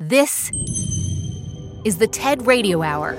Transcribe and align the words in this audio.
This 0.00 0.52
is 1.84 1.98
the 1.98 2.06
TED 2.06 2.46
Radio 2.46 2.82
Hour. 2.82 3.18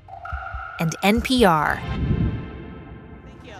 and 0.81 0.95
NPR. 1.03 1.79
Thank 1.79 3.45
you. 3.45 3.53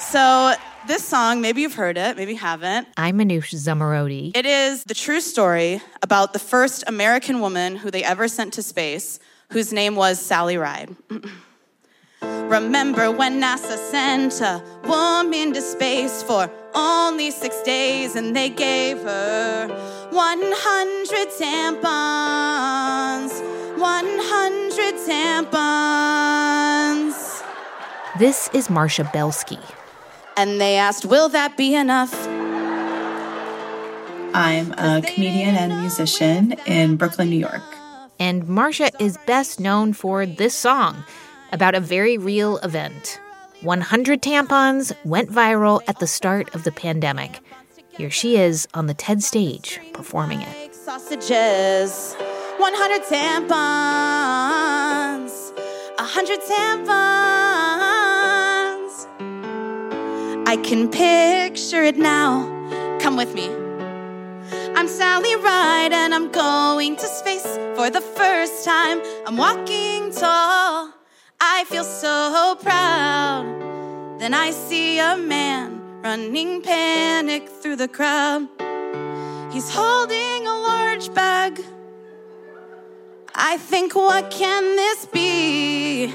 So, 0.00 0.54
this 0.88 1.06
song, 1.06 1.40
maybe 1.40 1.60
you've 1.60 1.74
heard 1.74 1.96
it, 1.96 2.16
maybe 2.16 2.32
you 2.32 2.38
haven't. 2.38 2.88
I'm 2.96 3.18
Manoush 3.18 3.54
Zomorodi. 3.54 4.36
It 4.36 4.44
is 4.44 4.82
the 4.82 4.94
true 4.94 5.20
story 5.20 5.80
about 6.02 6.32
the 6.32 6.40
first 6.40 6.82
American 6.88 7.40
woman 7.40 7.76
who 7.76 7.92
they 7.92 8.02
ever 8.02 8.26
sent 8.26 8.54
to 8.54 8.64
space, 8.64 9.20
whose 9.52 9.72
name 9.72 9.94
was 9.94 10.18
Sally 10.18 10.56
Ride. 10.56 10.96
Remember 12.22 13.12
when 13.12 13.40
NASA 13.40 13.76
sent 13.90 14.40
a 14.40 14.60
woman 14.88 15.52
to 15.52 15.62
space 15.62 16.24
for 16.24 16.50
only 16.74 17.30
six 17.30 17.62
days 17.62 18.16
and 18.16 18.34
they 18.34 18.48
gave 18.48 18.98
her 19.02 19.68
100 20.10 21.28
tampons? 21.38 22.48
100 23.78 24.94
tampons. 25.06 25.44
This 28.18 28.50
is 28.52 28.68
Marcia 28.68 29.08
Belsky. 29.12 29.60
And 30.36 30.60
they 30.60 30.76
asked, 30.76 31.04
Will 31.04 31.28
that 31.28 31.56
be 31.56 31.76
enough? 31.76 32.12
I'm 34.34 34.72
a 34.72 35.00
comedian 35.02 35.54
and 35.54 35.80
musician 35.80 36.52
in 36.66 36.96
Brooklyn, 36.96 37.30
New 37.30 37.38
York. 37.38 37.62
And 38.18 38.48
Marcia 38.48 38.90
is 39.00 39.16
best 39.26 39.60
known 39.60 39.92
for 39.92 40.26
this 40.26 40.54
song 40.54 41.04
about 41.52 41.76
a 41.76 41.80
very 41.80 42.18
real 42.18 42.58
event. 42.58 43.20
100 43.62 44.20
tampons 44.22 44.92
went 45.04 45.30
viral 45.30 45.82
at 45.86 46.00
the 46.00 46.06
start 46.08 46.52
of 46.54 46.64
the 46.64 46.72
pandemic. 46.72 47.40
Here 47.90 48.10
she 48.10 48.36
is 48.36 48.66
on 48.74 48.86
the 48.86 48.94
TED 48.94 49.22
stage 49.22 49.80
performing 49.92 50.42
it. 50.42 50.74
Sausages, 50.74 52.16
100 52.58 53.02
tampons, 53.04 53.54
100 55.96 56.40
tampons. 56.40 56.88
I 60.44 60.56
can 60.56 60.88
picture 60.88 61.84
it 61.84 61.96
now. 61.96 62.48
Come 63.00 63.16
with 63.16 63.32
me. 63.32 63.48
I'm 64.74 64.88
Sally 64.88 65.36
Ride 65.36 65.92
and 65.92 66.12
I'm 66.12 66.32
going 66.32 66.96
to 66.96 67.06
space 67.06 67.46
for 67.76 67.90
the 67.90 68.00
first 68.00 68.64
time. 68.64 69.00
I'm 69.24 69.36
walking 69.36 70.10
tall. 70.10 70.92
I 71.40 71.64
feel 71.68 71.84
so 71.84 72.56
proud. 72.60 73.46
Then 74.18 74.34
I 74.34 74.50
see 74.50 74.98
a 74.98 75.16
man 75.16 75.80
running 76.02 76.62
panic 76.62 77.48
through 77.48 77.76
the 77.76 77.86
crowd. 77.86 78.48
He's 79.52 79.70
holding. 79.70 80.47
I 83.40 83.56
think, 83.56 83.94
what 83.94 84.32
can 84.32 84.74
this 84.74 85.06
be? 85.06 86.12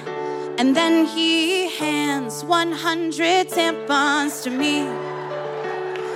And 0.58 0.76
then 0.76 1.06
he 1.06 1.70
hands 1.70 2.44
100 2.44 3.48
tampons 3.48 4.44
to 4.44 4.50
me. 4.50 4.80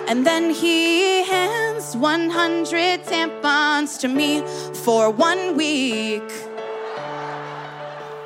And 0.09 0.27
then 0.27 0.49
he 0.49 1.23
hands 1.23 1.95
100 1.95 3.05
tampons 3.05 3.97
to 4.01 4.09
me 4.09 4.41
for 4.83 5.09
one 5.09 5.55
week. 5.55 6.29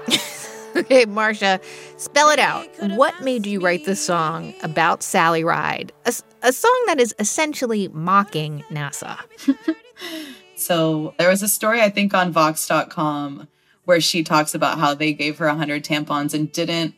okay, 0.75 1.06
Marcia, 1.06 1.59
spell 1.97 2.31
it 2.31 2.39
out. 2.39 2.67
What 2.97 3.22
made 3.22 3.45
you 3.45 3.59
write 3.59 3.85
this 3.85 4.03
song 4.03 4.56
about 4.63 5.03
Sally 5.03 5.44
Ride? 5.44 5.94
A, 6.07 6.13
a 6.41 6.51
song 6.51 6.83
that 6.88 7.00
is 7.00 7.13
essentially 7.19 7.89
mocking 7.89 8.63
NASA. 8.72 9.19
so 10.61 11.13
there 11.17 11.29
was 11.29 11.41
a 11.41 11.47
story, 11.47 11.81
I 11.81 11.89
think, 11.89 12.13
on 12.13 12.31
Vox.com 12.31 13.47
where 13.85 14.01
she 14.01 14.23
talks 14.23 14.53
about 14.53 14.79
how 14.79 14.94
they 14.94 15.11
gave 15.11 15.38
her 15.39 15.47
100 15.47 15.83
tampons 15.83 16.33
and 16.33 16.51
didn't 16.51 16.95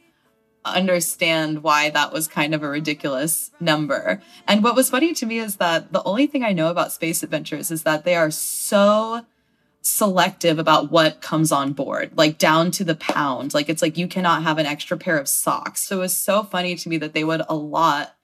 understand 0.66 1.64
why 1.64 1.90
that 1.90 2.14
was 2.14 2.28
kind 2.28 2.54
of 2.54 2.64
a 2.64 2.70
ridiculous 2.70 3.52
number. 3.60 4.22
And 4.48 4.64
what 4.64 4.76
was 4.76 4.90
funny 4.90 5.14
to 5.14 5.26
me 5.26 5.40
is 5.40 5.58
that 5.58 5.92
the 5.92 6.04
only 6.04 6.28
thing 6.28 6.44
I 6.44 6.54
know 6.54 6.70
about 6.70 6.92
space 6.92 7.24
adventures 7.24 7.72
is 7.72 7.84
that 7.84 8.06
they 8.06 8.16
are 8.16 8.32
so 8.32 9.26
selective 9.82 10.60
about 10.60 10.90
what 10.90 11.22
comes 11.22 11.52
on 11.52 11.74
board, 11.74 12.12
like 12.16 12.38
down 12.38 12.72
to 12.72 12.84
the 12.84 12.96
pound. 12.96 13.54
Like 13.54 13.68
it's 13.68 13.82
like 13.82 13.98
you 13.98 14.08
cannot 14.08 14.44
have 14.44 14.58
an 14.58 14.66
extra 14.66 14.98
pair 14.98 15.18
of 15.18 15.28
socks. 15.28 15.82
So 15.82 15.98
it 15.98 16.02
was 16.02 16.16
so 16.16 16.44
funny 16.44 16.76
to 16.76 16.90
me 16.90 16.98
that 16.98 17.14
they 17.14 17.24
would 17.24 17.42
allot 17.50 18.16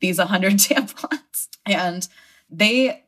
these 0.00 0.18
100 0.18 0.52
tampons. 0.58 1.48
And 1.66 2.06
they 2.48 3.04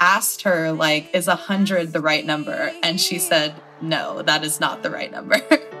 asked 0.00 0.42
her 0.42 0.72
like 0.72 1.14
is 1.14 1.26
100 1.26 1.92
the 1.92 2.00
right 2.00 2.24
number? 2.24 2.72
And 2.82 3.00
she 3.00 3.18
said, 3.18 3.54
"No, 3.80 4.22
that 4.22 4.44
is 4.44 4.60
not 4.60 4.82
the 4.82 4.90
right 4.90 5.12
number." 5.12 5.40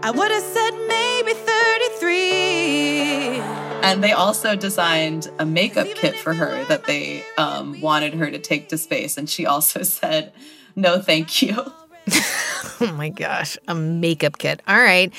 I 0.00 0.12
would 0.12 0.30
have 0.30 0.42
said 0.42 0.70
maybe 0.86 1.34
33. 1.34 3.40
And 3.82 4.02
they 4.02 4.12
also 4.12 4.54
designed 4.54 5.28
a 5.40 5.46
makeup 5.46 5.88
kit 5.96 6.16
for 6.16 6.32
her 6.32 6.64
that 6.66 6.84
they 6.84 7.24
um, 7.36 7.80
wanted 7.80 8.14
her 8.14 8.30
to 8.30 8.38
take 8.38 8.68
to 8.68 8.78
space. 8.78 9.16
And 9.16 9.28
she 9.28 9.44
also 9.44 9.82
said, 10.00 10.32
no, 10.76 11.00
thank 11.00 11.42
you. 11.42 11.56
oh 12.80 12.94
my 12.96 13.08
gosh, 13.08 13.58
a 13.66 13.74
makeup 13.74 14.38
kit. 14.38 14.62
All 14.68 14.78
right. 14.78 15.12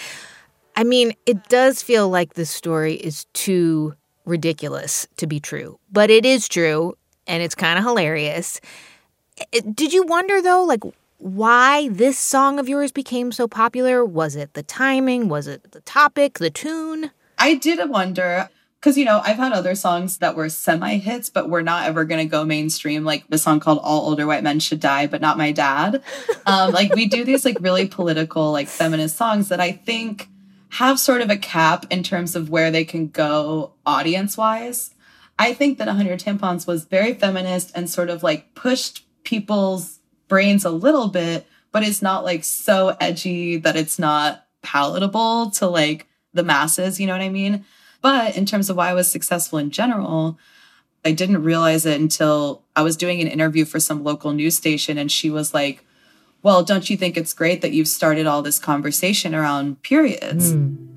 I 0.77 0.85
mean, 0.85 1.11
it 1.25 1.49
does 1.49 1.83
feel 1.83 2.07
like 2.07 2.35
this 2.35 2.49
story 2.49 2.93
is 2.93 3.25
too 3.33 3.95
ridiculous 4.23 5.09
to 5.17 5.27
be 5.27 5.41
true, 5.41 5.77
but 5.91 6.09
it 6.09 6.25
is 6.25 6.47
true 6.47 6.95
and 7.29 7.41
it's 7.41 7.55
kind 7.55 7.79
of 7.79 7.85
hilarious. 7.85 8.59
Did 9.51 9.93
you 9.93 10.03
wonder 10.03 10.41
though, 10.41 10.65
like, 10.65 10.83
why 11.19 11.87
this 11.89 12.17
song 12.17 12.59
of 12.59 12.67
yours 12.67 12.91
became 12.91 13.31
so 13.31 13.47
popular? 13.47 14.03
Was 14.03 14.35
it 14.35 14.53
the 14.53 14.63
timing? 14.63 15.29
Was 15.29 15.47
it 15.47 15.71
the 15.71 15.81
topic, 15.81 16.39
the 16.39 16.49
tune? 16.49 17.11
I 17.37 17.55
did 17.55 17.87
wonder 17.89 18.49
because 18.79 18.97
you 18.97 19.05
know 19.05 19.21
I've 19.23 19.37
had 19.37 19.51
other 19.51 19.75
songs 19.75 20.17
that 20.19 20.35
were 20.35 20.49
semi 20.49 20.97
hits, 20.97 21.29
but 21.29 21.49
we're 21.49 21.61
not 21.61 21.85
ever 21.87 22.05
going 22.05 22.25
to 22.25 22.29
go 22.29 22.45
mainstream. 22.45 23.03
Like 23.03 23.27
the 23.27 23.37
song 23.37 23.59
called 23.59 23.79
"All 23.79 24.09
Older 24.09 24.25
White 24.25 24.43
Men 24.43 24.59
Should 24.59 24.79
Die," 24.79 25.07
but 25.07 25.21
not 25.21 25.37
my 25.37 25.51
dad. 25.51 26.01
Um, 26.45 26.71
like 26.71 26.95
we 26.95 27.05
do 27.05 27.23
these 27.23 27.45
like 27.45 27.57
really 27.59 27.87
political, 27.87 28.51
like 28.51 28.67
feminist 28.67 29.17
songs 29.17 29.49
that 29.49 29.59
I 29.59 29.73
think 29.73 30.29
have 30.69 30.99
sort 30.99 31.21
of 31.21 31.29
a 31.29 31.37
cap 31.37 31.85
in 31.89 32.01
terms 32.01 32.35
of 32.35 32.49
where 32.49 32.71
they 32.71 32.85
can 32.85 33.09
go 33.09 33.73
audience 33.85 34.37
wise. 34.37 34.95
I 35.39 35.53
think 35.53 35.77
that 35.77 35.87
100 35.87 36.19
Tampons 36.19 36.67
was 36.67 36.83
very 36.83 37.13
feminist 37.13 37.71
and 37.73 37.89
sort 37.89 38.09
of 38.09 38.23
like 38.23 38.53
pushed 38.55 39.05
people's 39.23 39.99
brains 40.27 40.65
a 40.65 40.69
little 40.69 41.07
bit, 41.07 41.47
but 41.71 41.81
it's 41.81 42.01
not 42.01 42.25
like 42.25 42.43
so 42.43 42.97
edgy 42.99 43.55
that 43.55 43.77
it's 43.77 43.97
not 43.97 44.45
palatable 44.61 45.51
to 45.51 45.67
like 45.67 46.07
the 46.33 46.43
masses, 46.43 46.99
you 46.99 47.07
know 47.07 47.13
what 47.13 47.21
I 47.21 47.29
mean? 47.29 47.63
But 48.01 48.35
in 48.35 48.45
terms 48.45 48.69
of 48.69 48.75
why 48.75 48.89
I 48.89 48.93
was 48.93 49.09
successful 49.09 49.59
in 49.59 49.71
general, 49.71 50.37
I 51.05 51.13
didn't 51.13 51.43
realize 51.43 51.85
it 51.85 51.99
until 51.99 52.65
I 52.75 52.81
was 52.81 52.97
doing 52.97 53.21
an 53.21 53.27
interview 53.27 53.63
for 53.63 53.79
some 53.79 54.03
local 54.03 54.33
news 54.33 54.57
station 54.57 54.97
and 54.97 55.09
she 55.09 55.29
was 55.29 55.53
like, 55.53 55.85
"Well, 56.43 56.63
don't 56.63 56.89
you 56.89 56.97
think 56.97 57.15
it's 57.15 57.33
great 57.33 57.61
that 57.61 57.71
you've 57.71 57.87
started 57.87 58.27
all 58.27 58.41
this 58.41 58.59
conversation 58.59 59.33
around 59.33 59.81
periods?" 59.83 60.53
Mm. 60.53 60.87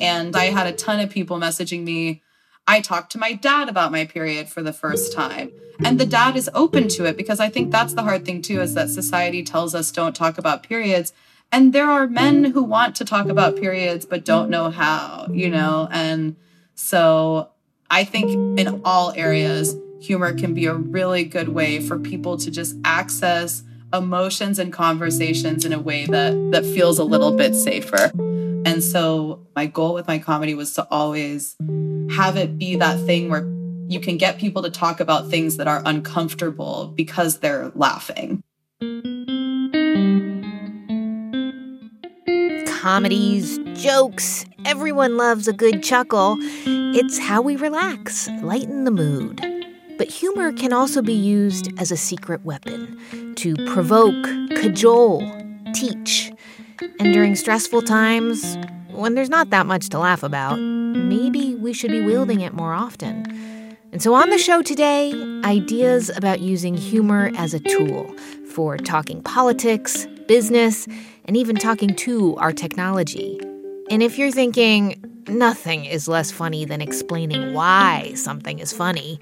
And 0.00 0.34
I 0.34 0.46
had 0.46 0.66
a 0.66 0.72
ton 0.72 1.00
of 1.00 1.10
people 1.10 1.38
messaging 1.38 1.84
me 1.84 2.22
I 2.66 2.80
talked 2.80 3.12
to 3.12 3.18
my 3.18 3.32
dad 3.34 3.68
about 3.68 3.92
my 3.92 4.06
period 4.06 4.48
for 4.48 4.62
the 4.62 4.72
first 4.72 5.12
time. 5.12 5.52
And 5.84 5.98
the 5.98 6.06
dad 6.06 6.36
is 6.36 6.48
open 6.54 6.88
to 6.88 7.04
it 7.04 7.16
because 7.16 7.40
I 7.40 7.48
think 7.48 7.70
that's 7.70 7.94
the 7.94 8.02
hard 8.02 8.24
thing 8.24 8.40
too 8.40 8.60
is 8.60 8.74
that 8.74 8.88
society 8.90 9.42
tells 9.42 9.74
us 9.74 9.90
don't 9.90 10.16
talk 10.16 10.38
about 10.38 10.62
periods. 10.62 11.12
And 11.52 11.72
there 11.72 11.90
are 11.90 12.06
men 12.06 12.44
who 12.44 12.62
want 12.62 12.96
to 12.96 13.04
talk 13.04 13.26
about 13.28 13.56
periods 13.56 14.06
but 14.06 14.24
don't 14.24 14.50
know 14.50 14.70
how, 14.70 15.26
you 15.30 15.50
know? 15.50 15.88
And 15.90 16.36
so 16.74 17.50
I 17.90 18.04
think 18.04 18.58
in 18.58 18.80
all 18.84 19.12
areas, 19.12 19.76
humor 20.00 20.32
can 20.32 20.54
be 20.54 20.66
a 20.66 20.74
really 20.74 21.24
good 21.24 21.50
way 21.50 21.80
for 21.80 21.98
people 21.98 22.36
to 22.38 22.50
just 22.50 22.76
access 22.84 23.62
emotions 23.92 24.58
and 24.58 24.72
conversations 24.72 25.64
in 25.64 25.72
a 25.72 25.78
way 25.78 26.06
that 26.06 26.50
that 26.52 26.64
feels 26.64 26.98
a 26.98 27.04
little 27.04 27.36
bit 27.36 27.54
safer. 27.54 28.10
And 28.66 28.82
so 28.82 29.46
my 29.54 29.66
goal 29.66 29.94
with 29.94 30.06
my 30.06 30.18
comedy 30.18 30.54
was 30.54 30.74
to 30.74 30.86
always 30.90 31.56
have 32.10 32.36
it 32.36 32.58
be 32.58 32.76
that 32.76 32.98
thing 33.06 33.28
where 33.28 33.46
you 33.88 34.00
can 34.00 34.16
get 34.16 34.38
people 34.38 34.62
to 34.62 34.70
talk 34.70 35.00
about 35.00 35.28
things 35.28 35.56
that 35.56 35.68
are 35.68 35.82
uncomfortable 35.84 36.92
because 36.94 37.38
they're 37.38 37.70
laughing. 37.74 38.42
Comedies, 42.66 43.58
jokes, 43.74 44.44
everyone 44.64 45.16
loves 45.16 45.48
a 45.48 45.52
good 45.52 45.82
chuckle. 45.82 46.36
It's 46.66 47.18
how 47.18 47.42
we 47.42 47.56
relax, 47.56 48.28
lighten 48.42 48.84
the 48.84 48.90
mood. 48.90 49.42
But 49.96 50.08
humor 50.08 50.52
can 50.52 50.72
also 50.72 51.02
be 51.02 51.12
used 51.12 51.72
as 51.78 51.92
a 51.92 51.96
secret 51.96 52.44
weapon 52.44 53.34
to 53.36 53.54
provoke, 53.66 54.24
cajole, 54.56 55.22
teach. 55.72 56.32
And 56.98 57.12
during 57.12 57.36
stressful 57.36 57.82
times, 57.82 58.56
when 58.94 59.14
there's 59.14 59.30
not 59.30 59.50
that 59.50 59.66
much 59.66 59.88
to 59.90 59.98
laugh 59.98 60.22
about, 60.22 60.56
maybe 60.56 61.54
we 61.54 61.72
should 61.72 61.90
be 61.90 62.00
wielding 62.00 62.40
it 62.40 62.52
more 62.52 62.72
often. 62.72 63.76
And 63.92 64.02
so 64.02 64.14
on 64.14 64.30
the 64.30 64.38
show 64.38 64.62
today, 64.62 65.12
ideas 65.44 66.10
about 66.16 66.40
using 66.40 66.76
humor 66.76 67.30
as 67.36 67.54
a 67.54 67.60
tool 67.60 68.12
for 68.50 68.76
talking 68.76 69.22
politics, 69.22 70.06
business, 70.26 70.86
and 71.26 71.36
even 71.36 71.56
talking 71.56 71.94
to 71.96 72.36
our 72.36 72.52
technology. 72.52 73.38
And 73.90 74.02
if 74.02 74.18
you're 74.18 74.32
thinking, 74.32 75.22
nothing 75.28 75.84
is 75.84 76.08
less 76.08 76.30
funny 76.30 76.64
than 76.64 76.80
explaining 76.80 77.54
why 77.54 78.12
something 78.14 78.58
is 78.58 78.72
funny, 78.72 79.20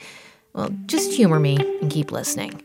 well, 0.54 0.70
just 0.86 1.12
humor 1.12 1.40
me 1.40 1.56
and 1.80 1.90
keep 1.90 2.12
listening. 2.12 2.62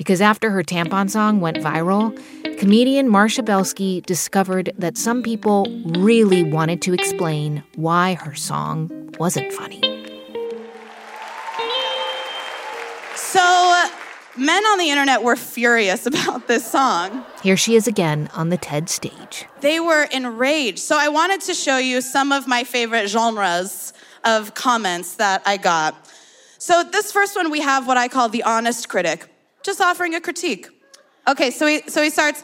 Because 0.00 0.22
after 0.22 0.48
her 0.48 0.62
tampon 0.62 1.10
song 1.10 1.42
went 1.42 1.58
viral, 1.58 2.18
comedian 2.58 3.06
Marcia 3.06 3.42
Belsky 3.42 4.00
discovered 4.00 4.72
that 4.78 4.96
some 4.96 5.22
people 5.22 5.66
really 5.84 6.42
wanted 6.42 6.80
to 6.80 6.94
explain 6.94 7.62
why 7.74 8.14
her 8.14 8.34
song 8.34 8.88
wasn't 9.18 9.52
funny. 9.52 9.82
So, 13.14 13.42
uh, 13.42 13.90
men 14.38 14.64
on 14.64 14.78
the 14.78 14.88
internet 14.88 15.22
were 15.22 15.36
furious 15.36 16.06
about 16.06 16.48
this 16.48 16.66
song. 16.66 17.22
Here 17.42 17.58
she 17.58 17.76
is 17.76 17.86
again 17.86 18.30
on 18.32 18.48
the 18.48 18.56
TED 18.56 18.88
stage. 18.88 19.44
They 19.60 19.80
were 19.80 20.04
enraged. 20.04 20.78
So, 20.78 20.96
I 20.98 21.10
wanted 21.10 21.42
to 21.42 21.52
show 21.52 21.76
you 21.76 22.00
some 22.00 22.32
of 22.32 22.48
my 22.48 22.64
favorite 22.64 23.10
genres 23.10 23.92
of 24.24 24.54
comments 24.54 25.16
that 25.16 25.42
I 25.44 25.58
got. 25.58 25.94
So, 26.56 26.84
this 26.84 27.12
first 27.12 27.36
one, 27.36 27.50
we 27.50 27.60
have 27.60 27.86
what 27.86 27.98
I 27.98 28.08
call 28.08 28.30
the 28.30 28.44
honest 28.44 28.88
critic 28.88 29.29
just 29.62 29.80
offering 29.80 30.14
a 30.14 30.20
critique. 30.20 30.68
Okay, 31.28 31.50
so 31.50 31.66
he, 31.66 31.82
so 31.86 32.02
he 32.02 32.10
starts, 32.10 32.42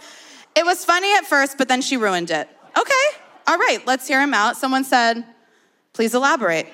it 0.54 0.64
was 0.64 0.84
funny 0.84 1.14
at 1.14 1.26
first, 1.26 1.58
but 1.58 1.68
then 1.68 1.80
she 1.80 1.96
ruined 1.96 2.30
it. 2.30 2.48
Okay, 2.78 3.18
all 3.46 3.58
right, 3.58 3.78
let's 3.86 4.06
hear 4.06 4.20
him 4.20 4.34
out. 4.34 4.56
Someone 4.56 4.84
said, 4.84 5.24
please 5.92 6.14
elaborate. 6.14 6.66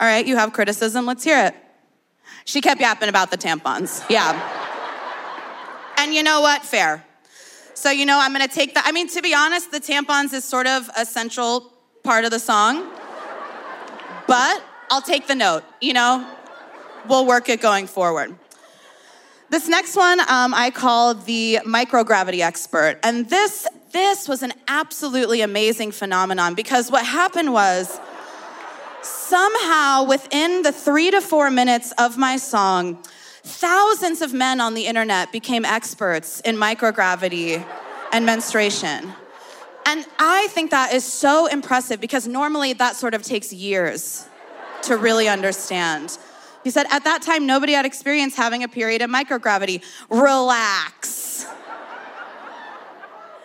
All 0.00 0.06
right, 0.08 0.26
you 0.26 0.36
have 0.36 0.52
criticism, 0.52 1.06
let's 1.06 1.24
hear 1.24 1.46
it. 1.46 1.54
She 2.44 2.60
kept 2.60 2.80
yapping 2.80 3.08
about 3.08 3.30
the 3.30 3.38
tampons. 3.38 4.04
Yeah. 4.10 4.38
And 5.96 6.12
you 6.12 6.22
know 6.22 6.40
what? 6.40 6.64
Fair. 6.64 7.04
So, 7.74 7.90
you 7.90 8.04
know, 8.04 8.18
I'm 8.20 8.32
gonna 8.32 8.48
take 8.48 8.74
that. 8.74 8.84
I 8.86 8.92
mean, 8.92 9.08
to 9.08 9.22
be 9.22 9.34
honest, 9.34 9.70
the 9.70 9.80
tampons 9.80 10.32
is 10.32 10.44
sort 10.44 10.66
of 10.66 10.90
a 10.96 11.06
central 11.06 11.72
part 12.02 12.24
of 12.24 12.30
the 12.30 12.38
song, 12.38 12.90
but 14.26 14.62
I'll 14.90 15.02
take 15.02 15.26
the 15.28 15.34
note, 15.34 15.62
you 15.80 15.92
know? 15.92 16.28
We'll 17.08 17.26
work 17.26 17.48
it 17.48 17.60
going 17.60 17.86
forward. 17.86 18.36
This 19.52 19.68
next 19.68 19.96
one 19.96 20.18
um, 20.30 20.54
I 20.54 20.70
call 20.70 21.12
the 21.12 21.58
microgravity 21.66 22.40
expert. 22.40 22.98
And 23.02 23.28
this, 23.28 23.66
this 23.90 24.26
was 24.26 24.42
an 24.42 24.54
absolutely 24.66 25.42
amazing 25.42 25.92
phenomenon 25.92 26.54
because 26.54 26.90
what 26.90 27.04
happened 27.04 27.52
was 27.52 28.00
somehow 29.02 30.04
within 30.04 30.62
the 30.62 30.72
three 30.72 31.10
to 31.10 31.20
four 31.20 31.50
minutes 31.50 31.92
of 31.98 32.16
my 32.16 32.38
song, 32.38 33.02
thousands 33.42 34.22
of 34.22 34.32
men 34.32 34.58
on 34.58 34.72
the 34.72 34.86
internet 34.86 35.30
became 35.32 35.66
experts 35.66 36.40
in 36.40 36.56
microgravity 36.56 37.62
and 38.10 38.24
menstruation. 38.24 39.12
And 39.84 40.06
I 40.18 40.46
think 40.52 40.70
that 40.70 40.94
is 40.94 41.04
so 41.04 41.44
impressive 41.44 42.00
because 42.00 42.26
normally 42.26 42.72
that 42.72 42.96
sort 42.96 43.12
of 43.12 43.22
takes 43.22 43.52
years 43.52 44.26
to 44.84 44.96
really 44.96 45.28
understand. 45.28 46.16
He 46.64 46.70
said, 46.70 46.86
at 46.90 47.04
that 47.04 47.22
time, 47.22 47.46
nobody 47.46 47.72
had 47.72 47.84
experienced 47.84 48.36
having 48.36 48.62
a 48.62 48.68
period 48.68 49.02
in 49.02 49.10
microgravity. 49.10 49.82
Relax. 50.10 51.46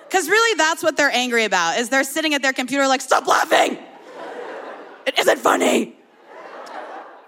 Because 0.07 0.29
really, 0.29 0.57
that's 0.57 0.81
what 0.81 0.95
they're 0.95 1.11
angry 1.11 1.43
about, 1.43 1.77
is 1.77 1.89
they're 1.89 2.05
sitting 2.05 2.33
at 2.33 2.41
their 2.41 2.53
computer 2.53 2.87
like, 2.87 3.01
stop 3.01 3.27
laughing. 3.27 3.77
It 5.05 5.19
isn't 5.19 5.39
funny. 5.39 5.97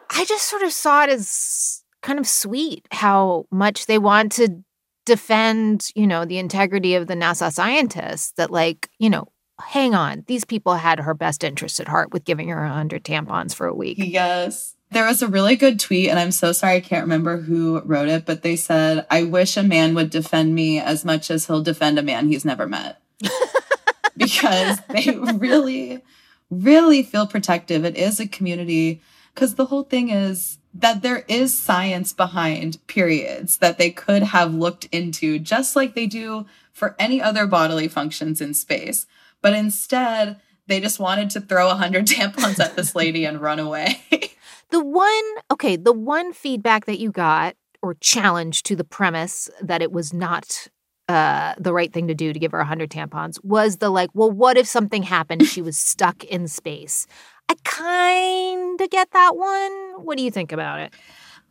I 0.09 0.24
just 0.24 0.47
sort 0.47 0.62
of 0.62 0.71
saw 0.71 1.03
it 1.03 1.09
as 1.09 1.83
kind 2.01 2.19
of 2.19 2.27
sweet 2.27 2.88
how 2.92 3.47
much 3.51 3.85
they 3.85 3.97
want 3.97 4.31
to 4.33 4.63
defend, 5.06 5.89
you 5.95 6.07
know, 6.07 6.25
the 6.25 6.38
integrity 6.38 6.95
of 6.95 7.07
the 7.07 7.15
NASA 7.15 7.51
scientists 7.51 8.31
that 8.38 8.51
like, 8.51 8.89
you 8.97 9.09
know, 9.09 9.27
hang 9.59 9.94
on, 9.94 10.24
these 10.27 10.45
people 10.45 10.75
had 10.75 11.00
her 11.00 11.13
best 11.13 11.44
interest 11.44 11.80
at 11.80 11.88
heart 11.88 12.13
with 12.13 12.24
giving 12.24 12.50
her 12.50 12.62
100 12.62 13.03
tampons 13.03 13.53
for 13.53 13.68
a 13.68 13.75
week. 13.75 13.97
Yes. 14.00 14.75
There 14.91 15.06
was 15.06 15.21
a 15.21 15.27
really 15.27 15.56
good 15.56 15.80
tweet, 15.80 16.09
and 16.09 16.18
I'm 16.18 16.31
so 16.31 16.51
sorry 16.51 16.77
I 16.77 16.81
can't 16.81 17.03
remember 17.03 17.38
who 17.38 17.80
wrote 17.81 18.09
it, 18.09 18.25
but 18.25 18.41
they 18.41 18.56
said, 18.56 19.06
I 19.12 19.24
wish 19.24 19.56
a 19.56 19.63
man 19.63 19.94
would 19.94 20.09
defend 20.09 20.56
me 20.56 20.80
as 20.80 21.06
much 21.06 21.30
as 21.30 21.45
he'll 21.45 21.62
defend 21.62 22.00
a 22.00 22.03
man 22.03 22.27
he's 22.27 22.45
never 22.45 22.68
met. 22.68 23.00
because 24.18 24.80
they 24.89 25.15
really, 25.36 26.03
really 26.50 27.03
feel 27.03 27.27
protective. 27.27 27.86
It 27.86 27.97
is 27.97 28.19
a 28.19 28.27
community, 28.27 29.01
because 29.33 29.56
the 29.56 29.65
whole 29.65 29.83
thing 29.83 30.09
is 30.09 30.57
that 30.74 31.01
there 31.01 31.24
is 31.27 31.57
science 31.57 32.13
behind 32.13 32.85
periods 32.88 33.57
that 33.57 33.77
they 33.77 33.92
could 33.92 34.24
have 34.24 34.53
looked 34.53 34.85
into, 34.85 35.39
just 35.39 35.75
like 35.75 35.94
they 35.94 36.07
do 36.07 36.45
for 36.74 36.95
any 36.97 37.21
other 37.21 37.45
bodily 37.45 37.88
functions 37.88 38.42
in 38.42 38.53
space. 38.53 39.06
But 39.42 39.53
instead, 39.53 40.39
they 40.68 40.80
just 40.80 41.00
wanted 41.00 41.30
to 41.31 41.42
throw 41.42 41.68
100 41.68 42.06
tampons 42.07 42.59
at 42.59 42.75
this 42.75 42.95
lady 42.95 43.25
and 43.25 43.42
run 43.42 43.59
away. 43.59 44.01
The 44.71 44.83
one, 44.83 45.24
okay, 45.51 45.75
the 45.75 45.94
one 45.94 46.31
feedback 46.33 46.86
that 46.86 47.00
you 47.00 47.12
got 47.12 47.56
or 47.81 47.95
challenge 47.95 48.63
to 48.63 48.75
the 48.75 48.83
premise 48.83 49.50
that 49.62 49.81
it 49.81 49.92
was 49.92 50.13
not 50.13 50.68
uh, 51.07 51.56
the 51.57 51.74
right 51.74 51.92
thing 51.92 52.07
to 52.07 52.13
do 52.13 52.33
to 52.33 52.39
give 52.39 52.51
her 52.51 52.60
100 52.60 52.92
tampons 52.92 53.44
was 53.44 53.77
the 53.77 53.89
like, 53.89 54.12
well, 54.13 54.30
what 54.30 54.57
if 54.57 54.68
something 54.68 55.01
happened? 55.01 55.48
She 55.48 55.62
was 55.62 55.75
stuck 55.75 56.24
in 56.25 56.48
space. 56.48 57.07
I 57.50 57.56
kind 57.63 58.80
of 58.80 58.89
get 58.92 59.10
that 59.12 59.36
one. 59.36 60.06
What 60.06 60.18
do 60.18 60.24
you 60.24 60.30
think 60.30 60.51
about 60.51 60.81
it? 60.81 60.94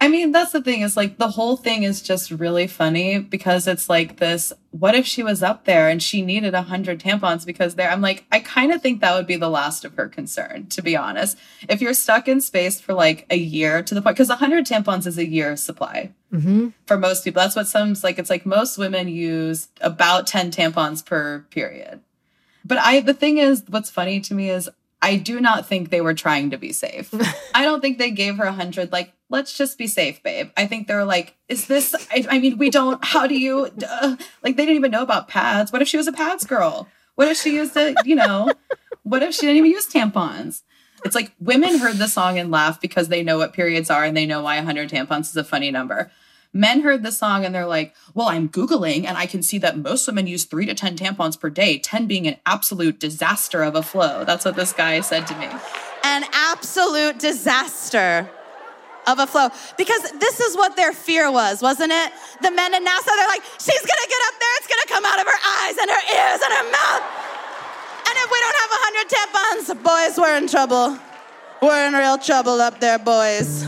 I 0.01 0.07
mean, 0.07 0.31
that's 0.31 0.53
the 0.53 0.63
thing 0.63 0.83
is 0.83 0.97
like 0.97 1.19
the 1.19 1.29
whole 1.29 1.57
thing 1.57 1.83
is 1.83 2.01
just 2.01 2.31
really 2.31 2.69
funny 2.69 3.19
because 3.19 3.67
it's 3.67 3.89
like 3.89 4.19
this 4.19 4.53
what 4.71 4.95
if 4.95 5.07
she 5.07 5.25
was 5.25 5.43
up 5.43 5.65
there 5.65 5.89
and 5.89 6.01
she 6.01 6.23
needed 6.23 6.55
a 6.55 6.59
100 6.59 7.01
tampons 7.01 7.45
because 7.45 7.75
there 7.75 7.91
I'm 7.91 8.01
like 8.01 8.25
I 8.31 8.39
kind 8.39 8.73
of 8.73 8.81
think 8.81 9.01
that 9.01 9.17
would 9.17 9.27
be 9.27 9.37
the 9.37 9.49
last 9.49 9.85
of 9.85 9.95
her 9.95 10.09
concern 10.09 10.67
to 10.69 10.83
be 10.83 10.97
honest. 10.97 11.37
If 11.69 11.81
you're 11.81 11.95
stuck 11.95 12.29
in 12.29 12.41
space 12.41 12.81
for 12.81 12.95
like 12.95 13.27
a 13.29 13.37
year 13.37 13.83
to 13.83 13.95
the 13.95 14.01
point 14.01 14.17
cuz 14.17 14.29
100 14.29 14.65
tampons 14.67 15.07
is 15.07 15.19
a 15.19 15.27
year 15.27 15.57
supply. 15.57 16.13
Mm-hmm. 16.33 16.69
For 16.87 16.97
most 16.97 17.25
people 17.25 17.43
that's 17.43 17.57
what 17.57 17.67
some 17.67 17.97
like 18.05 18.21
it's 18.21 18.31
like 18.31 18.47
most 18.47 18.79
women 18.79 19.09
use 19.09 19.69
about 19.81 20.29
10 20.29 20.53
tampons 20.53 21.05
per 21.05 21.41
period. 21.51 22.01
But 22.65 22.79
I 22.79 23.01
the 23.01 23.15
thing 23.15 23.39
is 23.39 23.65
what's 23.69 23.91
funny 23.91 24.21
to 24.21 24.35
me 24.35 24.51
is 24.51 24.71
I 25.01 25.17
do 25.17 25.41
not 25.41 25.67
think 25.67 25.91
they 25.91 26.01
were 26.01 26.15
trying 26.15 26.51
to 26.51 26.59
be 26.59 26.73
safe. 26.73 27.13
I 27.55 27.63
don't 27.65 27.81
think 27.81 27.99
they 27.99 28.11
gave 28.11 28.37
her 28.39 28.45
a 28.45 28.53
hundred, 28.53 28.93
like, 28.93 29.13
let's 29.31 29.57
just 29.57 29.79
be 29.79 29.87
safe, 29.87 30.23
babe. 30.23 30.51
I 30.57 30.67
think 30.67 30.87
they're 30.87 31.05
like, 31.05 31.37
is 31.49 31.67
this, 31.67 31.95
I, 32.11 32.27
I 32.31 32.39
mean, 32.39 32.59
we 32.59 32.71
don't, 32.71 33.03
how 33.05 33.27
do 33.27 33.39
you, 33.39 33.71
uh, 33.89 34.17
like, 34.43 34.57
they 34.57 34.65
didn't 34.65 34.77
even 34.77 34.91
know 34.91 35.03
about 35.03 35.29
pads. 35.29 35.73
What 35.73 35.83
if 35.83 35.89
she 35.89 35.97
was 35.97 36.07
a 36.07 36.13
pads 36.13 36.45
girl? 36.45 36.89
What 37.15 37.29
if 37.29 37.37
she 37.37 37.55
used 37.55 37.77
a, 37.77 37.95
you 38.05 38.15
know, 38.15 38.51
what 39.03 39.23
if 39.23 39.35
she 39.35 39.43
didn't 39.43 39.57
even 39.57 39.71
use 39.71 39.87
tampons? 39.87 40.63
It's 41.05 41.15
like 41.15 41.33
women 41.39 41.79
heard 41.79 41.97
the 41.97 42.09
song 42.09 42.39
and 42.39 42.51
laughed 42.51 42.81
because 42.81 43.09
they 43.09 43.23
know 43.23 43.39
what 43.39 43.53
periods 43.53 43.91
are 43.91 44.05
and 44.05 44.17
they 44.17 44.27
know 44.27 44.43
why 44.43 44.57
100 44.57 44.89
tampons 44.89 45.31
is 45.31 45.37
a 45.37 45.45
funny 45.45 45.71
number. 45.71 46.11
Men 46.53 46.81
heard 46.81 47.03
the 47.03 47.13
song 47.13 47.45
and 47.45 47.55
they're 47.55 47.67
like, 47.67 47.95
well, 48.15 48.29
I'm 48.29 48.49
Googling 48.49 49.05
and 49.05 49.17
I 49.17 49.27
can 49.27 49.43
see 49.43 49.59
that 49.59 49.79
most 49.79 50.07
women 50.07 50.27
use 50.27 50.45
three 50.45 50.67
to 50.67 50.75
10 50.75 50.97
tampons 50.97 51.39
per 51.39 51.51
day, 51.51 51.79
10 51.79 52.07
being 52.07 52.27
an 52.27 52.37
absolute 52.47 52.99
disaster 52.99 53.63
of 53.63 53.75
a 53.75 53.83
flow. 53.83 54.25
That's 54.25 54.45
what 54.45 54.57
this 54.57 54.73
guy 54.73 55.01
said 55.01 55.27
to 55.27 55.39
me. 55.39 55.47
An 56.05 56.25
absolute 56.33 57.19
disaster 57.19 58.29
of 59.09 59.19
a 59.19 59.27
flow. 59.27 59.49
Because 59.77 60.03
this 60.21 60.41
is 60.41 60.57
what 60.57 60.77
their 60.77 60.93
fear 60.93 61.33
was, 61.33 61.63
wasn't 61.63 61.93
it? 61.93 62.13
The 62.43 62.51
men 62.51 62.75
in 62.75 62.85
NASA, 62.85 63.07
they're 63.07 63.29
like, 63.29 63.43
she's 63.59 63.81
gonna 63.81 64.09
get 64.09 64.23
up 64.29 64.35
there, 64.39 64.55
it's 64.61 64.69
gonna 64.69 64.89
come 64.89 65.05
out 65.05 65.19
of 65.19 65.27
her 65.27 65.41
eyes 65.65 65.77
and 65.81 65.91
her 65.91 66.05
ears 66.15 66.41
and 66.45 66.53
her 66.53 66.67
mouth. 66.71 67.03
And 68.09 68.15
if 68.17 68.29
we 68.31 68.39
don't 68.41 68.59
have 68.63 68.71
100 68.71 69.09
tampons, 69.09 69.67
boys, 69.83 70.19
we're 70.19 70.37
in 70.37 70.47
trouble. 70.49 70.99
We're 71.61 71.89
in 71.89 71.95
real 71.95 72.19
trouble 72.19 72.61
up 72.61 72.81
there, 72.81 72.99
boys. 72.99 73.67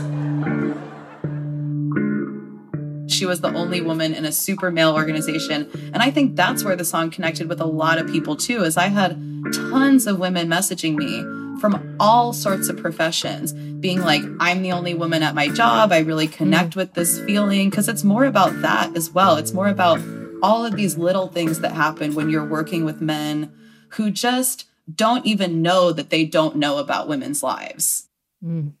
She 3.11 3.25
was 3.25 3.41
the 3.41 3.51
only 3.53 3.81
woman 3.81 4.13
in 4.13 4.23
a 4.25 4.31
super 4.31 4.71
male 4.71 4.93
organization. 4.93 5.69
And 5.93 6.01
I 6.01 6.09
think 6.09 6.35
that's 6.35 6.63
where 6.63 6.75
the 6.75 6.85
song 6.85 7.11
connected 7.11 7.49
with 7.49 7.59
a 7.59 7.65
lot 7.65 7.97
of 7.97 8.07
people 8.07 8.35
too, 8.35 8.63
is 8.63 8.77
I 8.77 8.87
had 8.87 9.21
tons 9.53 10.07
of 10.07 10.17
women 10.17 10.47
messaging 10.47 10.95
me 10.95 11.19
from 11.59 11.95
all 11.99 12.33
sorts 12.33 12.69
of 12.69 12.77
professions 12.77 13.53
being 13.53 14.01
like, 14.01 14.21
I'm 14.39 14.61
the 14.61 14.71
only 14.71 14.93
woman 14.93 15.23
at 15.23 15.35
my 15.35 15.47
job. 15.47 15.91
I 15.91 15.99
really 15.99 16.27
connect 16.27 16.75
with 16.75 16.93
this 16.93 17.19
feeling 17.21 17.69
because 17.69 17.89
it's 17.89 18.03
more 18.03 18.25
about 18.25 18.61
that 18.61 18.95
as 18.95 19.11
well. 19.11 19.37
It's 19.37 19.53
more 19.53 19.67
about 19.67 19.99
all 20.41 20.65
of 20.65 20.75
these 20.75 20.97
little 20.97 21.27
things 21.27 21.59
that 21.59 21.73
happen 21.73 22.15
when 22.15 22.29
you're 22.29 22.45
working 22.45 22.85
with 22.85 23.01
men 23.01 23.51
who 23.89 24.11
just 24.11 24.65
don't 24.93 25.25
even 25.25 25.61
know 25.61 25.91
that 25.91 26.09
they 26.09 26.25
don't 26.25 26.55
know 26.55 26.77
about 26.77 27.07
women's 27.07 27.43
lives. 27.43 28.07
Mm. 28.43 28.73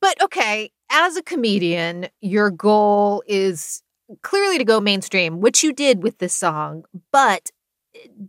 But 0.00 0.22
okay, 0.22 0.70
as 0.90 1.16
a 1.16 1.22
comedian, 1.22 2.08
your 2.20 2.50
goal 2.50 3.22
is 3.26 3.82
clearly 4.22 4.58
to 4.58 4.64
go 4.64 4.80
mainstream, 4.80 5.40
which 5.40 5.62
you 5.62 5.72
did 5.72 6.02
with 6.02 6.18
this 6.18 6.34
song. 6.34 6.84
But 7.12 7.50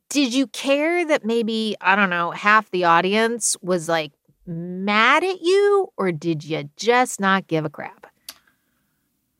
did 0.09 0.33
you 0.33 0.47
care 0.47 1.05
that 1.05 1.25
maybe, 1.25 1.75
I 1.81 1.95
don't 1.95 2.09
know, 2.09 2.31
half 2.31 2.69
the 2.71 2.85
audience 2.85 3.55
was 3.61 3.87
like 3.89 4.11
mad 4.45 5.23
at 5.23 5.41
you, 5.41 5.89
or 5.97 6.11
did 6.11 6.43
you 6.43 6.69
just 6.77 7.19
not 7.19 7.47
give 7.47 7.65
a 7.65 7.69
crap? 7.69 8.07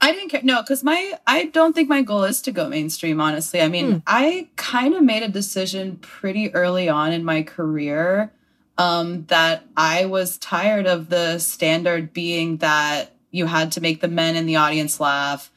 I 0.01 0.13
didn't 0.13 0.29
care. 0.29 0.41
No, 0.43 0.61
because 0.61 0.83
my 0.83 1.13
I 1.27 1.45
don't 1.45 1.73
think 1.73 1.87
my 1.87 2.01
goal 2.01 2.23
is 2.23 2.41
to 2.43 2.51
go 2.51 2.67
mainstream, 2.67 3.21
honestly. 3.21 3.61
I 3.61 3.67
mean, 3.67 3.91
hmm. 3.91 3.97
I 4.07 4.49
kind 4.55 4.95
of 4.95 5.03
made 5.03 5.21
a 5.21 5.27
decision 5.27 5.97
pretty 5.97 6.53
early 6.55 6.89
on 6.89 7.13
in 7.13 7.23
my 7.23 7.43
career 7.43 8.31
um, 8.79 9.25
that 9.25 9.63
I 9.77 10.05
was 10.05 10.39
tired 10.39 10.87
of 10.87 11.09
the 11.09 11.37
standard 11.37 12.13
being 12.13 12.57
that 12.57 13.11
you 13.29 13.45
had 13.45 13.71
to 13.73 13.81
make 13.81 14.01
the 14.01 14.07
men 14.07 14.35
in 14.35 14.47
the 14.47 14.55
audience 14.55 14.99
laugh 14.99 15.51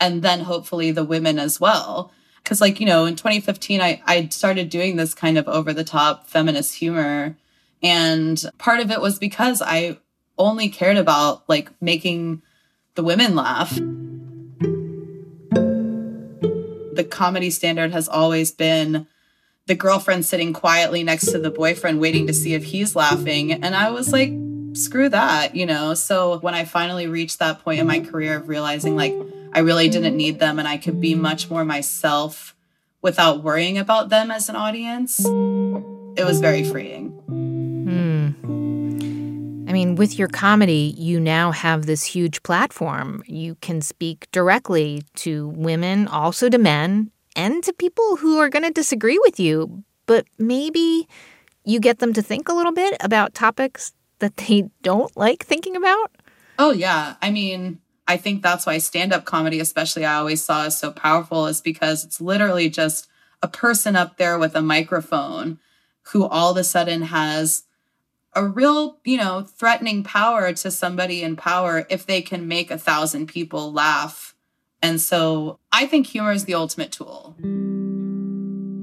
and 0.00 0.22
then 0.22 0.40
hopefully 0.40 0.90
the 0.90 1.04
women 1.04 1.38
as 1.38 1.60
well. 1.60 2.10
Cause 2.50 2.60
like, 2.60 2.80
you 2.80 2.86
know, 2.86 3.04
in 3.04 3.14
2015, 3.14 3.80
I, 3.80 4.02
I 4.06 4.26
started 4.26 4.70
doing 4.70 4.96
this 4.96 5.14
kind 5.14 5.38
of 5.38 5.46
over 5.46 5.72
the 5.72 5.84
top 5.84 6.26
feminist 6.26 6.74
humor. 6.74 7.36
And 7.80 8.44
part 8.58 8.80
of 8.80 8.90
it 8.90 9.00
was 9.00 9.20
because 9.20 9.62
I 9.62 9.98
only 10.36 10.68
cared 10.68 10.96
about 10.96 11.48
like 11.48 11.70
making 11.80 12.42
the 12.96 13.04
women 13.04 13.36
laugh. 13.36 13.72
The 16.96 17.06
comedy 17.08 17.50
standard 17.50 17.92
has 17.92 18.08
always 18.08 18.50
been 18.50 19.06
the 19.66 19.76
girlfriend 19.76 20.26
sitting 20.26 20.52
quietly 20.52 21.04
next 21.04 21.26
to 21.26 21.38
the 21.38 21.52
boyfriend 21.52 22.00
waiting 22.00 22.26
to 22.26 22.34
see 22.34 22.54
if 22.54 22.64
he's 22.64 22.96
laughing. 22.96 23.52
And 23.52 23.76
I 23.76 23.92
was 23.92 24.12
like, 24.12 24.32
screw 24.72 25.08
that, 25.08 25.54
you 25.54 25.66
know? 25.66 25.94
So 25.94 26.40
when 26.40 26.54
I 26.54 26.64
finally 26.64 27.06
reached 27.06 27.38
that 27.38 27.62
point 27.62 27.78
in 27.78 27.86
my 27.86 28.00
career 28.00 28.38
of 28.38 28.48
realizing 28.48 28.96
like 28.96 29.14
I 29.52 29.60
really 29.60 29.88
didn't 29.88 30.16
need 30.16 30.38
them 30.38 30.58
and 30.58 30.68
I 30.68 30.76
could 30.76 31.00
be 31.00 31.14
much 31.14 31.50
more 31.50 31.64
myself 31.64 32.54
without 33.02 33.42
worrying 33.42 33.78
about 33.78 34.08
them 34.08 34.30
as 34.30 34.48
an 34.48 34.56
audience, 34.56 35.20
it 35.20 36.24
was 36.24 36.40
very 36.40 36.64
freeing. 36.64 37.08
Hmm. 37.26 38.30
I 39.68 39.72
mean, 39.72 39.94
with 39.94 40.18
your 40.18 40.28
comedy, 40.28 40.94
you 40.98 41.20
now 41.20 41.52
have 41.52 41.86
this 41.86 42.04
huge 42.04 42.42
platform. 42.42 43.22
You 43.26 43.54
can 43.56 43.80
speak 43.80 44.28
directly 44.32 45.02
to 45.16 45.48
women, 45.48 46.08
also 46.08 46.48
to 46.48 46.58
men, 46.58 47.10
and 47.36 47.62
to 47.64 47.72
people 47.72 48.16
who 48.16 48.38
are 48.38 48.48
going 48.48 48.64
to 48.64 48.72
disagree 48.72 49.18
with 49.18 49.38
you. 49.38 49.84
But 50.06 50.26
maybe 50.38 51.08
you 51.64 51.78
get 51.78 52.00
them 52.00 52.12
to 52.14 52.22
think 52.22 52.48
a 52.48 52.52
little 52.52 52.72
bit 52.72 52.96
about 53.00 53.34
topics 53.34 53.92
that 54.18 54.36
they 54.36 54.70
don't 54.82 55.16
like 55.16 55.44
thinking 55.44 55.76
about? 55.76 56.10
Oh, 56.58 56.72
yeah. 56.72 57.14
I 57.22 57.30
mean, 57.30 57.80
I 58.10 58.16
think 58.16 58.42
that's 58.42 58.66
why 58.66 58.78
stand 58.78 59.12
up 59.12 59.24
comedy, 59.24 59.60
especially, 59.60 60.04
I 60.04 60.16
always 60.16 60.44
saw 60.44 60.64
is 60.64 60.76
so 60.76 60.90
powerful, 60.90 61.46
is 61.46 61.60
because 61.60 62.04
it's 62.04 62.20
literally 62.20 62.68
just 62.68 63.06
a 63.40 63.46
person 63.46 63.94
up 63.94 64.16
there 64.16 64.36
with 64.36 64.56
a 64.56 64.62
microphone 64.62 65.60
who 66.08 66.26
all 66.26 66.50
of 66.50 66.56
a 66.56 66.64
sudden 66.64 67.02
has 67.02 67.62
a 68.34 68.44
real, 68.44 68.98
you 69.04 69.16
know, 69.16 69.42
threatening 69.42 70.02
power 70.02 70.52
to 70.52 70.72
somebody 70.72 71.22
in 71.22 71.36
power 71.36 71.86
if 71.88 72.04
they 72.04 72.20
can 72.20 72.48
make 72.48 72.72
a 72.72 72.78
thousand 72.78 73.28
people 73.28 73.72
laugh. 73.72 74.34
And 74.82 75.00
so 75.00 75.60
I 75.70 75.86
think 75.86 76.08
humor 76.08 76.32
is 76.32 76.46
the 76.46 76.54
ultimate 76.54 76.90
tool. 76.90 77.36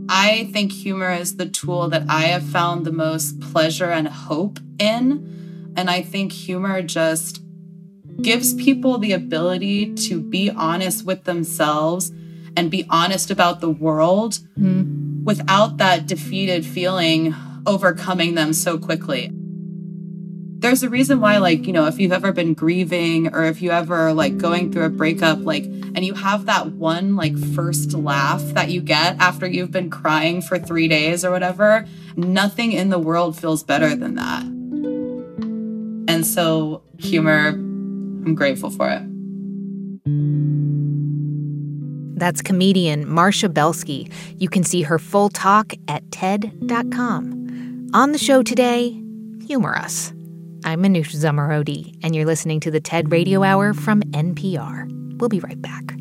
I 0.07 0.49
think 0.53 0.71
humor 0.71 1.11
is 1.11 1.35
the 1.35 1.49
tool 1.49 1.89
that 1.89 2.05
I 2.07 2.27
have 2.27 2.43
found 2.43 2.85
the 2.85 2.93
most 2.93 3.41
pleasure 3.41 3.91
and 3.91 4.07
hope 4.07 4.59
in. 4.79 5.73
And 5.75 5.89
I 5.89 6.01
think 6.01 6.31
humor 6.31 6.81
just 6.81 7.41
gives 8.21 8.53
people 8.55 8.97
the 8.97 9.13
ability 9.13 9.93
to 9.93 10.21
be 10.21 10.49
honest 10.49 11.05
with 11.05 11.23
themselves 11.25 12.11
and 12.55 12.71
be 12.71 12.85
honest 12.89 13.29
about 13.29 13.61
the 13.61 13.69
world 13.69 14.39
mm. 14.59 15.23
without 15.23 15.77
that 15.77 16.07
defeated 16.07 16.65
feeling 16.65 17.35
overcoming 17.65 18.35
them 18.35 18.53
so 18.53 18.77
quickly 18.77 19.31
there's 20.59 20.81
a 20.81 20.89
reason 20.89 21.21
why 21.21 21.37
like 21.37 21.67
you 21.67 21.73
know 21.73 21.85
if 21.85 21.99
you've 21.99 22.11
ever 22.11 22.31
been 22.31 22.55
grieving 22.55 23.33
or 23.33 23.43
if 23.43 23.61
you 23.61 23.69
ever 23.69 24.11
like 24.11 24.37
going 24.37 24.71
through 24.71 24.85
a 24.85 24.89
breakup 24.89 25.39
like 25.41 25.65
and 25.65 26.03
you 26.03 26.15
have 26.15 26.45
that 26.45 26.71
one 26.71 27.15
like 27.15 27.37
first 27.37 27.93
laugh 27.93 28.41
that 28.53 28.69
you 28.69 28.81
get 28.81 29.15
after 29.19 29.45
you've 29.45 29.71
been 29.71 29.89
crying 29.89 30.41
for 30.41 30.57
3 30.57 30.87
days 30.87 31.23
or 31.23 31.29
whatever 31.29 31.85
nothing 32.15 32.71
in 32.71 32.89
the 32.89 32.97
world 32.97 33.37
feels 33.37 33.61
better 33.61 33.95
than 33.95 34.15
that 34.15 34.43
and 36.11 36.25
so 36.25 36.81
humor 36.97 37.66
i'm 38.27 38.35
grateful 38.35 38.69
for 38.69 38.89
it 38.89 39.01
that's 42.17 42.41
comedian 42.41 43.07
Marcia 43.07 43.47
Belsky. 43.47 44.11
You 44.37 44.49
can 44.49 44.63
see 44.63 44.81
her 44.81 44.97
full 44.97 45.29
talk 45.29 45.73
at 45.87 46.09
TED.com. 46.11 47.89
On 47.93 48.11
the 48.11 48.17
show 48.17 48.41
today, 48.41 48.99
humor 49.45 49.75
us. 49.75 50.11
I'm 50.65 50.81
Manoush 50.81 51.15
Zomorodi, 51.15 51.95
and 52.03 52.15
you're 52.15 52.25
listening 52.25 52.59
to 52.61 52.71
the 52.71 52.79
TED 52.79 53.11
Radio 53.11 53.43
Hour 53.43 53.75
from 53.75 54.01
NPR. 54.01 55.19
We'll 55.19 55.29
be 55.29 55.39
right 55.39 55.61
back. 55.61 55.93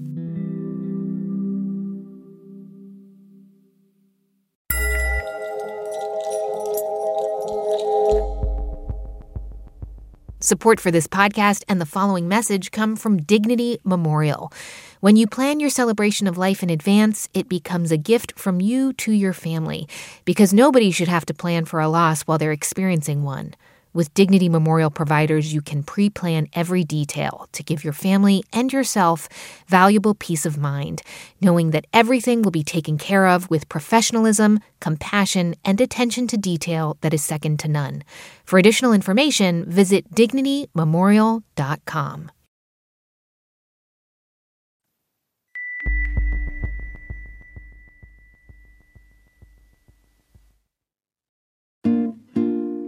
Support 10.46 10.78
for 10.78 10.92
this 10.92 11.08
podcast 11.08 11.64
and 11.68 11.80
the 11.80 11.84
following 11.84 12.28
message 12.28 12.70
come 12.70 12.94
from 12.94 13.20
Dignity 13.20 13.80
Memorial. 13.82 14.52
When 15.00 15.16
you 15.16 15.26
plan 15.26 15.58
your 15.58 15.70
celebration 15.70 16.28
of 16.28 16.38
life 16.38 16.62
in 16.62 16.70
advance, 16.70 17.28
it 17.34 17.48
becomes 17.48 17.90
a 17.90 17.96
gift 17.96 18.38
from 18.38 18.60
you 18.60 18.92
to 18.92 19.10
your 19.10 19.32
family 19.32 19.88
because 20.24 20.54
nobody 20.54 20.92
should 20.92 21.08
have 21.08 21.26
to 21.26 21.34
plan 21.34 21.64
for 21.64 21.80
a 21.80 21.88
loss 21.88 22.22
while 22.22 22.38
they're 22.38 22.52
experiencing 22.52 23.24
one. 23.24 23.54
With 23.96 24.12
Dignity 24.12 24.50
Memorial 24.50 24.90
providers, 24.90 25.54
you 25.54 25.62
can 25.62 25.82
pre 25.82 26.10
plan 26.10 26.48
every 26.52 26.84
detail 26.84 27.48
to 27.52 27.62
give 27.62 27.82
your 27.82 27.94
family 27.94 28.44
and 28.52 28.70
yourself 28.70 29.26
valuable 29.68 30.14
peace 30.14 30.44
of 30.44 30.58
mind, 30.58 31.00
knowing 31.40 31.70
that 31.70 31.86
everything 31.94 32.42
will 32.42 32.50
be 32.50 32.62
taken 32.62 32.98
care 32.98 33.26
of 33.26 33.48
with 33.48 33.70
professionalism, 33.70 34.60
compassion, 34.80 35.54
and 35.64 35.80
attention 35.80 36.26
to 36.26 36.36
detail 36.36 36.98
that 37.00 37.14
is 37.14 37.24
second 37.24 37.58
to 37.60 37.68
none. 37.68 38.04
For 38.44 38.58
additional 38.58 38.92
information, 38.92 39.64
visit 39.64 40.14
dignitymemorial.com. 40.14 42.30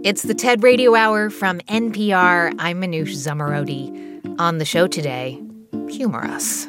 It's 0.01 0.23
the 0.23 0.33
TED 0.33 0.63
Radio 0.63 0.95
Hour 0.95 1.29
from 1.29 1.59
NPR. 1.67 2.55
I'm 2.57 2.81
Manoush 2.81 3.15
Zomorodi. 3.15 4.39
On 4.39 4.57
the 4.57 4.63
show 4.63 4.87
today, 4.87 5.43
humor 5.89 6.23
us. 6.23 6.67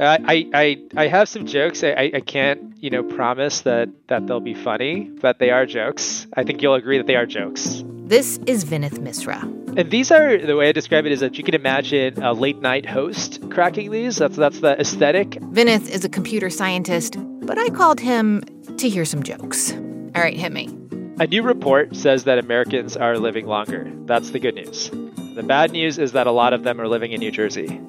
Uh, 0.00 0.16
I, 0.24 0.48
I 0.54 0.82
I 0.96 1.06
have 1.06 1.28
some 1.28 1.44
jokes. 1.44 1.84
I, 1.84 2.10
I 2.14 2.20
can't 2.20 2.74
you 2.78 2.88
know 2.88 3.02
promise 3.02 3.60
that 3.60 3.90
that 4.08 4.26
they'll 4.26 4.40
be 4.40 4.54
funny, 4.54 5.10
but 5.20 5.38
they 5.38 5.50
are 5.50 5.66
jokes. 5.66 6.26
I 6.34 6.44
think 6.44 6.62
you'll 6.62 6.74
agree 6.74 6.96
that 6.96 7.06
they 7.06 7.14
are 7.14 7.26
jokes. 7.26 7.84
This 7.86 8.38
is 8.46 8.64
Vinith 8.64 8.98
Misra. 9.00 9.42
And 9.78 9.90
these 9.90 10.10
are 10.10 10.38
the 10.38 10.56
way 10.56 10.70
I 10.70 10.72
describe 10.72 11.04
it 11.04 11.12
is 11.12 11.20
that 11.20 11.36
you 11.36 11.44
can 11.44 11.54
imagine 11.54 12.22
a 12.22 12.32
late 12.32 12.62
night 12.62 12.86
host 12.86 13.50
cracking 13.50 13.90
these. 13.90 14.16
That's 14.16 14.36
that's 14.36 14.60
the 14.60 14.80
aesthetic. 14.80 15.32
Vinith 15.52 15.90
is 15.90 16.06
a 16.06 16.08
computer 16.08 16.48
scientist, 16.48 17.16
but 17.44 17.58
I 17.58 17.68
called 17.68 18.00
him 18.00 18.42
to 18.78 18.88
hear 18.88 19.04
some 19.04 19.22
jokes. 19.22 19.72
All 19.72 20.22
right, 20.22 20.36
hit 20.36 20.52
me. 20.52 20.81
A 21.20 21.26
new 21.26 21.42
report 21.42 21.94
says 21.94 22.24
that 22.24 22.38
Americans 22.38 22.96
are 22.96 23.18
living 23.18 23.46
longer. 23.46 23.92
That's 24.06 24.30
the 24.30 24.38
good 24.38 24.54
news. 24.54 24.90
The 25.34 25.42
bad 25.42 25.70
news 25.70 25.98
is 25.98 26.12
that 26.12 26.26
a 26.26 26.30
lot 26.30 26.52
of 26.52 26.62
them 26.62 26.80
are 26.80 26.88
living 26.88 27.12
in 27.12 27.20
New 27.20 27.30
Jersey. 27.30 27.68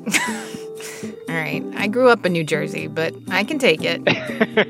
All 1.30 1.36
right. 1.36 1.63
I 1.75 1.88
grew 1.88 2.10
up 2.10 2.25
in 2.25 2.34
New 2.34 2.44
Jersey, 2.44 2.88
but 2.88 3.15
I 3.30 3.44
can 3.44 3.60
take 3.60 3.80
it. 3.82 4.03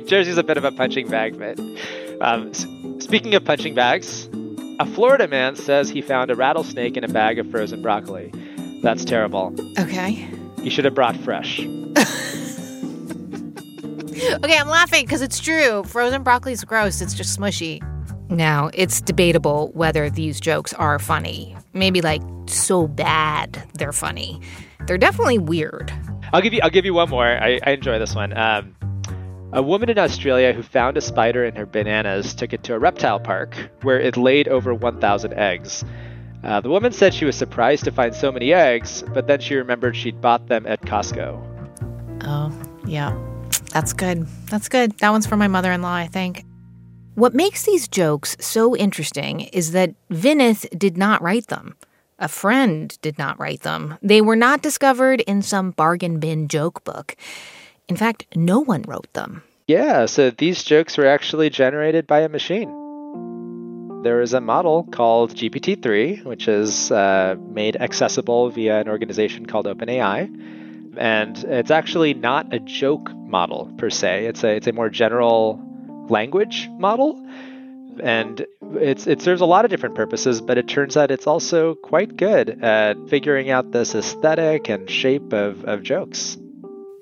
Jersey's 0.07 0.37
a 0.37 0.43
bit 0.43 0.57
of 0.57 0.63
a 0.63 0.71
punching 0.71 1.09
bag, 1.09 1.37
but 1.37 1.59
um, 2.21 2.53
speaking 3.01 3.33
of 3.35 3.43
punching 3.43 3.75
bags, 3.75 4.29
a 4.79 4.85
Florida 4.85 5.27
man 5.27 5.55
says 5.55 5.89
he 5.89 6.01
found 6.01 6.31
a 6.31 6.35
rattlesnake 6.35 6.95
in 6.95 7.03
a 7.03 7.07
bag 7.07 7.39
of 7.39 7.49
frozen 7.51 7.81
broccoli. 7.81 8.31
That's 8.81 9.03
terrible. 9.03 9.53
Okay. 9.79 10.27
You 10.61 10.69
should 10.69 10.85
have 10.85 10.95
brought 10.95 11.17
fresh. 11.17 11.59
okay, 14.43 14.57
I'm 14.57 14.67
laughing 14.67 15.05
because 15.05 15.21
it's 15.21 15.39
true. 15.39 15.83
Frozen 15.83 16.23
broccoli 16.23 16.53
is 16.53 16.63
gross. 16.63 17.01
It's 17.01 17.13
just 17.13 17.37
smushy. 17.37 17.81
Now, 18.29 18.69
it's 18.73 19.01
debatable 19.01 19.71
whether 19.73 20.09
these 20.09 20.39
jokes 20.39 20.73
are 20.73 20.99
funny. 20.99 21.55
Maybe 21.73 22.01
like 22.01 22.21
so 22.47 22.87
bad 22.87 23.63
they're 23.75 23.93
funny. 23.93 24.41
They're 24.87 24.97
definitely 24.97 25.37
weird. 25.37 25.91
I'll 26.33 26.41
give 26.41 26.53
you 26.53 26.59
I'll 26.63 26.69
give 26.69 26.85
you 26.85 26.93
one 26.93 27.09
more. 27.09 27.25
I, 27.25 27.59
I 27.63 27.71
enjoy 27.71 27.99
this 27.99 28.15
one. 28.15 28.35
Um, 28.37 28.75
a 29.53 29.61
woman 29.61 29.89
in 29.89 29.99
Australia 29.99 30.51
who 30.51 30.63
found 30.63 30.97
a 30.97 31.01
spider 31.01 31.45
in 31.45 31.55
her 31.55 31.67
bananas 31.67 32.33
took 32.33 32.53
it 32.53 32.63
to 32.63 32.73
a 32.73 32.79
reptile 32.79 33.19
park 33.19 33.55
where 33.83 33.99
it 33.99 34.17
laid 34.17 34.47
over 34.47 34.73
1,000 34.73 35.33
eggs. 35.35 35.85
Uh, 36.43 36.59
the 36.59 36.69
woman 36.69 36.91
said 36.91 37.13
she 37.13 37.23
was 37.23 37.35
surprised 37.35 37.83
to 37.83 37.91
find 37.91 38.15
so 38.15 38.31
many 38.31 38.51
eggs, 38.51 39.03
but 39.13 39.27
then 39.27 39.39
she 39.39 39.53
remembered 39.53 39.95
she'd 39.95 40.19
bought 40.19 40.47
them 40.47 40.65
at 40.65 40.81
Costco. 40.81 41.39
Oh, 42.23 42.51
yeah. 42.87 43.15
That's 43.71 43.93
good. 43.93 44.25
That's 44.47 44.69
good. 44.69 44.97
That 44.97 45.11
one's 45.11 45.27
for 45.27 45.37
my 45.37 45.47
mother 45.47 45.71
in 45.71 45.83
law, 45.83 45.93
I 45.93 46.07
think. 46.07 46.45
What 47.15 47.35
makes 47.35 47.63
these 47.63 47.87
jokes 47.87 48.35
so 48.39 48.75
interesting 48.75 49.41
is 49.41 49.71
that 49.73 49.93
Vinith 50.09 50.67
did 50.77 50.97
not 50.97 51.21
write 51.21 51.45
them. 51.47 51.75
A 52.17 52.27
friend 52.27 52.97
did 53.03 53.19
not 53.19 53.39
write 53.39 53.61
them. 53.61 53.99
They 54.01 54.19
were 54.19 54.35
not 54.35 54.63
discovered 54.63 55.21
in 55.21 55.43
some 55.43 55.71
bargain 55.71 56.19
bin 56.19 56.47
joke 56.47 56.83
book. 56.83 57.15
In 57.87 57.95
fact, 57.95 58.25
no 58.35 58.59
one 58.59 58.81
wrote 58.87 59.11
them. 59.13 59.43
Yeah, 59.67 60.07
so 60.07 60.31
these 60.31 60.63
jokes 60.63 60.97
were 60.97 61.05
actually 61.05 61.51
generated 61.51 62.07
by 62.07 62.21
a 62.21 62.29
machine. 62.29 62.69
There 64.01 64.21
is 64.21 64.33
a 64.33 64.41
model 64.41 64.87
called 64.91 65.35
GPT 65.35 65.83
3, 65.83 66.23
which 66.23 66.47
is 66.47 66.91
uh, 66.91 67.35
made 67.47 67.75
accessible 67.75 68.49
via 68.49 68.81
an 68.81 68.89
organization 68.89 69.45
called 69.45 69.67
OpenAI. 69.67 70.97
And 70.97 71.37
it's 71.43 71.71
actually 71.71 72.15
not 72.15 72.51
a 72.51 72.59
joke 72.59 73.13
model 73.15 73.71
per 73.77 73.91
se, 73.91 74.25
it's 74.25 74.43
a, 74.43 74.55
it's 74.55 74.67
a 74.67 74.73
more 74.73 74.89
general 74.89 75.61
language 76.09 76.69
model. 76.77 77.19
And 78.01 78.45
it's, 78.75 79.05
it 79.05 79.21
serves 79.21 79.41
a 79.41 79.45
lot 79.45 79.65
of 79.65 79.71
different 79.71 79.95
purposes, 79.95 80.41
but 80.41 80.57
it 80.57 80.67
turns 80.67 80.97
out 80.97 81.11
it's 81.11 81.27
also 81.27 81.75
quite 81.75 82.17
good 82.17 82.63
at 82.63 82.97
figuring 83.07 83.49
out 83.51 83.71
this 83.71 83.93
aesthetic 83.93 84.69
and 84.69 84.89
shape 84.89 85.31
of, 85.31 85.63
of 85.65 85.83
jokes. 85.83 86.37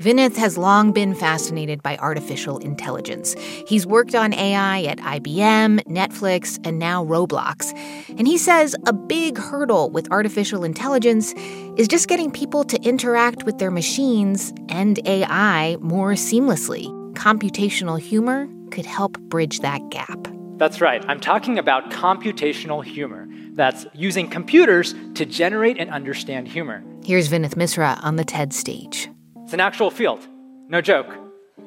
Vinith 0.01 0.36
has 0.36 0.58
long 0.58 0.91
been 0.91 1.13
fascinated 1.13 1.84
by 1.84 1.96
artificial 1.98 2.58
intelligence. 2.58 3.36
He's 3.67 3.86
worked 3.86 4.15
on 4.15 4.34
AI 4.34 4.81
at 4.81 4.98
IBM, 4.98 5.84
Netflix, 5.84 6.60
and 6.65 6.79
now 6.79 7.05
Roblox. 7.05 7.72
And 8.17 8.27
he 8.27 8.39
says 8.39 8.75
a 8.88 8.93
big 8.93 9.38
hurdle 9.38 9.91
with 9.91 10.12
artificial 10.12 10.63
intelligence 10.63 11.34
is 11.77 11.88
just 11.88 12.08
getting 12.08 12.31
people 12.31 12.63
to 12.63 12.81
interact 12.81 13.43
with 13.43 13.60
their 13.60 13.70
machines 13.70 14.51
and 14.70 15.00
AI 15.08 15.77
more 15.81 16.13
seamlessly. 16.13 16.88
Computational 17.13 18.00
humor 18.00 18.50
could 18.71 18.85
help 18.85 19.19
bridge 19.19 19.59
that 19.59 19.89
gap. 19.89 20.27
That's 20.57 20.79
right. 20.79 21.03
I'm 21.07 21.19
talking 21.19 21.57
about 21.57 21.91
computational 21.91 22.83
humor. 22.83 23.27
That's 23.53 23.85
using 23.93 24.29
computers 24.29 24.95
to 25.15 25.25
generate 25.25 25.77
and 25.77 25.89
understand 25.89 26.47
humor. 26.47 26.83
Here's 27.03 27.29
Vinith 27.29 27.55
Misra 27.55 28.01
on 28.03 28.15
the 28.15 28.23
TED 28.23 28.53
stage. 28.53 29.09
It's 29.43 29.53
an 29.53 29.59
actual 29.59 29.91
field. 29.91 30.27
No 30.67 30.81
joke. 30.81 31.07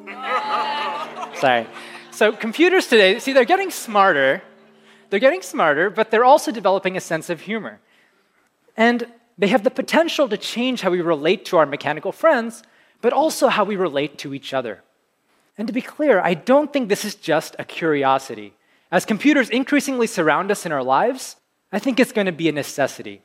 Sorry. 1.35 1.67
So, 2.11 2.33
computers 2.33 2.87
today, 2.87 3.19
see, 3.19 3.33
they're 3.33 3.45
getting 3.45 3.71
smarter. 3.71 4.43
They're 5.11 5.21
getting 5.21 5.43
smarter, 5.43 5.91
but 5.91 6.11
they're 6.11 6.25
also 6.25 6.53
developing 6.53 6.97
a 6.97 7.01
sense 7.01 7.29
of 7.29 7.43
humor. 7.43 7.81
And 8.77 9.07
they 9.37 9.49
have 9.49 9.65
the 9.65 9.71
potential 9.71 10.29
to 10.29 10.37
change 10.37 10.83
how 10.83 10.91
we 10.91 11.01
relate 11.01 11.45
to 11.47 11.57
our 11.57 11.67
mechanical 11.67 12.13
friends, 12.13 12.63
but 13.01 13.13
also 13.13 13.49
how 13.49 13.65
we 13.65 13.77
relate 13.77 14.19
to 14.19 14.33
each 14.33 14.55
other. 14.55 14.83
And 15.57 15.67
to 15.69 15.73
be 15.73 15.83
clear, 15.83 16.21
I 16.21 16.35
don't 16.35 16.73
think 16.73 16.89
this 16.89 17.05
is 17.05 17.15
just 17.15 17.55
a 17.59 17.65
curiosity. 17.65 18.55
As 18.91 19.05
computers 19.05 19.51
increasingly 19.51 20.07
surround 20.07 20.51
us 20.51 20.67
in 20.67 20.73
our 20.73 20.83
lives, 20.83 21.37
I 21.73 21.79
think 21.79 21.99
it's 21.99 22.13
going 22.13 22.27
to 22.27 22.33
be 22.33 22.49
a 22.49 22.53
necessity. 22.53 23.23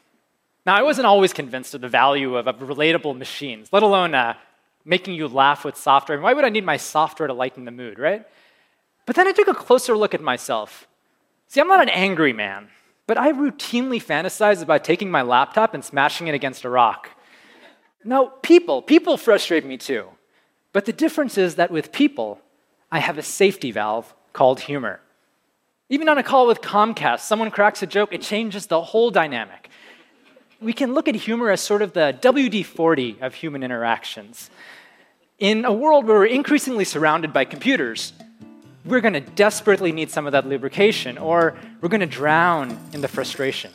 Now, 0.66 0.76
I 0.76 0.84
wasn't 0.84 1.08
always 1.08 1.34
convinced 1.34 1.74
of 1.74 1.82
the 1.82 1.88
value 1.88 2.36
of, 2.36 2.48
of 2.48 2.58
relatable 2.60 3.18
machines, 3.18 3.70
let 3.72 3.84
alone 3.84 4.14
uh, 4.14 4.36
making 4.86 5.16
you 5.16 5.28
laugh 5.28 5.66
with 5.66 5.78
software. 5.78 6.20
Why 6.20 6.34
would 6.34 6.46
I 6.46 6.50
need 6.50 6.66
my 6.66 6.78
software 6.78 7.28
to 7.28 7.34
lighten 7.34 7.66
the 7.66 7.72
mood, 7.72 7.98
right? 8.00 8.26
But 9.06 9.16
then 9.16 9.28
I 9.28 9.32
took 9.32 9.48
a 9.48 9.54
closer 9.54 9.98
look 9.98 10.14
at 10.14 10.22
myself. 10.22 10.88
See, 11.48 11.60
I'm 11.60 11.68
not 11.68 11.82
an 11.82 11.90
angry 11.90 12.34
man, 12.34 12.70
but 13.08 13.18
I 13.18 13.32
routinely 13.32 14.04
fantasize 14.04 14.62
about 14.62 14.84
taking 14.84 15.10
my 15.10 15.24
laptop 15.24 15.74
and 15.74 15.84
smashing 15.84 16.28
it 16.28 16.36
against 16.36 16.64
a 16.64 16.70
rock. 16.70 17.10
Now, 18.04 18.28
people, 18.44 18.82
people 18.82 19.18
frustrate 19.18 19.66
me 19.66 19.78
too. 19.78 20.06
But 20.72 20.86
the 20.86 20.94
difference 20.94 21.38
is 21.38 21.56
that 21.56 21.72
with 21.72 21.92
people, 21.92 22.40
I 22.92 23.00
have 23.00 23.18
a 23.18 23.24
safety 23.24 23.72
valve 23.72 24.14
called 24.34 24.62
humor. 24.62 25.00
Even 25.90 26.08
on 26.08 26.18
a 26.18 26.24
call 26.24 26.46
with 26.46 26.62
Comcast, 26.62 27.22
someone 27.22 27.50
cracks 27.50 27.82
a 27.82 27.88
joke, 27.88 28.14
it 28.14 28.22
changes 28.22 28.68
the 28.68 28.82
whole 28.82 29.10
dynamic. 29.10 29.70
We 30.62 30.74
can 30.74 30.94
look 30.94 31.08
at 31.08 31.16
humor 31.16 31.50
as 31.50 31.62
sort 31.62 31.82
of 31.82 31.94
the 31.94 32.18
WD 32.22 32.66
40 32.66 33.18
of 33.22 33.34
human 33.34 33.64
interactions. 33.64 34.52
In 35.40 35.66
a 35.66 35.74
world 35.74 36.06
where 36.06 36.20
we're 36.20 36.26
increasingly 36.26 36.84
surrounded 36.84 37.34
by 37.34 37.46
computers, 37.46 38.14
we're 38.86 39.02
going 39.02 39.14
to 39.14 39.22
desperately 39.22 39.92
need 39.92 40.12
some 40.12 40.26
of 40.26 40.34
that 40.34 40.46
lubrication, 40.46 41.18
or 41.18 41.58
we're 41.82 41.90
going 41.90 42.02
to 42.02 42.06
drown 42.06 42.78
in 42.94 43.02
the 43.02 43.08
frustration. 43.08 43.72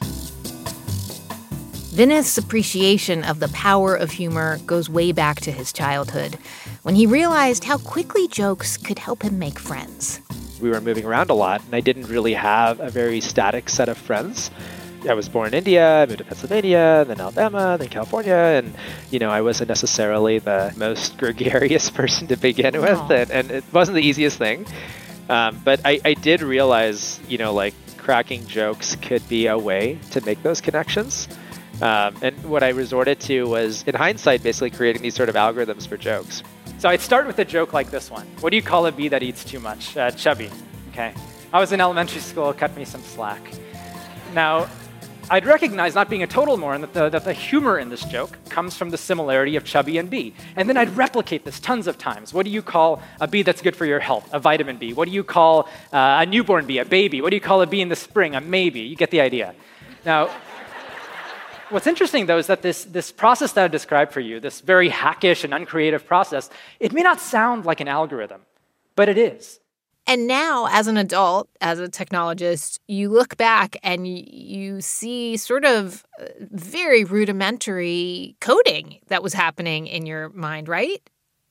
Vinith's 1.94 2.36
appreciation 2.36 3.22
of 3.22 3.38
the 3.38 3.46
power 3.50 3.94
of 3.94 4.10
humor 4.10 4.58
goes 4.66 4.90
way 4.90 5.12
back 5.12 5.40
to 5.42 5.52
his 5.52 5.72
childhood, 5.72 6.36
when 6.82 6.96
he 6.96 7.06
realized 7.06 7.62
how 7.62 7.78
quickly 7.78 8.26
jokes 8.26 8.76
could 8.76 8.98
help 8.98 9.22
him 9.22 9.38
make 9.38 9.60
friends. 9.60 10.20
We 10.60 10.70
were 10.70 10.80
moving 10.80 11.04
around 11.04 11.30
a 11.30 11.34
lot, 11.34 11.64
and 11.64 11.72
I 11.72 11.78
didn't 11.78 12.08
really 12.08 12.34
have 12.34 12.80
a 12.80 12.90
very 12.90 13.20
static 13.20 13.68
set 13.68 13.88
of 13.88 13.96
friends. 13.96 14.50
I 15.08 15.14
was 15.14 15.28
born 15.28 15.46
in 15.46 15.54
India, 15.54 16.02
I 16.02 16.06
moved 16.06 16.18
to 16.18 16.24
Pennsylvania, 16.24 17.04
then 17.06 17.20
Alabama, 17.20 17.76
then 17.78 17.90
California, 17.90 18.34
and 18.34 18.74
you 19.12 19.20
know 19.20 19.30
I 19.30 19.42
wasn't 19.42 19.68
necessarily 19.68 20.40
the 20.40 20.74
most 20.76 21.16
gregarious 21.22 21.90
person 21.90 22.26
to 22.26 22.36
begin 22.36 22.80
with, 22.80 23.08
and, 23.12 23.30
and, 23.30 23.50
it 23.52 23.64
wasn't 23.72 23.94
the 23.94 24.02
easiest 24.02 24.36
thing. 24.36 24.66
Um, 25.28 25.60
but 25.64 25.80
I, 25.84 26.00
I 26.04 26.14
did 26.14 26.42
realize, 26.42 27.20
you 27.28 27.38
know, 27.38 27.54
like 27.54 27.74
cracking 27.98 28.44
jokes 28.48 28.96
could 28.96 29.26
be 29.28 29.46
a 29.46 29.56
way 29.56 30.00
to 30.10 30.20
make 30.22 30.42
those 30.42 30.60
connections. 30.60 31.28
Um, 31.82 32.16
and 32.22 32.44
what 32.44 32.62
I 32.62 32.68
resorted 32.68 33.20
to 33.20 33.44
was, 33.44 33.82
in 33.84 33.94
hindsight, 33.94 34.42
basically 34.42 34.70
creating 34.70 35.02
these 35.02 35.14
sort 35.14 35.28
of 35.28 35.34
algorithms 35.34 35.86
for 35.86 35.96
jokes. 35.96 36.42
So 36.78 36.88
I'd 36.88 37.00
start 37.00 37.26
with 37.26 37.38
a 37.38 37.44
joke 37.44 37.72
like 37.72 37.90
this 37.90 38.10
one. 38.10 38.26
What 38.40 38.50
do 38.50 38.56
you 38.56 38.62
call 38.62 38.86
a 38.86 38.92
bee 38.92 39.08
that 39.08 39.22
eats 39.22 39.44
too 39.44 39.60
much? 39.60 39.96
Uh, 39.96 40.10
chubby. 40.10 40.50
Okay. 40.90 41.14
I 41.52 41.60
was 41.60 41.72
in 41.72 41.80
elementary 41.80 42.20
school, 42.20 42.52
cut 42.52 42.76
me 42.76 42.84
some 42.84 43.02
slack. 43.02 43.40
Now, 44.32 44.68
I'd 45.30 45.46
recognize, 45.46 45.94
not 45.94 46.10
being 46.10 46.22
a 46.22 46.26
total 46.26 46.56
moron, 46.56 46.82
that 46.82 46.92
the, 46.92 47.08
that 47.08 47.24
the 47.24 47.32
humor 47.32 47.78
in 47.78 47.88
this 47.88 48.04
joke 48.04 48.36
comes 48.50 48.76
from 48.76 48.90
the 48.90 48.98
similarity 48.98 49.56
of 49.56 49.64
chubby 49.64 49.96
and 49.96 50.10
bee. 50.10 50.34
And 50.54 50.68
then 50.68 50.76
I'd 50.76 50.94
replicate 50.96 51.44
this 51.44 51.58
tons 51.58 51.86
of 51.86 51.96
times. 51.96 52.34
What 52.34 52.44
do 52.44 52.50
you 52.50 52.60
call 52.60 53.02
a 53.20 53.26
bee 53.26 53.42
that's 53.42 53.62
good 53.62 53.74
for 53.74 53.86
your 53.86 54.00
health? 54.00 54.28
A 54.32 54.38
vitamin 54.38 54.76
B. 54.76 54.92
What 54.92 55.08
do 55.08 55.14
you 55.14 55.24
call 55.24 55.68
uh, 55.92 56.18
a 56.20 56.26
newborn 56.26 56.66
bee? 56.66 56.78
A 56.78 56.84
baby. 56.84 57.22
What 57.22 57.30
do 57.30 57.36
you 57.36 57.40
call 57.40 57.62
a 57.62 57.66
bee 57.66 57.80
in 57.80 57.88
the 57.88 57.96
spring? 57.96 58.34
A 58.34 58.40
maybe. 58.40 58.80
You 58.80 58.96
get 58.96 59.10
the 59.10 59.22
idea. 59.22 59.54
Now, 60.04 60.28
what's 61.74 61.88
interesting 61.88 62.26
though 62.26 62.38
is 62.38 62.46
that 62.46 62.62
this, 62.62 62.84
this 62.84 63.10
process 63.10 63.52
that 63.52 63.64
I 63.64 63.68
described 63.68 64.12
for 64.12 64.20
you, 64.20 64.40
this 64.40 64.60
very 64.60 64.88
hackish 64.88 65.44
and 65.44 65.52
uncreative 65.52 66.06
process, 66.06 66.48
it 66.78 66.92
may 66.92 67.02
not 67.02 67.20
sound 67.20 67.66
like 67.66 67.80
an 67.80 67.88
algorithm, 67.88 68.42
but 68.94 69.08
it 69.08 69.18
is. 69.18 69.58
And 70.06 70.26
now, 70.26 70.68
as 70.70 70.86
an 70.86 70.98
adult, 70.98 71.48
as 71.62 71.80
a 71.80 71.88
technologist, 71.88 72.78
you 72.86 73.08
look 73.08 73.38
back 73.38 73.76
and 73.82 74.06
you 74.06 74.82
see 74.82 75.36
sort 75.38 75.64
of 75.64 76.04
uh, 76.20 76.26
very 76.40 77.04
rudimentary 77.04 78.36
coding 78.40 79.00
that 79.08 79.22
was 79.22 79.32
happening 79.32 79.86
in 79.86 80.04
your 80.04 80.28
mind, 80.28 80.68
right? 80.68 81.00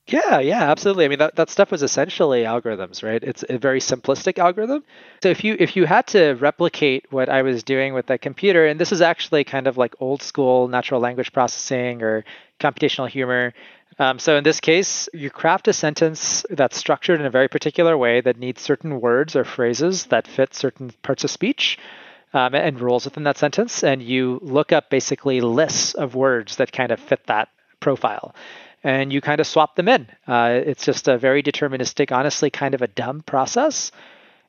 Yeah, 0.06 0.38
yeah, 0.40 0.70
absolutely. 0.70 1.06
I 1.06 1.08
mean, 1.08 1.18
that, 1.20 1.36
that 1.36 1.48
stuff 1.48 1.70
was 1.70 1.82
essentially 1.82 2.42
algorithms, 2.42 3.02
right? 3.02 3.22
It's 3.22 3.42
a 3.48 3.56
very 3.56 3.80
simplistic 3.80 4.38
algorithm. 4.38 4.84
So 5.22 5.30
if 5.30 5.42
you 5.44 5.56
if 5.58 5.76
you 5.76 5.86
had 5.86 6.06
to 6.08 6.34
replicate 6.34 7.10
what 7.10 7.30
I 7.30 7.40
was 7.40 7.62
doing 7.62 7.94
with 7.94 8.06
that 8.08 8.20
computer, 8.20 8.66
and 8.66 8.78
this 8.78 8.92
is 8.92 9.00
actually 9.00 9.44
kind 9.44 9.66
of 9.66 9.78
like 9.78 9.94
old 10.00 10.22
school 10.22 10.68
natural 10.68 11.00
language 11.00 11.32
processing 11.32 12.02
or 12.02 12.22
computational 12.60 13.08
humor, 13.08 13.54
um, 13.98 14.18
so 14.18 14.36
in 14.36 14.44
this 14.44 14.60
case, 14.60 15.08
you 15.14 15.30
craft 15.30 15.68
a 15.68 15.72
sentence 15.72 16.44
that's 16.50 16.76
structured 16.76 17.18
in 17.20 17.24
a 17.26 17.30
very 17.30 17.48
particular 17.48 17.96
way 17.96 18.20
that 18.20 18.36
needs 18.38 18.60
certain 18.60 19.00
words 19.00 19.34
or 19.36 19.44
phrases 19.44 20.04
that 20.06 20.26
fit 20.28 20.52
certain 20.52 20.90
parts 21.02 21.24
of 21.24 21.30
speech 21.30 21.78
um, 22.34 22.54
and 22.54 22.78
rules 22.80 23.06
within 23.06 23.22
that 23.24 23.38
sentence, 23.38 23.82
and 23.84 24.02
you 24.02 24.38
look 24.42 24.70
up 24.72 24.90
basically 24.90 25.40
lists 25.40 25.94
of 25.94 26.14
words 26.14 26.56
that 26.56 26.72
kind 26.72 26.90
of 26.92 27.00
fit 27.00 27.24
that 27.26 27.48
profile. 27.80 28.34
And 28.84 29.12
you 29.12 29.20
kind 29.20 29.40
of 29.40 29.46
swap 29.46 29.74
them 29.74 29.88
in. 29.88 30.06
Uh, 30.28 30.60
it's 30.64 30.84
just 30.84 31.08
a 31.08 31.18
very 31.18 31.42
deterministic, 31.42 32.12
honestly, 32.12 32.50
kind 32.50 32.74
of 32.74 32.82
a 32.82 32.86
dumb 32.86 33.22
process. 33.22 33.90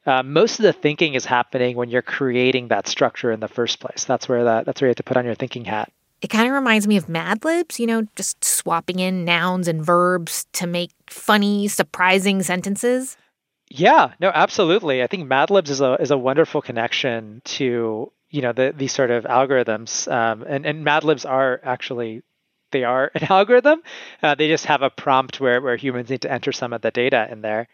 Uh, 0.05 0.21
most 0.21 0.59
of 0.59 0.63
the 0.63 0.73
thinking 0.73 1.15
is 1.15 1.25
happening 1.25 1.75
when 1.75 1.89
you're 1.89 2.03
creating 2.03 2.67
that 2.67 2.87
structure 2.87 3.31
in 3.31 3.39
the 3.39 3.47
first 3.47 3.79
place. 3.79 4.03
That's 4.03 4.29
where 4.29 4.43
that, 4.43 4.65
that's 4.65 4.81
where 4.81 4.87
you 4.87 4.91
have 4.91 4.97
to 4.97 5.03
put 5.03 5.17
on 5.17 5.25
your 5.25 5.35
thinking 5.35 5.65
hat. 5.65 5.91
It 6.21 6.27
kind 6.29 6.47
of 6.47 6.53
reminds 6.53 6.87
me 6.87 6.97
of 6.97 7.09
Mad 7.09 7.43
Libs, 7.43 7.79
you 7.79 7.87
know, 7.87 8.03
just 8.15 8.43
swapping 8.43 8.99
in 8.99 9.25
nouns 9.25 9.67
and 9.67 9.83
verbs 9.83 10.45
to 10.53 10.67
make 10.67 10.91
funny, 11.07 11.67
surprising 11.67 12.43
sentences. 12.43 13.17
Yeah, 13.69 14.13
no, 14.19 14.31
absolutely. 14.33 15.01
I 15.01 15.07
think 15.07 15.27
Mad 15.27 15.49
Libs 15.49 15.69
is 15.69 15.81
a 15.81 15.93
is 15.95 16.11
a 16.11 16.17
wonderful 16.17 16.61
connection 16.61 17.41
to 17.45 18.11
you 18.29 18.41
know 18.41 18.53
the 18.53 18.73
these 18.75 18.91
sort 18.91 19.11
of 19.11 19.23
algorithms, 19.25 20.11
um, 20.11 20.43
and 20.47 20.65
and 20.65 20.83
Mad 20.83 21.03
Libs 21.03 21.25
are 21.25 21.59
actually 21.63 22.21
they 22.75 22.83
are 22.83 23.09
an 23.15 23.23
algorithm. 23.29 23.81
Uh, 24.21 24.35
they 24.35 24.49
just 24.49 24.65
have 24.65 24.81
a 24.81 24.89
prompt 24.89 25.39
where 25.39 25.61
where 25.61 25.77
humans 25.77 26.09
need 26.09 26.21
to 26.21 26.31
enter 26.31 26.51
some 26.51 26.73
of 26.73 26.81
the 26.81 26.91
data 26.91 27.27
in 27.31 27.39
there. 27.41 27.67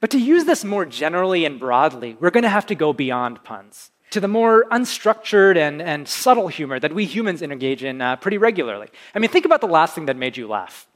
But 0.00 0.10
to 0.12 0.18
use 0.18 0.44
this 0.46 0.64
more 0.64 0.86
generally 0.86 1.44
and 1.44 1.60
broadly, 1.60 2.16
we're 2.18 2.30
going 2.30 2.48
to 2.50 2.56
have 2.58 2.66
to 2.66 2.74
go 2.74 2.94
beyond 2.94 3.44
puns 3.44 3.90
to 4.10 4.20
the 4.20 4.28
more 4.28 4.64
unstructured 4.70 5.56
and, 5.56 5.80
and 5.82 6.08
subtle 6.08 6.48
humor 6.48 6.80
that 6.80 6.94
we 6.94 7.04
humans 7.04 7.42
engage 7.42 7.84
in 7.84 8.00
uh, 8.00 8.16
pretty 8.16 8.38
regularly. 8.38 8.88
I 9.14 9.18
mean, 9.18 9.30
think 9.30 9.44
about 9.44 9.60
the 9.60 9.68
last 9.78 9.94
thing 9.94 10.06
that 10.06 10.16
made 10.16 10.36
you 10.36 10.48
laugh. 10.48 10.88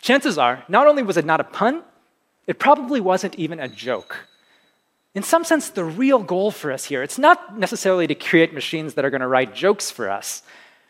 Chances 0.00 0.36
are, 0.36 0.64
not 0.68 0.86
only 0.86 1.02
was 1.02 1.16
it 1.16 1.24
not 1.24 1.40
a 1.40 1.44
pun, 1.44 1.82
it 2.46 2.58
probably 2.58 3.00
wasn't 3.00 3.36
even 3.36 3.60
a 3.60 3.68
joke. 3.68 4.26
In 5.14 5.22
some 5.22 5.44
sense, 5.44 5.70
the 5.70 5.84
real 5.84 6.18
goal 6.18 6.50
for 6.50 6.72
us 6.72 6.84
here, 6.84 7.02
it's 7.02 7.18
not 7.18 7.56
necessarily 7.56 8.06
to 8.08 8.14
create 8.14 8.52
machines 8.52 8.94
that 8.94 9.04
are 9.04 9.10
going 9.10 9.20
to 9.22 9.28
write 9.28 9.54
jokes 9.54 9.90
for 9.90 10.10
us, 10.10 10.42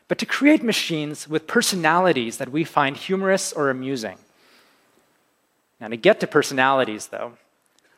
but 0.09 0.19
to 0.19 0.27
create 0.27 0.62
machines 0.62 1.29
with 1.29 1.47
personalities 1.47 2.37
that 2.37 2.53
we 2.53 2.64
find 2.64 2.97
humorous 2.97 3.53
or 3.53 3.71
amusing. 3.71 4.19
Now, 5.81 5.88
to 5.88 5.97
get 5.97 6.21
to 6.21 6.27
personalities, 6.27 7.09
though, 7.09 7.35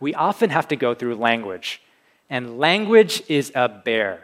we 0.00 0.14
often 0.14 0.50
have 0.50 0.68
to 0.68 0.76
go 0.76 0.94
through 0.94 1.16
language, 1.16 1.82
and 2.28 2.58
language 2.58 3.22
is 3.28 3.52
a 3.54 3.68
bear. 3.68 4.22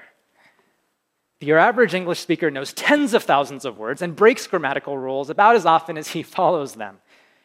Your 1.40 1.58
average 1.58 1.92
English 1.92 2.20
speaker 2.20 2.50
knows 2.50 2.72
tens 2.72 3.14
of 3.14 3.24
thousands 3.24 3.64
of 3.64 3.78
words 3.78 4.00
and 4.00 4.14
breaks 4.14 4.46
grammatical 4.46 4.96
rules 4.96 5.28
about 5.28 5.56
as 5.56 5.66
often 5.66 5.98
as 5.98 6.08
he 6.08 6.22
follows 6.36 6.74
them. 6.74 6.98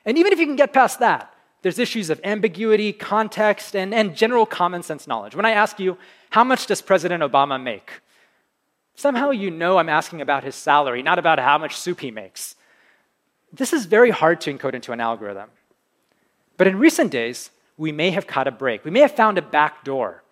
And 0.06 0.18
even 0.18 0.34
if 0.34 0.40
you 0.40 0.46
can 0.46 0.56
get 0.56 0.72
past 0.72 1.00
that, 1.00 1.34
there's 1.64 1.80
issues 1.80 2.10
of 2.10 2.22
ambiguity, 2.24 2.94
context, 2.94 3.76
and, 3.76 3.94
and 3.94 4.16
general 4.16 4.46
common 4.46 4.84
sense 4.84 5.08
knowledge. 5.08 5.36
When 5.36 5.46
I 5.46 5.52
ask 5.52 5.80
you, 5.80 5.98
how 6.30 6.44
much 6.44 6.68
does 6.68 6.82
President 6.82 7.24
Obama 7.24 7.62
make? 7.62 7.92
Somehow 8.98 9.30
you 9.30 9.50
know 9.50 9.78
I'm 9.78 9.88
asking 9.88 10.20
about 10.20 10.44
his 10.44 10.56
salary, 10.56 11.02
not 11.02 11.20
about 11.20 11.40
how 11.40 11.58
much 11.58 11.78
soup 11.78 12.02
he 12.02 12.12
makes. 12.12 12.56
This 13.54 13.72
is 13.72 13.86
very 13.86 14.10
hard 14.10 14.42
to 14.42 14.54
encode 14.54 14.74
into 14.74 14.92
an 14.92 15.00
algorithm. 15.00 15.50
But 16.58 16.68
in 16.68 16.78
recent 16.78 17.12
days, 17.12 17.50
we 17.78 17.94
may 17.94 18.10
have 18.10 18.28
caught 18.28 18.48
a 18.48 18.52
break. 18.52 18.84
We 18.84 18.92
may 18.92 19.02
have 19.02 19.16
found 19.16 19.38
a 19.38 19.42
back 19.42 19.86
door. 19.86 20.24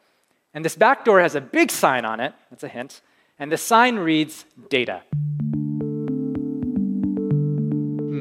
And 0.54 0.66
this 0.66 0.76
back 0.76 1.06
door 1.06 1.22
has 1.22 1.36
a 1.36 1.42
big 1.42 1.72
sign 1.72 2.04
on 2.04 2.20
it, 2.20 2.34
that's 2.50 2.64
a 2.64 2.68
hint, 2.68 3.02
and 3.40 3.52
the 3.52 3.58
sign 3.58 3.96
reads 3.98 4.46
data 4.70 5.04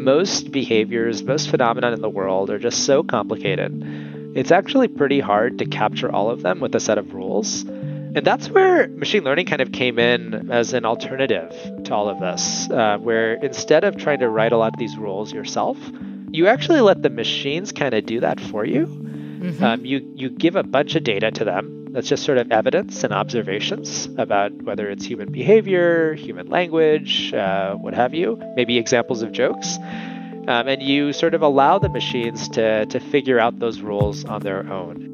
most 0.04 0.52
behaviors, 0.52 1.22
most 1.22 1.48
phenomena 1.48 1.90
in 1.92 2.02
the 2.02 2.10
world 2.10 2.50
are 2.50 2.58
just 2.58 2.84
so 2.84 3.02
complicated. 3.02 3.82
It's 4.36 4.50
actually 4.50 4.88
pretty 4.88 5.18
hard 5.18 5.58
to 5.58 5.64
capture 5.64 6.12
all 6.12 6.28
of 6.28 6.42
them 6.42 6.60
with 6.60 6.74
a 6.74 6.80
set 6.80 6.98
of 6.98 7.14
rules. 7.14 7.64
And 8.16 8.24
that's 8.24 8.48
where 8.48 8.88
machine 8.88 9.24
learning 9.24 9.46
kind 9.46 9.60
of 9.60 9.72
came 9.72 9.98
in 9.98 10.50
as 10.50 10.72
an 10.72 10.84
alternative 10.84 11.50
to 11.84 11.94
all 11.94 12.08
of 12.08 12.20
this, 12.20 12.70
uh, 12.70 12.98
where 12.98 13.34
instead 13.34 13.84
of 13.84 13.96
trying 13.96 14.20
to 14.20 14.28
write 14.28 14.52
a 14.52 14.56
lot 14.56 14.72
of 14.72 14.78
these 14.78 14.96
rules 14.96 15.32
yourself, 15.32 15.76
you 16.30 16.46
actually 16.46 16.80
let 16.80 17.02
the 17.02 17.10
machines 17.10 17.72
kind 17.72 17.94
of 17.94 18.06
do 18.06 18.20
that 18.20 18.40
for 18.40 18.64
you. 18.64 18.86
Mm-hmm. 18.86 19.64
Um, 19.64 19.84
you 19.84 20.10
you 20.14 20.30
give 20.30 20.56
a 20.56 20.62
bunch 20.62 20.94
of 20.94 21.04
data 21.04 21.30
to 21.30 21.44
them, 21.44 21.84
that's 21.94 22.08
just 22.08 22.24
sort 22.24 22.38
of 22.38 22.50
evidence 22.50 23.04
and 23.04 23.14
observations 23.14 24.08
about 24.18 24.50
whether 24.62 24.90
it's 24.90 25.04
human 25.04 25.30
behavior, 25.30 26.14
human 26.14 26.48
language, 26.48 27.32
uh, 27.32 27.74
what 27.74 27.94
have 27.94 28.12
you, 28.14 28.36
maybe 28.56 28.78
examples 28.78 29.22
of 29.22 29.30
jokes. 29.30 29.78
Um, 30.48 30.66
and 30.66 30.82
you 30.82 31.12
sort 31.12 31.34
of 31.34 31.42
allow 31.42 31.78
the 31.78 31.88
machines 31.88 32.48
to, 32.50 32.84
to 32.86 32.98
figure 32.98 33.38
out 33.38 33.60
those 33.60 33.80
rules 33.80 34.24
on 34.24 34.42
their 34.42 34.68
own. 34.72 35.13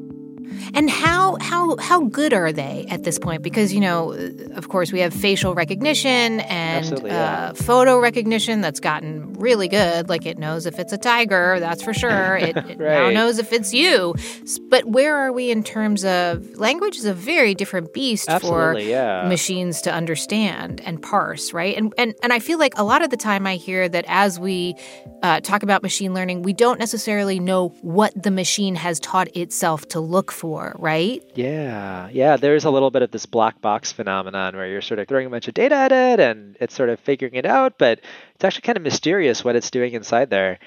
And 0.73 0.89
how 0.89 1.37
how 1.39 1.77
how 1.77 2.01
good 2.05 2.33
are 2.33 2.51
they 2.51 2.85
at 2.89 3.03
this 3.03 3.19
point? 3.19 3.41
Because 3.41 3.73
you 3.73 3.79
know, 3.79 4.11
of 4.55 4.69
course, 4.69 4.91
we 4.91 4.99
have 4.99 5.13
facial 5.13 5.53
recognition 5.53 6.39
and 6.41 6.93
uh, 6.93 7.05
yeah. 7.05 7.53
photo 7.53 7.99
recognition 7.99 8.61
that's 8.61 8.79
gotten 8.79 9.33
really 9.33 9.67
good. 9.67 10.09
Like 10.09 10.25
it 10.25 10.37
knows 10.37 10.65
if 10.65 10.79
it's 10.79 10.93
a 10.93 10.97
tiger, 10.97 11.59
that's 11.59 11.83
for 11.83 11.93
sure. 11.93 12.39
It, 12.41 12.57
it 12.57 12.79
now 12.79 13.11
knows 13.11 13.37
if 13.37 13.53
it's 13.53 13.73
you. 13.73 14.15
But 14.69 14.85
where 14.85 15.15
are 15.15 15.31
we 15.31 15.51
in 15.51 15.63
terms 15.63 16.03
of 16.03 16.57
language? 16.57 16.97
Is 16.97 17.05
a 17.05 17.13
very 17.13 17.53
different 17.53 17.93
beast 17.93 18.29
Absolutely, 18.29 18.83
for 18.83 18.89
yeah. 18.89 19.27
machines 19.27 19.81
to 19.81 19.93
understand 19.93 20.81
and 20.83 21.01
parse, 21.01 21.53
right? 21.53 21.77
And 21.77 21.93
and 21.97 22.15
and 22.23 22.33
I 22.33 22.39
feel 22.39 22.57
like 22.57 22.77
a 22.77 22.83
lot 22.83 23.03
of 23.03 23.09
the 23.09 23.17
time 23.17 23.45
I 23.45 23.55
hear 23.55 23.87
that 23.87 24.05
as 24.07 24.39
we 24.39 24.75
uh, 25.23 25.39
talk 25.41 25.63
about 25.63 25.83
machine 25.83 26.13
learning, 26.13 26.41
we 26.41 26.53
don't 26.53 26.79
necessarily 26.79 27.39
know 27.39 27.69
what 27.81 28.11
the 28.21 28.31
machine 28.31 28.75
has 28.75 28.99
taught 28.99 29.35
itself 29.35 29.87
to 29.89 29.99
look 29.99 30.31
for, 30.31 30.40
right? 30.43 31.23
Yeah, 31.35 32.09
yeah. 32.11 32.37
There's 32.37 32.65
a 32.65 32.71
little 32.71 32.91
bit 32.91 33.01
of 33.01 33.11
this 33.11 33.25
black 33.25 33.61
box 33.61 33.91
phenomenon 33.91 34.55
where 34.55 34.67
you're 34.67 34.81
sort 34.81 34.99
of 34.99 35.07
throwing 35.07 35.27
a 35.27 35.29
bunch 35.29 35.47
of 35.47 35.53
data 35.53 35.75
at 35.75 35.91
it 35.91 36.19
and 36.19 36.57
it's 36.59 36.75
sort 36.75 36.89
of 36.89 36.99
figuring 36.99 37.35
it 37.35 37.45
out, 37.45 37.77
but 37.77 37.99
it's 38.35 38.43
actually 38.43 38.61
kind 38.61 38.77
of 38.77 38.83
mysterious 38.83 39.43
what 39.43 39.55
it's 39.55 39.71
doing 39.71 39.93
inside 39.93 40.29
there. 40.29 40.59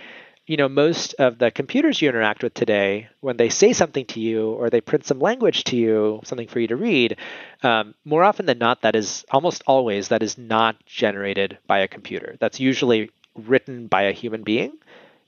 You 0.46 0.58
know, 0.58 0.68
most 0.68 1.14
of 1.14 1.38
the 1.38 1.50
computers 1.50 2.02
you 2.02 2.08
interact 2.10 2.42
with 2.42 2.52
today, 2.52 3.08
when 3.20 3.38
they 3.38 3.48
say 3.48 3.72
something 3.72 4.04
to 4.06 4.20
you 4.20 4.50
or 4.50 4.68
they 4.68 4.82
print 4.82 5.06
some 5.06 5.18
language 5.18 5.64
to 5.64 5.76
you, 5.76 6.20
something 6.24 6.48
for 6.48 6.60
you 6.60 6.68
to 6.68 6.76
read, 6.76 7.16
um, 7.62 7.94
more 8.04 8.22
often 8.22 8.44
than 8.44 8.58
not, 8.58 8.82
that 8.82 8.94
is 8.94 9.24
almost 9.30 9.62
always 9.66 10.08
that 10.08 10.22
is 10.22 10.36
not 10.36 10.76
generated 10.84 11.56
by 11.66 11.78
a 11.78 11.88
computer. 11.88 12.36
That's 12.40 12.60
usually 12.60 13.10
written 13.34 13.86
by 13.86 14.02
a 14.02 14.12
human 14.12 14.42
being 14.42 14.72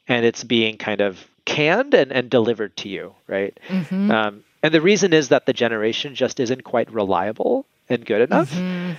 and 0.09 0.25
it's 0.25 0.45
being 0.45 0.77
kind 0.77 1.01
of 1.01 1.25
canned 1.47 1.95
and, 1.95 2.13
and 2.13 2.29
delivered 2.29 2.77
to 2.77 2.91
you, 2.91 3.15
right? 3.27 3.59
Mm-hmm. 3.69 4.11
Um, 4.11 4.45
and 4.63 4.75
the 4.75 4.83
reason 4.83 5.15
is 5.15 5.31
that 5.31 5.47
the 5.47 5.55
generation 5.55 6.15
just 6.15 6.41
isn't 6.41 6.65
quite 6.65 6.93
reliable 6.93 7.65
and 7.89 8.05
good 8.05 8.21
enough. 8.21 8.53
Mm-hmm. 8.53 8.93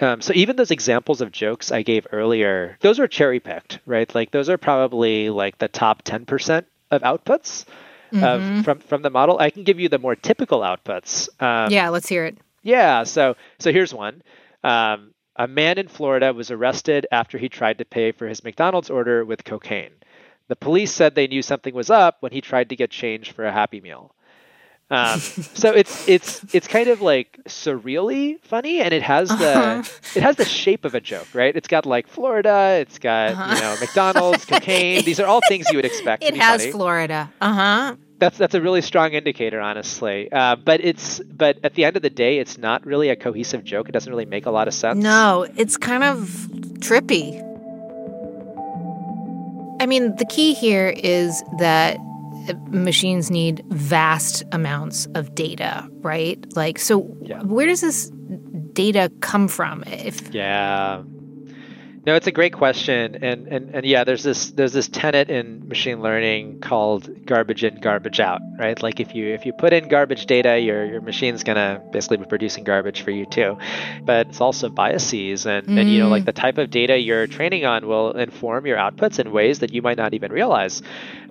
Um, 0.00 0.20
so 0.20 0.32
even 0.34 0.54
those 0.54 0.70
examples 0.70 1.20
of 1.20 1.32
jokes 1.32 1.72
I 1.72 1.82
gave 1.82 2.06
earlier, 2.12 2.76
those 2.80 3.00
are 3.00 3.08
cherry 3.08 3.40
picked, 3.40 3.80
right? 3.84 4.12
Like 4.14 4.30
those 4.30 4.48
are 4.48 4.58
probably 4.58 5.30
like 5.30 5.58
the 5.58 5.66
top 5.66 6.04
10% 6.04 6.64
of 6.92 7.02
outputs 7.02 7.64
mm-hmm. 8.12 8.22
of, 8.22 8.64
from, 8.64 8.78
from 8.78 9.02
the 9.02 9.10
model. 9.10 9.38
I 9.38 9.50
can 9.50 9.64
give 9.64 9.80
you 9.80 9.88
the 9.88 9.98
more 9.98 10.14
typical 10.14 10.60
outputs. 10.60 11.28
Um, 11.42 11.72
yeah, 11.72 11.88
let's 11.88 12.08
hear 12.08 12.26
it. 12.26 12.38
Yeah. 12.62 13.04
So, 13.04 13.36
so 13.58 13.72
here's 13.72 13.92
one. 13.92 14.22
Um, 14.62 15.14
a 15.34 15.48
man 15.48 15.78
in 15.78 15.88
Florida 15.88 16.32
was 16.32 16.50
arrested 16.50 17.06
after 17.10 17.38
he 17.38 17.48
tried 17.48 17.78
to 17.78 17.84
pay 17.84 18.12
for 18.12 18.28
his 18.28 18.44
McDonald's 18.44 18.90
order 18.90 19.24
with 19.24 19.44
cocaine. 19.44 19.92
The 20.48 20.56
police 20.56 20.92
said 20.92 21.14
they 21.14 21.26
knew 21.26 21.42
something 21.42 21.74
was 21.74 21.90
up 21.90 22.16
when 22.20 22.32
he 22.32 22.40
tried 22.40 22.70
to 22.70 22.76
get 22.76 22.90
change 22.90 23.32
for 23.32 23.44
a 23.44 23.52
Happy 23.52 23.80
Meal. 23.80 24.14
Um, 24.90 25.20
so 25.20 25.72
it's 25.72 26.08
it's 26.08 26.54
it's 26.54 26.66
kind 26.66 26.88
of 26.88 27.02
like 27.02 27.38
surreally 27.46 28.40
funny, 28.42 28.80
and 28.80 28.94
it 28.94 29.02
has 29.02 29.28
the 29.28 29.54
uh-huh. 29.54 29.82
it 30.14 30.22
has 30.22 30.36
the 30.36 30.44
shape 30.44 30.84
of 30.84 30.94
a 30.94 31.00
joke, 31.00 31.28
right? 31.34 31.54
It's 31.54 31.68
got 31.68 31.84
like 31.84 32.08
Florida, 32.08 32.78
it's 32.80 32.98
got 32.98 33.32
uh-huh. 33.32 33.54
you 33.54 33.60
know 33.60 33.76
McDonald's, 33.80 34.44
cocaine. 34.46 35.04
These 35.04 35.20
are 35.20 35.26
all 35.26 35.40
things 35.48 35.66
you 35.70 35.76
would 35.76 35.84
expect. 35.84 36.24
It 36.24 36.36
has 36.36 36.62
funny. 36.62 36.72
Florida. 36.72 37.32
Uh 37.40 37.52
huh. 37.52 37.96
That's 38.18 38.38
that's 38.38 38.54
a 38.54 38.60
really 38.60 38.80
strong 38.80 39.12
indicator, 39.12 39.60
honestly. 39.60 40.32
Uh, 40.32 40.56
but 40.56 40.82
it's 40.82 41.20
but 41.20 41.58
at 41.62 41.74
the 41.74 41.84
end 41.84 41.96
of 41.96 42.02
the 42.02 42.10
day, 42.10 42.38
it's 42.38 42.56
not 42.58 42.84
really 42.86 43.10
a 43.10 43.16
cohesive 43.16 43.64
joke. 43.64 43.88
It 43.88 43.92
doesn't 43.92 44.10
really 44.10 44.26
make 44.26 44.46
a 44.46 44.50
lot 44.50 44.68
of 44.68 44.74
sense. 44.74 44.98
No, 44.98 45.46
it's 45.56 45.76
kind 45.76 46.02
of 46.02 46.18
trippy. 46.80 47.44
I 49.80 49.86
mean, 49.86 50.16
the 50.16 50.26
key 50.26 50.54
here 50.54 50.88
is 50.96 51.42
that 51.58 51.98
machines 52.68 53.30
need 53.30 53.64
vast 53.68 54.42
amounts 54.52 55.06
of 55.14 55.34
data, 55.34 55.88
right? 56.00 56.44
Like, 56.56 56.78
so 56.78 57.14
yeah. 57.22 57.42
where 57.42 57.66
does 57.66 57.80
this 57.80 58.10
data 58.72 59.10
come 59.20 59.48
from? 59.48 59.84
If 59.86 60.34
yeah, 60.34 61.02
no, 62.08 62.14
it's 62.14 62.26
a 62.26 62.32
great 62.32 62.54
question, 62.54 63.22
and 63.22 63.48
and 63.48 63.74
and 63.74 63.84
yeah, 63.84 64.02
there's 64.02 64.22
this 64.22 64.50
there's 64.52 64.72
this 64.72 64.88
tenet 64.88 65.28
in 65.28 65.68
machine 65.68 66.00
learning 66.00 66.60
called 66.60 67.26
garbage 67.26 67.64
in, 67.64 67.82
garbage 67.82 68.18
out, 68.18 68.40
right? 68.58 68.82
Like 68.82 68.98
if 68.98 69.14
you 69.14 69.34
if 69.34 69.44
you 69.44 69.52
put 69.52 69.74
in 69.74 69.88
garbage 69.88 70.24
data, 70.24 70.58
your 70.58 70.86
your 70.86 71.02
machine's 71.02 71.44
gonna 71.44 71.82
basically 71.92 72.16
be 72.16 72.24
producing 72.24 72.64
garbage 72.64 73.02
for 73.02 73.10
you 73.10 73.26
too. 73.26 73.58
But 74.06 74.28
it's 74.28 74.40
also 74.40 74.70
biases, 74.70 75.44
and 75.44 75.66
mm. 75.66 75.78
and 75.78 75.90
you 75.90 75.98
know 75.98 76.08
like 76.08 76.24
the 76.24 76.32
type 76.32 76.56
of 76.56 76.70
data 76.70 76.96
you're 76.96 77.26
training 77.26 77.66
on 77.66 77.86
will 77.86 78.12
inform 78.12 78.64
your 78.64 78.78
outputs 78.78 79.18
in 79.18 79.30
ways 79.30 79.58
that 79.58 79.74
you 79.74 79.82
might 79.82 79.98
not 79.98 80.14
even 80.14 80.32
realize. 80.32 80.80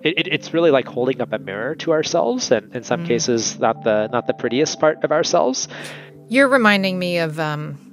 It, 0.04 0.16
it, 0.16 0.28
it's 0.28 0.54
really 0.54 0.70
like 0.70 0.86
holding 0.86 1.20
up 1.20 1.32
a 1.32 1.40
mirror 1.40 1.74
to 1.82 1.90
ourselves, 1.90 2.52
and 2.52 2.72
in 2.76 2.84
some 2.84 3.02
mm. 3.02 3.08
cases, 3.08 3.58
not 3.58 3.82
the 3.82 4.06
not 4.12 4.28
the 4.28 4.34
prettiest 4.34 4.78
part 4.78 5.02
of 5.02 5.10
ourselves. 5.10 5.66
You're 6.28 6.46
reminding 6.46 7.00
me 7.00 7.18
of. 7.18 7.40
Um 7.40 7.87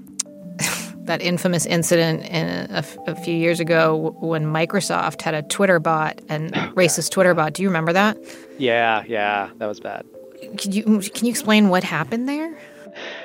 that 1.05 1.21
infamous 1.21 1.65
incident 1.65 2.23
a, 2.25 2.83
a, 3.07 3.15
few 3.15 3.35
years 3.35 3.59
ago 3.59 4.15
when 4.19 4.45
Microsoft 4.45 5.21
had 5.21 5.33
a 5.33 5.43
Twitter 5.43 5.79
bot 5.79 6.19
and 6.29 6.55
oh, 6.55 6.59
racist 6.75 7.11
Twitter 7.11 7.33
bot. 7.33 7.53
Do 7.53 7.63
you 7.63 7.69
remember 7.69 7.93
that? 7.93 8.17
Yeah, 8.57 9.03
yeah, 9.07 9.49
that 9.57 9.67
was 9.67 9.79
bad. 9.79 10.05
Can 10.57 10.71
you 10.71 10.83
can 10.83 11.25
you 11.25 11.29
explain 11.29 11.69
what 11.69 11.83
happened 11.83 12.27
there? 12.27 12.57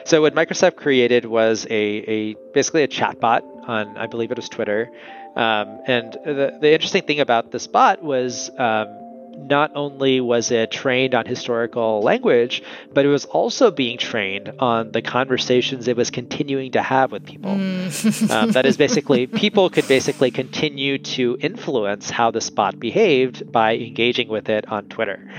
So 0.05 0.21
what 0.21 0.35
Microsoft 0.35 0.77
created 0.77 1.25
was 1.25 1.67
a, 1.67 1.75
a 1.75 2.35
basically 2.55 2.83
a 2.83 2.89
chatbot 2.89 3.43
on 3.69 3.97
I 3.97 4.07
believe 4.07 4.31
it 4.31 4.37
was 4.37 4.49
Twitter, 4.49 4.91
um, 5.37 5.81
and 5.87 6.13
the 6.25 6.59
the 6.61 6.73
interesting 6.73 7.03
thing 7.03 7.21
about 7.21 7.51
this 7.51 7.67
bot 7.67 8.03
was 8.03 8.51
um, 8.59 9.00
not 9.37 9.73
only 9.75 10.21
was 10.21 10.51
it 10.51 10.71
trained 10.71 11.15
on 11.15 11.27
historical 11.27 12.01
language, 12.03 12.63
but 12.93 13.05
it 13.05 13.09
was 13.09 13.25
also 13.25 13.71
being 13.71 13.99
trained 13.99 14.53
on 14.59 14.93
the 14.93 15.03
conversations 15.03 15.89
it 15.89 15.97
was 15.97 16.11
continuing 16.11 16.73
to 16.73 16.83
have 16.83 17.13
with 17.13 17.25
people. 17.25 17.51
Mm. 17.51 18.31
um, 18.31 18.53
that 18.53 18.67
is 18.67 18.77
basically, 18.87 19.27
people 19.27 19.71
could 19.71 19.89
basically 19.89 20.31
continue 20.31 20.99
to 20.99 21.37
influence 21.41 22.11
how 22.11 22.31
the 22.31 22.41
spot 22.41 22.79
behaved 22.79 23.51
by 23.51 23.77
engaging 23.77 24.29
with 24.29 24.49
it 24.49 24.69
on 24.69 24.89
Twitter. 24.89 25.31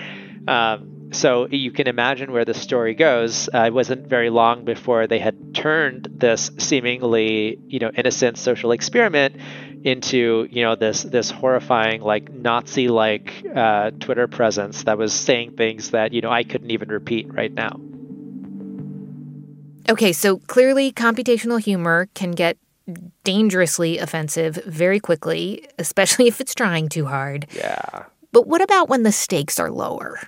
Um, 0.48 1.01
so 1.12 1.48
you 1.48 1.72
can 1.72 1.88
imagine 1.88 2.32
where 2.32 2.46
the 2.46 2.54
story 2.54 2.94
goes. 2.94 3.50
Uh, 3.54 3.66
it 3.68 3.74
wasn't 3.74 4.08
very 4.08 4.30
long 4.30 4.66
before 4.66 5.08
they 5.08 5.20
had 5.20 5.54
turned 5.54 6.08
this 6.12 6.52
seemingly, 6.58 7.60
you 7.68 7.80
know, 7.80 7.92
innocent 7.96 8.38
social 8.38 8.72
experiment 8.72 9.36
into, 9.84 10.48
you 10.50 10.64
know, 10.64 10.76
this 10.76 11.04
this 11.04 11.30
horrifying, 11.30 12.02
like 12.02 12.32
Nazi-like 12.32 13.46
uh, 13.56 13.92
Twitter 13.92 14.28
presence 14.28 14.84
that 14.84 14.98
was 14.98 15.14
saying 15.14 15.58
things 15.58 15.92
that 15.92 16.14
you 16.14 16.22
know 16.22 16.32
I 16.32 16.44
couldn't 16.44 16.72
even 16.72 16.90
repeat 16.90 17.34
right 17.34 17.54
now. 17.54 17.80
Okay, 19.90 20.14
so 20.14 20.38
clearly 20.38 20.92
computational 20.92 21.60
humor 21.60 22.08
can 22.14 22.32
get 22.32 22.58
dangerously 23.24 23.98
offensive 23.98 24.56
very 24.66 25.00
quickly, 25.00 25.68
especially 25.78 26.28
if 26.28 26.40
it's 26.40 26.56
trying 26.56 26.90
too 26.90 27.06
hard. 27.06 27.48
Yeah. 27.54 28.06
But 28.32 28.48
what 28.48 28.62
about 28.62 28.88
when 28.88 29.04
the 29.04 29.12
stakes 29.12 29.60
are 29.60 29.70
lower? 29.70 30.20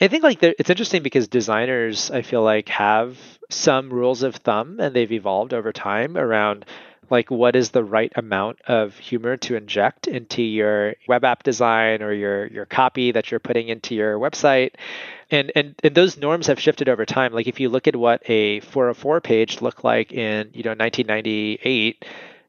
I 0.00 0.08
think 0.08 0.22
like 0.22 0.42
it's 0.42 0.70
interesting 0.70 1.02
because 1.02 1.28
designers, 1.28 2.10
I 2.10 2.22
feel 2.22 2.42
like, 2.42 2.68
have 2.68 3.18
some 3.50 3.92
rules 3.92 4.22
of 4.22 4.36
thumb 4.36 4.78
and 4.78 4.94
they've 4.94 5.10
evolved 5.10 5.54
over 5.54 5.72
time 5.72 6.16
around 6.16 6.66
like 7.10 7.30
what 7.30 7.56
is 7.56 7.70
the 7.70 7.82
right 7.82 8.12
amount 8.16 8.60
of 8.66 8.96
humor 8.98 9.36
to 9.38 9.56
inject 9.56 10.06
into 10.06 10.42
your 10.42 10.94
web 11.08 11.24
app 11.24 11.42
design 11.42 12.02
or 12.02 12.12
your 12.12 12.46
your 12.48 12.66
copy 12.66 13.12
that 13.12 13.30
you're 13.30 13.40
putting 13.40 13.68
into 13.68 13.94
your 13.94 14.18
website. 14.18 14.72
And 15.30 15.50
and, 15.54 15.74
and 15.82 15.94
those 15.94 16.16
norms 16.16 16.46
have 16.48 16.60
shifted 16.60 16.88
over 16.88 17.06
time. 17.06 17.32
Like 17.32 17.46
if 17.46 17.60
you 17.60 17.68
look 17.68 17.88
at 17.88 17.96
what 17.96 18.22
a 18.28 18.60
404 18.60 19.20
page 19.20 19.62
looked 19.62 19.84
like 19.84 20.12
in 20.12 20.50
you 20.52 20.62
know 20.62 20.70
1998 20.70 22.04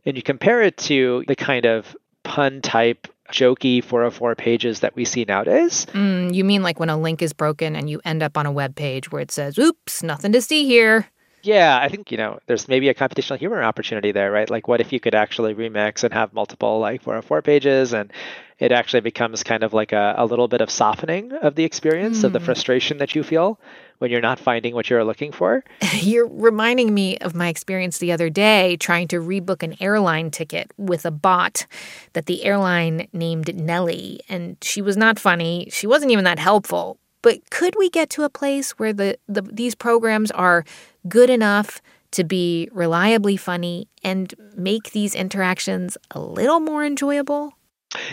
and 0.05 0.17
you 0.17 0.23
compare 0.23 0.61
it 0.61 0.77
to 0.77 1.23
the 1.27 1.35
kind 1.35 1.65
of 1.65 1.95
pun 2.23 2.61
type 2.61 3.07
jokey 3.31 3.83
404 3.83 4.35
pages 4.35 4.81
that 4.81 4.95
we 4.95 5.05
see 5.05 5.25
nowadays. 5.25 5.85
Mm, 5.93 6.33
you 6.33 6.43
mean 6.43 6.63
like 6.63 6.79
when 6.79 6.89
a 6.89 6.97
link 6.97 7.21
is 7.21 7.33
broken 7.33 7.75
and 7.75 7.89
you 7.89 8.01
end 8.05 8.23
up 8.23 8.37
on 8.37 8.45
a 8.45 8.51
web 8.51 8.75
page 8.75 9.11
where 9.11 9.21
it 9.21 9.31
says, 9.31 9.57
oops, 9.57 10.03
nothing 10.03 10.31
to 10.31 10.41
see 10.41 10.65
here? 10.65 11.07
Yeah, 11.41 11.79
I 11.81 11.87
think, 11.87 12.11
you 12.11 12.17
know, 12.17 12.39
there's 12.47 12.67
maybe 12.67 12.89
a 12.89 12.93
computational 12.93 13.37
humor 13.37 13.63
opportunity 13.63 14.11
there, 14.11 14.29
right? 14.29 14.49
Like, 14.49 14.67
what 14.67 14.81
if 14.81 14.91
you 14.91 14.99
could 14.99 15.15
actually 15.15 15.55
remix 15.55 16.03
and 16.03 16.13
have 16.13 16.33
multiple, 16.33 16.79
like, 16.79 17.01
404 17.01 17.41
pages 17.41 17.93
and 17.93 18.11
it 18.59 18.73
actually 18.73 18.99
becomes 19.01 19.43
kind 19.43 19.63
of 19.63 19.73
like 19.73 19.93
a, 19.93 20.15
a 20.17 20.25
little 20.25 20.49
bit 20.49 20.59
of 20.59 20.69
softening 20.69 21.31
of 21.31 21.55
the 21.55 21.63
experience, 21.63 22.19
mm. 22.19 22.23
of 22.25 22.33
the 22.33 22.39
hmm. 22.39 22.45
frustration 22.45 22.97
that 22.97 23.15
you 23.15 23.23
feel 23.23 23.57
when 23.99 24.09
you're 24.09 24.21
not 24.21 24.39
finding 24.39 24.73
what 24.73 24.89
you're 24.89 25.03
looking 25.03 25.31
for? 25.31 25.63
You're 25.93 26.27
reminding 26.27 26.93
me 26.93 27.17
of 27.17 27.35
my 27.35 27.49
experience 27.49 27.99
the 27.99 28.11
other 28.11 28.29
day 28.29 28.77
trying 28.77 29.07
to 29.09 29.17
rebook 29.17 29.61
an 29.61 29.75
airline 29.79 30.31
ticket 30.31 30.71
with 30.77 31.05
a 31.05 31.11
bot 31.11 31.65
that 32.13 32.25
the 32.25 32.43
airline 32.45 33.07
named 33.13 33.53
Nellie. 33.55 34.21
And 34.29 34.57
she 34.61 34.81
was 34.81 34.97
not 34.97 35.19
funny, 35.19 35.69
she 35.71 35.85
wasn't 35.85 36.11
even 36.11 36.23
that 36.23 36.39
helpful. 36.39 36.97
But 37.21 37.49
could 37.49 37.75
we 37.77 37.89
get 37.89 38.09
to 38.11 38.23
a 38.23 38.29
place 38.29 38.71
where 38.71 38.93
the, 38.93 39.17
the 39.27 39.41
these 39.41 39.75
programs 39.75 40.31
are 40.31 40.63
good 41.09 41.29
enough 41.29 41.81
to 42.11 42.23
be 42.23 42.69
reliably 42.71 43.35
funny 43.35 43.89
and 44.03 44.33
make 44.55 44.91
these 44.91 45.13
interactions 45.13 45.97
a 46.11 46.19
little 46.19 46.61
more 46.61 46.85
enjoyable? 46.85 47.53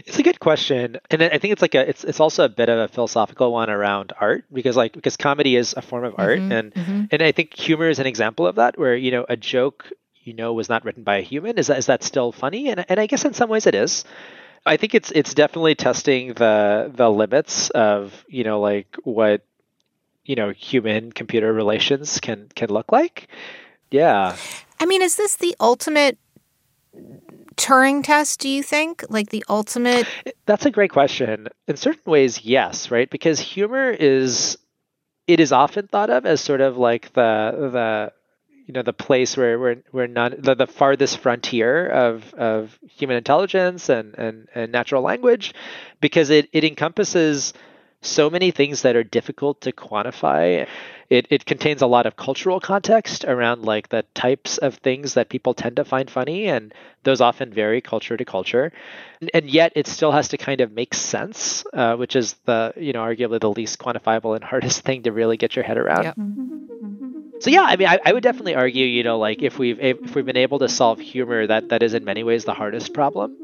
It's 0.07 0.19
a 0.19 0.23
good 0.23 0.41
question, 0.41 0.97
and 1.11 1.23
I 1.23 1.37
think 1.39 1.53
it's 1.53 1.61
like 1.61 1.75
a 1.75 1.87
it's 1.87 2.03
it's 2.03 2.21
also 2.21 2.45
a 2.45 2.49
bit 2.49 2.71
of 2.71 2.79
a 2.79 2.89
philosophical 2.89 3.53
one 3.53 3.69
around 3.69 4.15
art 4.19 4.45
because 4.51 4.75
like 4.75 4.95
because 4.95 5.19
comedy 5.19 5.55
is 5.55 5.75
a 5.77 5.83
form 5.83 6.05
of 6.05 6.15
art, 6.17 6.39
mm-hmm, 6.39 6.53
and 6.53 6.75
mm-hmm. 6.75 7.05
and 7.11 7.23
I 7.23 7.33
think 7.33 7.53
humor 7.55 7.91
is 7.91 7.99
an 7.99 8.07
example 8.07 8.47
of 8.47 8.57
that, 8.57 8.79
where 8.79 8.97
you 8.97 9.11
know 9.11 9.27
a 9.29 9.37
joke 9.37 9.93
you 10.23 10.33
know 10.33 10.55
was 10.55 10.71
not 10.71 10.85
written 10.85 11.03
by 11.03 11.19
a 11.19 11.21
human. 11.21 11.59
Is 11.59 11.67
that 11.67 11.79
is 11.79 11.87
that 11.87 12.03
still 12.03 12.33
funny? 12.33 12.71
And 12.71 12.87
and 12.89 12.99
I 12.99 13.07
guess 13.07 13.25
in 13.25 13.35
some 13.35 13.51
ways 13.51 13.67
it 13.67 13.75
is. 13.75 14.05
I 14.65 14.79
think 14.79 14.95
it's 14.95 15.13
it's 15.13 15.35
definitely 15.35 15.75
testing 15.75 16.33
the 16.35 16.91
the 16.93 17.11
limits 17.11 17.71
of 17.71 18.25
you 18.29 18.45
know 18.45 18.61
like 18.61 18.97
what 19.05 19.45
you 20.25 20.37
know 20.37 20.51
human 20.51 21.13
computer 21.13 21.53
relations 21.53 22.19
can 22.19 22.49
can 22.55 22.71
look 22.71 22.91
like. 22.93 23.29
Yeah. 23.91 24.37
I 24.81 24.87
mean, 24.87 25.03
is 25.03 25.17
this 25.17 25.37
the 25.37 25.55
ultimate 25.61 26.19
Turing 27.57 28.05
test, 28.05 28.41
do 28.41 28.49
you 28.49 28.63
think? 28.63 29.05
Like 29.09 29.31
the 29.31 29.45
ultimate? 29.49 30.07
That's 30.45 30.67
a 30.67 30.71
great 30.71 30.91
question. 30.91 31.49
In 31.67 31.77
certain 31.77 32.11
ways, 32.11 32.45
yes, 32.45 32.91
right? 32.91 33.09
Because 33.09 33.41
humor 33.41 33.91
is 33.91 34.59
it 35.27 35.41
is 35.41 35.53
often 35.53 35.89
thought 35.89 36.11
of 36.11 36.27
as 36.27 36.41
sort 36.41 36.61
of 36.61 36.77
like 36.77 37.13
the 37.15 37.71
the 37.73 38.13
you 38.67 38.75
know 38.75 38.83
the 38.83 38.93
place 38.93 39.37
where 39.37 39.59
we're 39.59 39.77
we're 39.93 40.07
not 40.07 40.41
the, 40.41 40.55
the 40.55 40.67
farthest 40.67 41.19
frontier 41.19 41.89
of 41.89 42.35
of 42.35 42.79
human 42.89 43.17
intelligence 43.17 43.89
and 43.89 44.15
and, 44.15 44.49
and 44.55 44.73
natural 44.73 45.03
language 45.03 45.55
because 46.01 46.31
it 46.31 46.49
it 46.53 46.65
encompasses 46.65 47.53
so 48.03 48.31
many 48.31 48.51
things 48.51 48.83
that 48.83 48.97
are 48.97 49.05
difficult 49.05 49.63
to 49.63 49.73
quantify. 49.73 50.67
It, 51.09 51.27
it 51.31 51.47
contains 51.47 51.83
a 51.83 51.87
lot 51.87 52.07
of 52.07 52.17
cultural 52.17 52.61
context 52.61 53.25
around 53.25 53.63
like 53.63 53.89
the 53.89 54.05
types 54.15 54.59
of 54.59 54.77
things 54.77 55.15
that 55.15 55.29
people 55.29 55.55
tend 55.55 55.77
to 55.77 55.85
find 55.85 56.11
funny, 56.11 56.47
and 56.47 56.75
those 57.05 57.21
often 57.21 57.53
vary 57.53 57.81
culture 57.81 58.17
to 58.17 58.25
culture. 58.25 58.73
And, 59.21 59.31
and 59.35 59.51
yet, 59.51 59.73
it 59.77 59.87
still 59.87 60.13
has 60.13 60.29
to 60.29 60.37
kind 60.37 60.61
of 60.61 60.73
make 60.73 60.95
sense, 60.95 61.65
uh, 61.73 61.97
which 61.97 62.17
is 62.17 62.35
the 62.45 62.73
you 62.77 62.93
know 62.93 63.03
arguably 63.03 63.41
the 63.41 63.51
least 63.51 63.79
quantifiable 63.79 64.35
and 64.35 64.45
hardest 64.53 64.83
thing 64.83 65.03
to 65.05 65.13
really 65.13 65.37
get 65.37 65.57
your 65.57 65.65
head 65.65 65.79
around. 65.79 66.05
Yep. 66.05 66.17
So 67.39 67.51
yeah, 67.51 67.63
I 67.63 67.77
mean, 67.77 67.87
I, 67.87 67.99
I, 68.03 68.15
would 68.15 68.23
definitely 68.23 68.55
argue, 68.55 68.87
you 68.87 69.05
know, 69.05 69.19
like 69.19 69.43
if 69.43 69.59
we've 69.59 69.79
if 69.79 70.15
we've 70.15 70.25
been 70.25 70.39
able 70.39 70.59
to 70.61 70.71
solve 70.71 70.99
humor, 70.99 71.47
that 71.47 71.69
that 71.69 71.83
is 71.83 71.93
in 71.93 72.05
many 72.05 72.25
ways 72.25 72.47
the 72.47 72.55
hardest 72.55 72.95
problem 72.95 73.37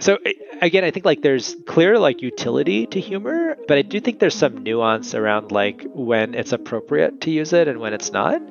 so 0.00 0.18
again 0.60 0.82
i 0.82 0.90
think 0.90 1.04
like 1.04 1.22
there's 1.22 1.56
clear 1.66 1.98
like 1.98 2.22
utility 2.22 2.86
to 2.86 2.98
humor 2.98 3.56
but 3.68 3.78
i 3.78 3.82
do 3.82 4.00
think 4.00 4.18
there's 4.18 4.34
some 4.34 4.62
nuance 4.64 5.14
around 5.14 5.52
like 5.52 5.86
when 5.94 6.34
it's 6.34 6.52
appropriate 6.52 7.20
to 7.20 7.30
use 7.30 7.52
it 7.52 7.68
and 7.68 7.78
when 7.78 7.92
it's 7.94 8.10
not. 8.10 8.42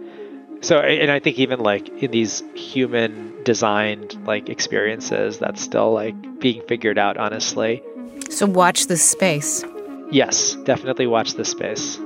So 0.61 0.79
and 0.79 1.11
i 1.11 1.19
think 1.19 1.39
even 1.39 1.59
like 1.59 1.89
in 2.03 2.11
these 2.11 2.43
human 2.53 3.43
designed 3.43 4.17
like 4.25 4.49
experiences 4.49 5.39
that's 5.39 5.61
still 5.61 5.93
like 5.93 6.39
being 6.39 6.61
figured 6.67 6.97
out 6.97 7.17
honestly. 7.17 7.81
So 8.29 8.45
watch 8.45 8.87
this 8.87 9.03
space. 9.03 9.63
Yes 10.11 10.55
definitely 10.63 11.07
watch 11.07 11.35
this 11.35 11.49
space. 11.49 11.97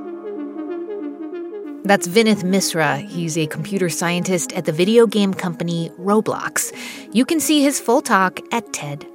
That's 1.85 2.07
Vinith 2.07 2.43
Misra. 2.43 3.05
He's 3.05 3.37
a 3.37 3.45
computer 3.47 3.89
scientist 3.89 4.53
at 4.53 4.63
the 4.63 4.71
video 4.71 5.05
game 5.05 5.33
company 5.33 5.91
Roblox. 5.99 6.71
You 7.11 7.25
can 7.25 7.41
see 7.41 7.61
his 7.61 7.81
full 7.81 8.01
talk 8.01 8.39
at 8.53 8.71
TED 8.71 9.05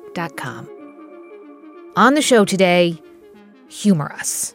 on 1.97 2.15
the 2.15 2.23
show 2.23 2.45
today, 2.45 3.01
humor 3.69 4.13
us. 4.13 4.55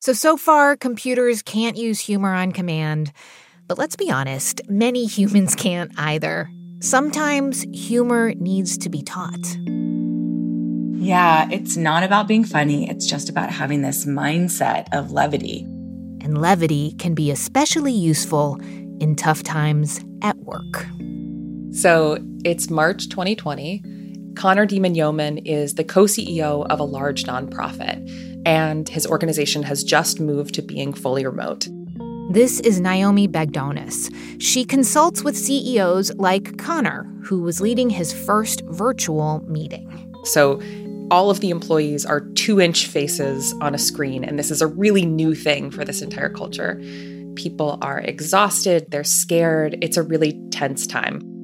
So, 0.00 0.12
so 0.12 0.36
far, 0.36 0.76
computers 0.76 1.42
can't 1.42 1.76
use 1.76 2.00
humor 2.00 2.32
on 2.32 2.52
command. 2.52 3.12
But 3.68 3.78
let's 3.78 3.96
be 3.96 4.10
honest, 4.10 4.62
many 4.68 5.06
humans 5.06 5.54
can't 5.54 5.92
either. 5.98 6.50
Sometimes 6.80 7.66
humor 7.72 8.34
needs 8.34 8.78
to 8.78 8.88
be 8.88 9.02
taught. 9.02 9.56
Yeah, 10.94 11.48
it's 11.50 11.76
not 11.76 12.02
about 12.02 12.26
being 12.26 12.44
funny, 12.44 12.88
it's 12.88 13.06
just 13.06 13.28
about 13.28 13.50
having 13.50 13.82
this 13.82 14.06
mindset 14.06 14.86
of 14.92 15.12
levity. 15.12 15.62
And 16.22 16.38
levity 16.38 16.92
can 16.98 17.14
be 17.14 17.30
especially 17.30 17.92
useful 17.92 18.58
in 19.00 19.16
tough 19.16 19.42
times 19.42 20.04
at 20.22 20.36
work. 20.38 20.86
So 21.72 22.18
it's 22.44 22.70
March 22.70 23.08
2020. 23.08 23.82
Connor 24.34 24.66
Diemand-Yauman 24.66 25.42
is 25.44 25.74
the 25.74 25.84
co 25.84 26.04
CEO 26.04 26.66
of 26.70 26.80
a 26.80 26.84
large 26.84 27.24
nonprofit, 27.24 28.42
and 28.46 28.88
his 28.88 29.06
organization 29.06 29.62
has 29.62 29.84
just 29.84 30.20
moved 30.20 30.54
to 30.54 30.62
being 30.62 30.92
fully 30.92 31.26
remote. 31.26 31.68
This 32.30 32.60
is 32.60 32.80
Naomi 32.80 33.28
Bagdonas. 33.28 34.14
She 34.40 34.64
consults 34.64 35.22
with 35.22 35.36
CEOs 35.36 36.14
like 36.14 36.56
Connor, 36.56 37.04
who 37.24 37.42
was 37.42 37.60
leading 37.60 37.90
his 37.90 38.12
first 38.12 38.62
virtual 38.66 39.44
meeting. 39.46 40.14
So, 40.24 40.62
all 41.10 41.28
of 41.28 41.40
the 41.40 41.50
employees 41.50 42.06
are 42.06 42.20
two 42.20 42.60
inch 42.60 42.86
faces 42.86 43.52
on 43.60 43.74
a 43.74 43.78
screen, 43.78 44.24
and 44.24 44.38
this 44.38 44.50
is 44.50 44.62
a 44.62 44.66
really 44.68 45.04
new 45.04 45.34
thing 45.34 45.70
for 45.70 45.84
this 45.84 46.02
entire 46.02 46.30
culture. 46.30 46.80
People 47.34 47.78
are 47.82 47.98
exhausted, 48.00 48.86
they're 48.90 49.04
scared, 49.04 49.76
it's 49.82 49.96
a 49.96 50.02
really 50.02 50.40
tense 50.50 50.86
time. 50.86 51.39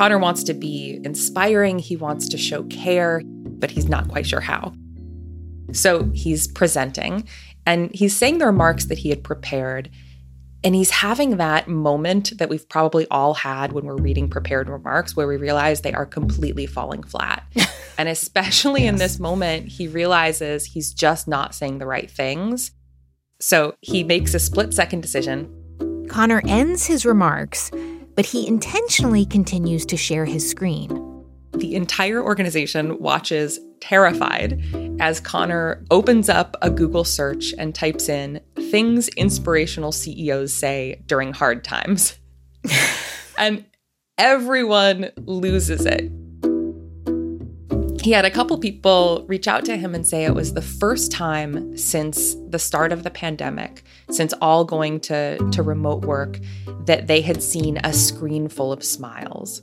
Connor 0.00 0.18
wants 0.18 0.42
to 0.44 0.54
be 0.54 0.98
inspiring, 1.04 1.78
he 1.78 1.94
wants 1.94 2.26
to 2.30 2.38
show 2.38 2.62
care, 2.70 3.20
but 3.26 3.70
he's 3.70 3.86
not 3.86 4.08
quite 4.08 4.26
sure 4.26 4.40
how. 4.40 4.72
So 5.74 6.10
he's 6.14 6.48
presenting 6.48 7.28
and 7.66 7.94
he's 7.94 8.16
saying 8.16 8.38
the 8.38 8.46
remarks 8.46 8.86
that 8.86 8.96
he 8.96 9.10
had 9.10 9.22
prepared. 9.22 9.90
And 10.64 10.74
he's 10.74 10.88
having 10.88 11.36
that 11.36 11.68
moment 11.68 12.32
that 12.38 12.48
we've 12.48 12.66
probably 12.66 13.06
all 13.10 13.34
had 13.34 13.72
when 13.72 13.84
we're 13.84 13.98
reading 13.98 14.30
prepared 14.30 14.70
remarks 14.70 15.14
where 15.14 15.28
we 15.28 15.36
realize 15.36 15.82
they 15.82 15.92
are 15.92 16.06
completely 16.06 16.64
falling 16.64 17.02
flat. 17.02 17.44
and 17.98 18.08
especially 18.08 18.84
yes. 18.84 18.88
in 18.88 18.96
this 18.96 19.20
moment, 19.20 19.68
he 19.68 19.86
realizes 19.86 20.64
he's 20.64 20.94
just 20.94 21.28
not 21.28 21.54
saying 21.54 21.76
the 21.76 21.84
right 21.84 22.10
things. 22.10 22.70
So 23.38 23.74
he 23.82 24.02
makes 24.02 24.32
a 24.32 24.38
split 24.38 24.72
second 24.72 25.02
decision. 25.02 26.06
Connor 26.08 26.40
ends 26.46 26.86
his 26.86 27.04
remarks, 27.04 27.70
but 28.20 28.26
he 28.26 28.46
intentionally 28.46 29.24
continues 29.24 29.86
to 29.86 29.96
share 29.96 30.26
his 30.26 30.46
screen. 30.46 31.24
The 31.54 31.74
entire 31.74 32.22
organization 32.22 32.98
watches 32.98 33.58
terrified 33.80 34.62
as 35.00 35.20
Connor 35.20 35.82
opens 35.90 36.28
up 36.28 36.54
a 36.60 36.68
Google 36.68 37.04
search 37.04 37.54
and 37.56 37.74
types 37.74 38.10
in 38.10 38.42
things 38.70 39.08
inspirational 39.16 39.90
CEOs 39.90 40.52
say 40.52 41.00
during 41.06 41.32
hard 41.32 41.64
times. 41.64 42.18
and 43.38 43.64
everyone 44.18 45.12
loses 45.16 45.86
it. 45.86 46.12
He 48.02 48.12
had 48.12 48.24
a 48.24 48.30
couple 48.30 48.56
people 48.56 49.26
reach 49.28 49.46
out 49.46 49.66
to 49.66 49.76
him 49.76 49.94
and 49.94 50.06
say 50.06 50.24
it 50.24 50.34
was 50.34 50.54
the 50.54 50.62
first 50.62 51.12
time 51.12 51.76
since 51.76 52.34
the 52.48 52.58
start 52.58 52.92
of 52.92 53.02
the 53.02 53.10
pandemic, 53.10 53.82
since 54.10 54.32
all 54.40 54.64
going 54.64 55.00
to, 55.00 55.36
to 55.50 55.62
remote 55.62 56.06
work, 56.06 56.38
that 56.86 57.08
they 57.08 57.20
had 57.20 57.42
seen 57.42 57.78
a 57.84 57.92
screen 57.92 58.48
full 58.48 58.72
of 58.72 58.82
smiles. 58.82 59.60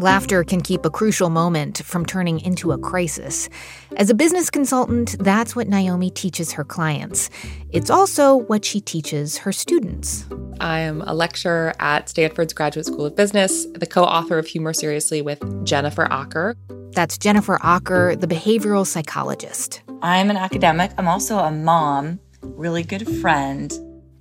Laughter 0.00 0.42
can 0.44 0.62
keep 0.62 0.86
a 0.86 0.90
crucial 0.90 1.28
moment 1.28 1.82
from 1.84 2.06
turning 2.06 2.40
into 2.40 2.72
a 2.72 2.78
crisis. 2.78 3.50
As 3.98 4.08
a 4.08 4.14
business 4.14 4.48
consultant, 4.48 5.14
that's 5.18 5.54
what 5.54 5.68
Naomi 5.68 6.08
teaches 6.08 6.52
her 6.52 6.64
clients. 6.64 7.28
It's 7.70 7.90
also 7.90 8.36
what 8.36 8.64
she 8.64 8.80
teaches 8.80 9.36
her 9.36 9.52
students. 9.52 10.24
I 10.58 10.80
am 10.80 11.02
a 11.02 11.12
lecturer 11.12 11.74
at 11.80 12.08
Stanford's 12.08 12.54
Graduate 12.54 12.86
School 12.86 13.04
of 13.04 13.14
Business, 13.14 13.66
the 13.74 13.86
co 13.86 14.02
author 14.02 14.38
of 14.38 14.46
Humor 14.46 14.72
Seriously 14.72 15.20
with 15.20 15.66
Jennifer 15.66 16.06
Aaker. 16.06 16.54
That's 16.94 17.18
Jennifer 17.18 17.58
Aaker, 17.58 18.18
the 18.18 18.26
behavioral 18.26 18.86
psychologist. 18.86 19.82
I'm 20.00 20.30
an 20.30 20.38
academic. 20.38 20.92
I'm 20.96 21.08
also 21.08 21.36
a 21.36 21.50
mom, 21.50 22.20
really 22.40 22.84
good 22.84 23.06
friend. 23.20 23.70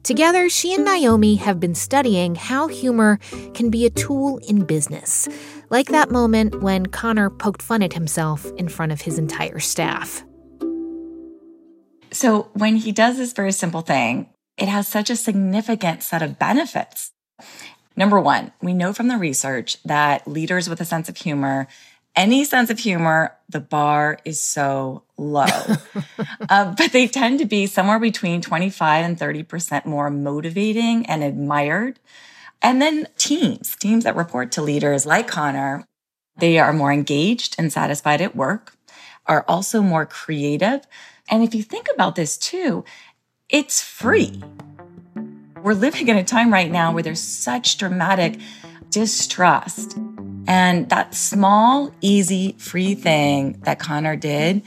Together, 0.03 0.49
she 0.49 0.73
and 0.73 0.83
Naomi 0.85 1.35
have 1.35 1.59
been 1.59 1.75
studying 1.75 2.35
how 2.35 2.67
humor 2.67 3.19
can 3.53 3.69
be 3.69 3.85
a 3.85 3.89
tool 3.89 4.39
in 4.39 4.65
business 4.65 5.27
like 5.69 5.89
that 5.89 6.12
moment 6.12 6.62
when 6.62 6.86
Connor 6.86 7.29
poked 7.29 7.62
fun 7.62 7.84
at 7.84 7.93
himself 7.93 8.45
in 8.58 8.67
front 8.67 8.91
of 8.91 9.01
his 9.01 9.17
entire 9.17 9.60
staff. 9.60 10.23
So, 12.12 12.49
when 12.53 12.75
he 12.75 12.91
does 12.91 13.17
this 13.17 13.34
very 13.34 13.51
simple 13.51 13.82
thing, 13.82 14.29
it 14.58 14.67
has 14.67 14.88
such 14.88 15.10
a 15.10 15.15
significant 15.15 16.03
set 16.03 16.21
of 16.21 16.39
benefits. 16.39 17.12
Number 17.95 18.19
one, 18.19 18.51
we 18.62 18.73
know 18.73 18.93
from 18.93 19.08
the 19.08 19.17
research 19.17 19.77
that 19.84 20.27
leaders 20.27 20.69
with 20.69 20.82
a 20.82 20.86
sense 20.86 21.10
of 21.10 21.17
humor, 21.17 21.67
any 22.15 22.43
sense 22.43 22.69
of 22.69 22.79
humor, 22.79 23.36
the 23.47 23.60
bar 23.60 24.19
is 24.25 24.41
so 24.41 25.03
low. 25.17 25.45
uh, 26.49 26.73
but 26.75 26.91
they 26.91 27.08
tend 27.08 27.39
to 27.39 27.45
be 27.45 27.65
somewhere 27.65 27.99
between 27.99 28.41
25 28.41 29.05
and 29.05 29.17
30% 29.17 29.86
more 29.86 30.10
motivating 30.10 31.05
and 31.05 31.23
admired 31.23 31.99
and 32.61 32.81
then 32.81 33.07
teams, 33.17 33.75
teams 33.75 34.03
that 34.03 34.15
report 34.15 34.51
to 34.53 34.61
leaders 34.61 35.05
like 35.05 35.27
Connor, 35.27 35.85
they 36.37 36.59
are 36.59 36.73
more 36.73 36.91
engaged 36.91 37.55
and 37.57 37.71
satisfied 37.71 38.21
at 38.21 38.35
work, 38.35 38.75
are 39.27 39.45
also 39.47 39.81
more 39.81 40.05
creative. 40.05 40.81
And 41.29 41.43
if 41.43 41.53
you 41.53 41.63
think 41.63 41.87
about 41.93 42.15
this 42.15 42.37
too, 42.37 42.83
it's 43.47 43.81
free. 43.81 44.41
We're 45.61 45.73
living 45.73 46.07
in 46.07 46.17
a 46.17 46.23
time 46.23 46.51
right 46.51 46.71
now 46.71 46.93
where 46.93 47.03
there's 47.03 47.21
such 47.21 47.77
dramatic 47.77 48.39
distrust. 48.89 49.97
And 50.47 50.89
that 50.89 51.13
small, 51.13 51.93
easy, 52.01 52.55
free 52.57 52.95
thing 52.95 53.59
that 53.65 53.79
Connor 53.79 54.15
did 54.15 54.63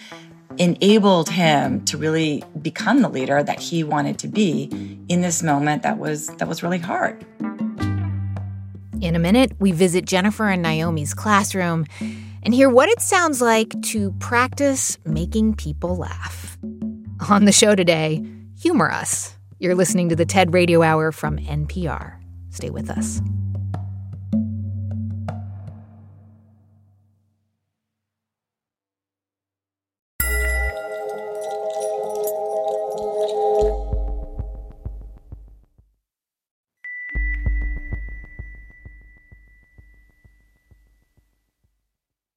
enabled 0.58 1.30
him 1.30 1.84
to 1.86 1.96
really 1.96 2.44
become 2.60 3.02
the 3.02 3.08
leader 3.08 3.42
that 3.42 3.58
he 3.58 3.82
wanted 3.82 4.18
to 4.18 4.28
be 4.28 4.98
in 5.08 5.22
this 5.22 5.42
moment 5.42 5.82
that 5.82 5.98
was 5.98 6.28
that 6.36 6.46
was 6.46 6.62
really 6.62 6.78
hard. 6.78 7.24
In 9.02 9.16
a 9.16 9.18
minute, 9.18 9.50
we 9.58 9.72
visit 9.72 10.04
Jennifer 10.04 10.48
and 10.48 10.62
Naomi's 10.62 11.12
classroom 11.12 11.86
and 12.44 12.54
hear 12.54 12.70
what 12.70 12.88
it 12.88 13.00
sounds 13.00 13.40
like 13.40 13.74
to 13.82 14.12
practice 14.20 14.96
making 15.04 15.56
people 15.56 15.96
laugh. 15.96 16.56
On 17.28 17.44
the 17.44 17.50
show 17.50 17.74
today, 17.74 18.24
humor 18.60 18.92
us. 18.92 19.36
You're 19.58 19.74
listening 19.74 20.08
to 20.10 20.16
the 20.16 20.24
TED 20.24 20.54
Radio 20.54 20.82
Hour 20.82 21.10
from 21.10 21.36
NPR. 21.38 22.14
Stay 22.50 22.70
with 22.70 22.88
us. 22.90 23.20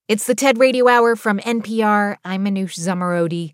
It's 0.08 0.28
the 0.28 0.36
TED 0.36 0.60
Radio 0.60 0.88
Hour 0.88 1.16
from 1.16 1.40
NPR. 1.40 2.18
I'm 2.24 2.46
Manoush 2.46 2.78
Zomorodi. 2.78 3.54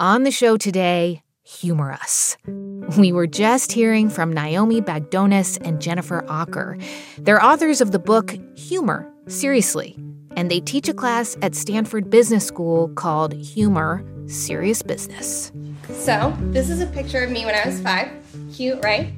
On 0.00 0.24
the 0.24 0.32
show 0.32 0.56
today, 0.56 1.22
humor 1.44 1.92
us. 1.92 2.36
We 2.98 3.12
were 3.12 3.28
just 3.28 3.70
hearing 3.70 4.10
from 4.10 4.32
Naomi 4.32 4.80
Bagdonas 4.80 5.64
and 5.64 5.80
Jennifer 5.80 6.22
Aaker. 6.22 6.84
They're 7.18 7.40
authors 7.40 7.80
of 7.80 7.92
the 7.92 8.00
book 8.00 8.36
Humor, 8.56 9.08
Seriously, 9.28 9.96
and 10.36 10.50
they 10.50 10.58
teach 10.58 10.88
a 10.88 10.92
class 10.92 11.36
at 11.40 11.54
Stanford 11.54 12.10
Business 12.10 12.44
School 12.44 12.88
called 12.96 13.32
Humor, 13.34 14.04
Serious 14.26 14.82
Business. 14.82 15.52
So, 15.88 16.36
this 16.50 16.68
is 16.68 16.80
a 16.80 16.86
picture 16.86 17.22
of 17.22 17.30
me 17.30 17.44
when 17.44 17.54
I 17.54 17.64
was 17.64 17.80
five. 17.80 18.10
Cute, 18.52 18.82
right? 18.82 19.14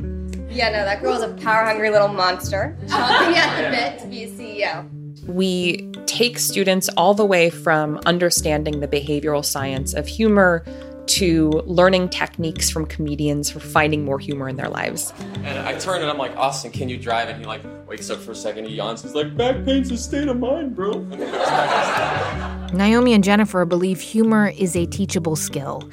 Yeah, 0.50 0.68
no, 0.68 0.84
that 0.84 1.00
girl 1.00 1.14
is 1.14 1.22
a 1.22 1.32
power 1.42 1.64
hungry 1.64 1.88
little 1.88 2.08
monster, 2.08 2.76
chomping 2.82 3.36
at 3.36 3.56
the 3.56 3.74
bit 3.74 4.00
to 4.00 4.06
be 4.06 4.24
a 4.24 4.28
CEO 4.28 5.03
we 5.26 5.90
take 6.06 6.38
students 6.38 6.88
all 6.96 7.14
the 7.14 7.24
way 7.24 7.50
from 7.50 8.00
understanding 8.06 8.80
the 8.80 8.88
behavioral 8.88 9.44
science 9.44 9.94
of 9.94 10.06
humor 10.06 10.64
to 11.06 11.50
learning 11.66 12.08
techniques 12.08 12.70
from 12.70 12.86
comedians 12.86 13.50
for 13.50 13.60
finding 13.60 14.04
more 14.04 14.18
humor 14.18 14.48
in 14.48 14.56
their 14.56 14.68
lives. 14.68 15.12
And 15.42 15.58
I 15.58 15.78
turn 15.78 16.00
and 16.00 16.10
I'm 16.10 16.18
like, 16.18 16.34
Austin, 16.36 16.72
can 16.72 16.88
you 16.88 16.96
drive? 16.96 17.28
And 17.28 17.38
he 17.38 17.44
like 17.44 17.62
wakes 17.86 18.10
up 18.10 18.20
for 18.20 18.32
a 18.32 18.36
second, 18.36 18.66
he 18.66 18.74
yawns. 18.74 19.02
He's 19.02 19.14
like, 19.14 19.36
back 19.36 19.64
pain's 19.64 19.90
a 19.90 19.98
state 19.98 20.28
of 20.28 20.38
mind, 20.38 20.74
bro. 20.74 20.92
Naomi 22.72 23.12
and 23.12 23.22
Jennifer 23.22 23.64
believe 23.64 24.00
humor 24.00 24.48
is 24.48 24.74
a 24.76 24.86
teachable 24.86 25.36
skill 25.36 25.88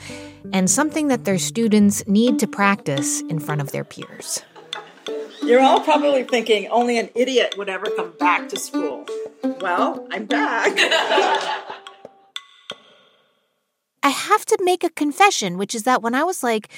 and 0.54 0.70
something 0.70 1.08
that 1.08 1.26
their 1.26 1.38
students 1.38 2.06
need 2.08 2.39
to 2.39 2.48
practice 2.48 3.22
in 3.22 3.39
front 3.39 3.62
of 3.62 3.72
their 3.72 3.84
peers. 3.84 4.41
You're 5.52 5.60
all 5.60 5.82
probably 5.82 6.24
thinking 6.24 6.70
only 6.70 6.98
an 6.98 7.10
idiot 7.14 7.56
would 7.58 7.68
ever 7.68 7.88
come 7.98 8.14
back 8.18 8.48
to 8.48 8.58
school. 8.58 9.06
Well, 9.60 10.08
I'm 10.10 10.26
back. 10.26 10.72
I 14.02 14.08
have 14.08 14.46
to 14.46 14.58
make 14.64 14.86
a 14.86 14.90
confession, 14.90 15.58
which 15.58 15.76
is 15.76 15.84
that 15.84 16.02
when 16.02 16.16
I 16.16 16.24
was 16.24 16.42
like, 16.42 16.70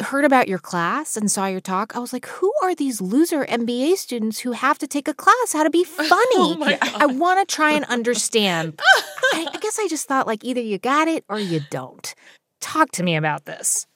heard 0.00 0.24
about 0.24 0.48
your 0.48 0.58
class 0.58 1.18
and 1.18 1.30
saw 1.30 1.48
your 1.48 1.60
talk, 1.60 1.94
I 1.94 1.98
was 1.98 2.14
like, 2.14 2.24
who 2.24 2.50
are 2.62 2.74
these 2.74 3.02
loser 3.02 3.44
MBA 3.44 3.98
students 3.98 4.38
who 4.38 4.52
have 4.52 4.78
to 4.78 4.86
take 4.86 5.06
a 5.06 5.12
class 5.12 5.52
how 5.52 5.62
to 5.62 5.68
be 5.68 5.84
funny? 5.98 6.16
Oh 6.32 6.78
I 6.94 7.04
want 7.04 7.46
to 7.46 7.54
try 7.54 7.72
and 7.72 7.84
understand. 7.84 8.80
I, 9.34 9.48
I 9.52 9.58
guess 9.58 9.78
I 9.78 9.86
just 9.86 10.08
thought 10.08 10.26
like 10.26 10.44
either 10.44 10.62
you 10.62 10.78
got 10.78 11.08
it 11.08 11.26
or 11.28 11.38
you 11.38 11.60
don't. 11.70 12.14
Talk 12.62 12.90
to 12.92 13.02
me 13.02 13.16
about 13.16 13.44
this. 13.44 13.86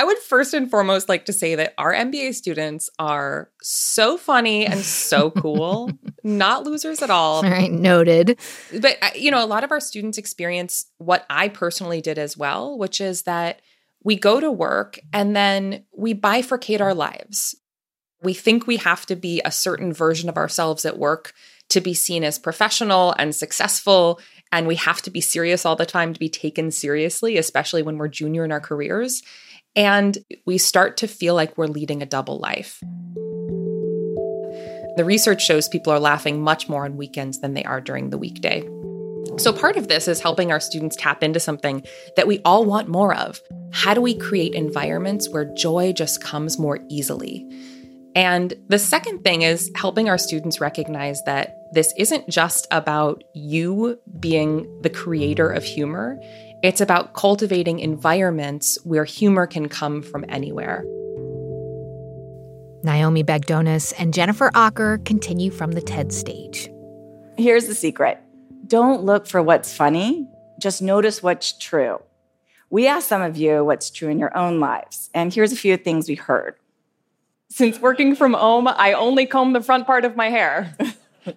I 0.00 0.04
would 0.04 0.16
first 0.16 0.54
and 0.54 0.70
foremost 0.70 1.10
like 1.10 1.26
to 1.26 1.32
say 1.34 1.56
that 1.56 1.74
our 1.76 1.92
MBA 1.92 2.34
students 2.34 2.88
are 2.98 3.50
so 3.60 4.16
funny 4.16 4.64
and 4.64 4.80
so 4.80 5.30
cool, 5.42 5.90
not 6.24 6.64
losers 6.64 7.02
at 7.02 7.10
all. 7.10 7.36
All 7.36 7.42
right, 7.42 7.70
noted. 7.70 8.38
But, 8.80 8.96
uh, 9.02 9.10
you 9.14 9.30
know, 9.30 9.44
a 9.44 9.46
lot 9.46 9.62
of 9.62 9.70
our 9.70 9.78
students 9.78 10.16
experience 10.16 10.86
what 10.96 11.26
I 11.28 11.48
personally 11.48 12.00
did 12.00 12.18
as 12.18 12.34
well, 12.34 12.78
which 12.78 12.98
is 12.98 13.24
that 13.24 13.60
we 14.02 14.16
go 14.16 14.40
to 14.40 14.50
work 14.50 14.98
and 15.12 15.36
then 15.36 15.84
we 15.94 16.14
bifurcate 16.14 16.80
our 16.80 16.94
lives. 16.94 17.54
We 18.22 18.32
think 18.32 18.66
we 18.66 18.78
have 18.78 19.04
to 19.04 19.16
be 19.16 19.42
a 19.44 19.52
certain 19.52 19.92
version 19.92 20.30
of 20.30 20.38
ourselves 20.38 20.86
at 20.86 20.96
work 20.96 21.34
to 21.68 21.82
be 21.82 21.92
seen 21.92 22.24
as 22.24 22.38
professional 22.38 23.14
and 23.18 23.34
successful. 23.34 24.18
And 24.50 24.66
we 24.66 24.76
have 24.76 25.02
to 25.02 25.10
be 25.10 25.20
serious 25.20 25.66
all 25.66 25.76
the 25.76 25.84
time 25.84 26.14
to 26.14 26.18
be 26.18 26.30
taken 26.30 26.70
seriously, 26.70 27.36
especially 27.36 27.82
when 27.82 27.98
we're 27.98 28.08
junior 28.08 28.46
in 28.46 28.50
our 28.50 28.60
careers. 28.60 29.22
And 29.76 30.18
we 30.46 30.58
start 30.58 30.96
to 30.98 31.08
feel 31.08 31.34
like 31.34 31.56
we're 31.56 31.66
leading 31.66 32.02
a 32.02 32.06
double 32.06 32.38
life. 32.38 32.80
The 34.96 35.04
research 35.04 35.42
shows 35.42 35.68
people 35.68 35.92
are 35.92 36.00
laughing 36.00 36.42
much 36.42 36.68
more 36.68 36.84
on 36.84 36.96
weekends 36.96 37.40
than 37.40 37.54
they 37.54 37.64
are 37.64 37.80
during 37.80 38.10
the 38.10 38.18
weekday. 38.18 38.68
So, 39.38 39.52
part 39.52 39.76
of 39.76 39.88
this 39.88 40.08
is 40.08 40.20
helping 40.20 40.50
our 40.50 40.60
students 40.60 40.96
tap 40.96 41.22
into 41.22 41.38
something 41.38 41.84
that 42.16 42.26
we 42.26 42.40
all 42.44 42.64
want 42.64 42.88
more 42.88 43.14
of. 43.14 43.40
How 43.72 43.94
do 43.94 44.00
we 44.00 44.18
create 44.18 44.54
environments 44.54 45.30
where 45.30 45.44
joy 45.54 45.92
just 45.92 46.22
comes 46.22 46.58
more 46.58 46.80
easily? 46.88 47.46
And 48.16 48.52
the 48.68 48.78
second 48.78 49.22
thing 49.22 49.42
is 49.42 49.70
helping 49.76 50.08
our 50.08 50.18
students 50.18 50.60
recognize 50.60 51.22
that 51.24 51.56
this 51.72 51.94
isn't 51.96 52.28
just 52.28 52.66
about 52.72 53.22
you 53.34 54.00
being 54.18 54.68
the 54.82 54.90
creator 54.90 55.48
of 55.48 55.62
humor, 55.62 56.20
it's 56.62 56.80
about 56.80 57.14
cultivating 57.14 57.78
environments 57.78 58.78
where 58.84 59.04
humor 59.04 59.46
can 59.46 59.68
come 59.68 60.02
from 60.02 60.24
anywhere. 60.28 60.84
Naomi 62.82 63.24
Bagdonas 63.24 63.94
and 63.98 64.12
Jennifer 64.12 64.50
Aaker 64.50 65.04
continue 65.04 65.50
from 65.50 65.72
the 65.72 65.80
TED 65.80 66.12
stage. 66.12 66.70
Here's 67.36 67.66
the 67.66 67.74
secret 67.74 68.18
don't 68.66 69.04
look 69.04 69.26
for 69.26 69.42
what's 69.42 69.74
funny, 69.74 70.28
just 70.60 70.82
notice 70.82 71.22
what's 71.22 71.56
true. 71.58 72.00
We 72.68 72.86
asked 72.86 73.08
some 73.08 73.22
of 73.22 73.36
you 73.36 73.64
what's 73.64 73.90
true 73.90 74.08
in 74.08 74.18
your 74.18 74.36
own 74.36 74.60
lives, 74.60 75.10
and 75.14 75.32
here's 75.32 75.52
a 75.52 75.56
few 75.56 75.76
things 75.76 76.08
we 76.08 76.14
heard. 76.14 76.56
Since 77.48 77.80
working 77.80 78.14
from 78.14 78.34
home, 78.34 78.68
I 78.68 78.92
only 78.92 79.26
comb 79.26 79.54
the 79.54 79.62
front 79.62 79.86
part 79.86 80.04
of 80.04 80.14
my 80.14 80.28
hair. 80.30 80.76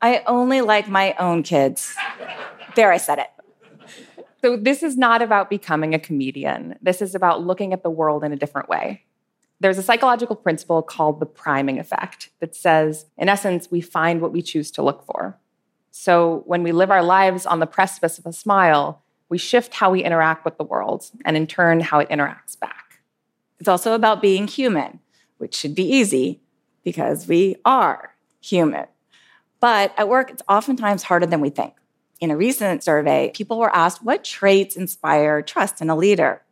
I 0.00 0.22
only 0.26 0.60
like 0.62 0.88
my 0.88 1.14
own 1.18 1.42
kids. 1.42 1.94
There, 2.74 2.90
I 2.90 2.96
said 2.96 3.18
it. 3.18 3.28
So, 4.40 4.56
this 4.56 4.82
is 4.82 4.96
not 4.96 5.20
about 5.20 5.50
becoming 5.50 5.94
a 5.94 5.98
comedian. 5.98 6.76
This 6.80 7.02
is 7.02 7.14
about 7.14 7.44
looking 7.44 7.72
at 7.72 7.82
the 7.82 7.90
world 7.90 8.22
in 8.22 8.32
a 8.32 8.36
different 8.36 8.68
way. 8.68 9.04
There's 9.60 9.78
a 9.78 9.82
psychological 9.82 10.36
principle 10.36 10.82
called 10.82 11.18
the 11.18 11.26
priming 11.26 11.80
effect 11.80 12.30
that 12.38 12.54
says, 12.54 13.06
in 13.16 13.28
essence, 13.28 13.70
we 13.70 13.80
find 13.80 14.20
what 14.20 14.32
we 14.32 14.40
choose 14.40 14.70
to 14.72 14.82
look 14.82 15.04
for. 15.04 15.36
So, 15.90 16.44
when 16.46 16.62
we 16.62 16.70
live 16.70 16.90
our 16.90 17.02
lives 17.02 17.46
on 17.46 17.58
the 17.58 17.66
precipice 17.66 18.18
of 18.18 18.26
a 18.26 18.32
smile, 18.32 19.02
we 19.28 19.38
shift 19.38 19.74
how 19.74 19.90
we 19.90 20.04
interact 20.04 20.44
with 20.44 20.56
the 20.56 20.64
world 20.64 21.10
and, 21.24 21.36
in 21.36 21.46
turn, 21.46 21.80
how 21.80 21.98
it 21.98 22.08
interacts 22.08 22.58
back. 22.58 23.00
It's 23.58 23.68
also 23.68 23.94
about 23.94 24.22
being 24.22 24.46
human, 24.46 25.00
which 25.38 25.56
should 25.56 25.74
be 25.74 25.82
easy 25.84 26.40
because 26.84 27.26
we 27.26 27.56
are 27.64 28.14
human. 28.40 28.86
But 29.60 29.92
at 29.98 30.08
work, 30.08 30.30
it's 30.30 30.42
oftentimes 30.48 31.02
harder 31.02 31.26
than 31.26 31.40
we 31.40 31.50
think. 31.50 31.74
In 32.20 32.30
a 32.30 32.36
recent 32.36 32.82
survey, 32.82 33.30
people 33.34 33.58
were 33.58 33.74
asked 33.74 34.02
what 34.02 34.24
traits 34.24 34.76
inspire 34.76 35.40
trust 35.42 35.80
in 35.80 35.88
a 35.88 35.96
leader. 35.96 36.42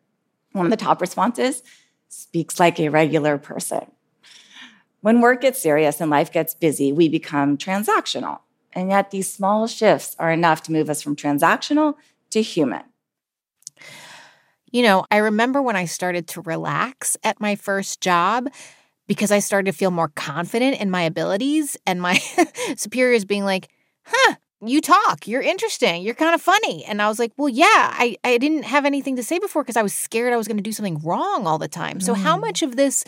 One 0.52 0.66
of 0.66 0.70
the 0.70 0.76
top 0.76 1.00
responses 1.00 1.62
speaks 2.08 2.60
like 2.60 2.78
a 2.78 2.88
regular 2.88 3.36
person. 3.36 3.90
When 5.00 5.20
work 5.20 5.42
gets 5.42 5.60
serious 5.60 6.00
and 6.00 6.10
life 6.10 6.32
gets 6.32 6.54
busy, 6.54 6.92
we 6.92 7.08
become 7.08 7.58
transactional. 7.58 8.40
And 8.72 8.90
yet, 8.90 9.10
these 9.10 9.32
small 9.32 9.66
shifts 9.66 10.14
are 10.18 10.30
enough 10.30 10.62
to 10.64 10.72
move 10.72 10.90
us 10.90 11.02
from 11.02 11.16
transactional 11.16 11.94
to 12.30 12.42
human. 12.42 12.82
You 14.70 14.82
know, 14.82 15.04
I 15.10 15.18
remember 15.18 15.62
when 15.62 15.76
I 15.76 15.86
started 15.86 16.28
to 16.28 16.42
relax 16.42 17.16
at 17.24 17.40
my 17.40 17.56
first 17.56 18.00
job 18.00 18.48
because 19.06 19.30
I 19.30 19.38
started 19.38 19.70
to 19.70 19.76
feel 19.76 19.90
more 19.90 20.08
confident 20.08 20.80
in 20.80 20.90
my 20.90 21.02
abilities 21.02 21.76
and 21.86 22.02
my 22.02 22.14
superiors 22.76 23.24
being 23.24 23.44
like, 23.44 23.68
huh, 24.04 24.34
you 24.64 24.80
talk, 24.80 25.28
you're 25.28 25.42
interesting, 25.42 26.02
you're 26.02 26.14
kind 26.14 26.34
of 26.34 26.40
funny. 26.40 26.84
And 26.84 27.02
I 27.02 27.08
was 27.08 27.18
like, 27.18 27.32
well, 27.36 27.48
yeah, 27.48 27.64
I, 27.66 28.16
I 28.24 28.38
didn't 28.38 28.64
have 28.64 28.84
anything 28.84 29.16
to 29.16 29.22
say 29.22 29.38
before 29.38 29.62
because 29.62 29.76
I 29.76 29.82
was 29.82 29.94
scared 29.94 30.32
I 30.32 30.36
was 30.36 30.48
going 30.48 30.56
to 30.56 30.62
do 30.62 30.72
something 30.72 30.98
wrong 31.02 31.46
all 31.46 31.58
the 31.58 31.68
time. 31.68 32.00
So, 32.00 32.14
how 32.14 32.36
much 32.36 32.62
of 32.62 32.76
this 32.76 33.04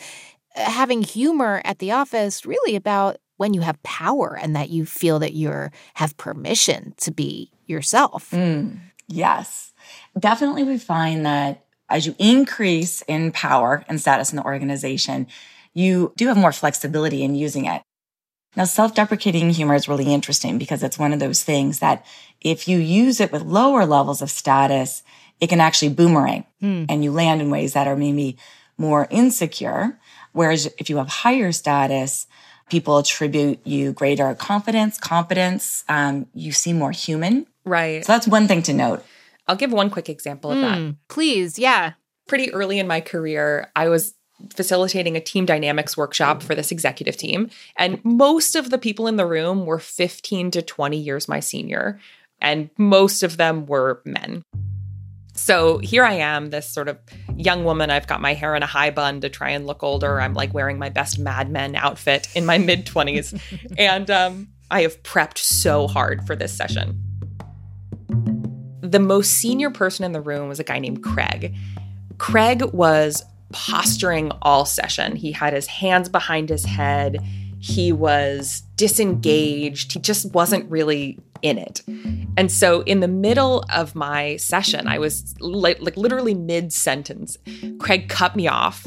uh, 0.55 0.69
having 0.69 1.01
humor 1.01 1.61
at 1.65 1.79
the 1.79 1.91
office 1.91 2.45
really 2.45 2.75
about 2.75 3.17
when 3.37 3.53
you 3.53 3.61
have 3.61 3.81
power 3.83 4.37
and 4.39 4.55
that 4.55 4.69
you 4.69 4.85
feel 4.85 5.19
that 5.19 5.33
you're 5.33 5.71
have 5.95 6.15
permission 6.17 6.93
to 6.97 7.11
be 7.11 7.51
yourself? 7.65 8.29
Mm, 8.31 8.79
yes. 9.07 9.73
Definitely 10.17 10.63
we 10.63 10.77
find 10.77 11.25
that 11.25 11.65
as 11.89 12.05
you 12.05 12.15
increase 12.19 13.01
in 13.03 13.31
power 13.31 13.83
and 13.87 13.99
status 13.99 14.31
in 14.31 14.35
the 14.35 14.43
organization, 14.43 15.25
you 15.73 16.13
do 16.15 16.27
have 16.27 16.37
more 16.37 16.51
flexibility 16.51 17.23
in 17.23 17.33
using 17.33 17.65
it. 17.65 17.81
Now, 18.55 18.63
self 18.65 18.95
deprecating 18.95 19.49
humor 19.51 19.75
is 19.75 19.87
really 19.87 20.11
interesting 20.13 20.57
because 20.57 20.83
it's 20.83 20.97
one 20.99 21.13
of 21.13 21.19
those 21.19 21.43
things 21.43 21.79
that 21.79 22.05
if 22.41 22.67
you 22.67 22.77
use 22.79 23.19
it 23.19 23.31
with 23.31 23.43
lower 23.43 23.85
levels 23.85 24.21
of 24.21 24.29
status, 24.31 25.03
it 25.39 25.47
can 25.47 25.61
actually 25.61 25.89
boomerang 25.89 26.45
Hmm. 26.59 26.85
and 26.89 27.03
you 27.03 27.11
land 27.11 27.41
in 27.41 27.49
ways 27.49 27.73
that 27.73 27.87
are 27.87 27.95
maybe 27.95 28.37
more 28.77 29.07
insecure. 29.09 29.99
Whereas 30.33 30.67
if 30.77 30.89
you 30.89 30.97
have 30.97 31.07
higher 31.07 31.51
status, 31.51 32.27
people 32.69 32.97
attribute 32.97 33.65
you 33.65 33.93
greater 33.93 34.33
confidence, 34.35 34.97
competence. 34.97 35.83
Um, 35.87 36.27
you 36.33 36.51
seem 36.51 36.77
more 36.77 36.91
human. 36.91 37.45
Right. 37.65 38.05
So 38.05 38.13
that's 38.13 38.27
one 38.27 38.47
thing 38.47 38.61
to 38.63 38.73
note. 38.73 39.03
I'll 39.47 39.55
give 39.55 39.71
one 39.71 39.89
quick 39.89 40.09
example 40.09 40.51
of 40.51 40.61
that. 40.61 40.77
Mm, 40.77 40.97
please, 41.07 41.57
yeah. 41.57 41.93
Pretty 42.27 42.53
early 42.53 42.77
in 42.77 42.87
my 42.87 43.01
career, 43.01 43.71
I 43.75 43.89
was 43.89 44.13
facilitating 44.53 45.15
a 45.15 45.21
team 45.21 45.45
dynamics 45.45 45.97
workshop 45.97 46.41
for 46.41 46.55
this 46.55 46.71
executive 46.71 47.17
team. 47.17 47.49
And 47.77 48.03
most 48.03 48.55
of 48.55 48.69
the 48.69 48.77
people 48.77 49.07
in 49.07 49.15
the 49.15 49.25
room 49.25 49.65
were 49.65 49.79
15 49.79 50.51
to 50.51 50.61
20 50.61 50.97
years 50.97 51.27
my 51.27 51.39
senior, 51.39 51.99
and 52.41 52.69
most 52.77 53.23
of 53.23 53.37
them 53.37 53.65
were 53.65 54.01
men. 54.05 54.43
So 55.39 55.77
here 55.77 56.03
I 56.03 56.15
am, 56.15 56.49
this 56.49 56.69
sort 56.69 56.89
of 56.89 56.99
young 57.35 57.63
woman. 57.63 57.89
I've 57.89 58.07
got 58.07 58.19
my 58.19 58.33
hair 58.33 58.55
in 58.55 58.63
a 58.63 58.67
high 58.67 58.91
bun 58.91 59.21
to 59.21 59.29
try 59.29 59.51
and 59.51 59.65
look 59.65 59.83
older. 59.83 60.19
I'm 60.19 60.33
like 60.33 60.53
wearing 60.53 60.77
my 60.77 60.89
best 60.89 61.17
Mad 61.17 61.49
Men 61.49 61.75
outfit 61.75 62.27
in 62.35 62.45
my 62.45 62.57
mid 62.57 62.85
20s. 62.85 63.39
and 63.77 64.11
um, 64.11 64.49
I 64.69 64.81
have 64.81 65.01
prepped 65.03 65.37
so 65.37 65.87
hard 65.87 66.27
for 66.27 66.35
this 66.35 66.51
session. 66.53 67.01
The 68.81 68.99
most 68.99 69.31
senior 69.31 69.69
person 69.69 70.03
in 70.03 70.11
the 70.11 70.21
room 70.21 70.49
was 70.49 70.59
a 70.59 70.63
guy 70.63 70.79
named 70.79 71.03
Craig. 71.03 71.55
Craig 72.17 72.63
was 72.73 73.23
posturing 73.51 74.31
all 74.41 74.65
session. 74.65 75.15
He 75.15 75.31
had 75.31 75.53
his 75.53 75.67
hands 75.67 76.09
behind 76.09 76.49
his 76.49 76.65
head. 76.65 77.19
He 77.59 77.91
was 77.91 78.61
disengaged. 78.75 79.93
He 79.93 79.99
just 79.99 80.33
wasn't 80.33 80.69
really 80.69 81.19
in 81.41 81.57
it. 81.57 81.81
And 82.37 82.51
so 82.51 82.81
in 82.81 82.99
the 82.99 83.07
middle 83.07 83.63
of 83.73 83.95
my 83.95 84.37
session, 84.37 84.87
I 84.87 84.99
was 84.99 85.35
like, 85.39 85.81
like 85.81 85.97
literally 85.97 86.33
mid 86.33 86.71
sentence. 86.71 87.37
Craig 87.79 88.09
cut 88.09 88.35
me 88.35 88.47
off 88.47 88.85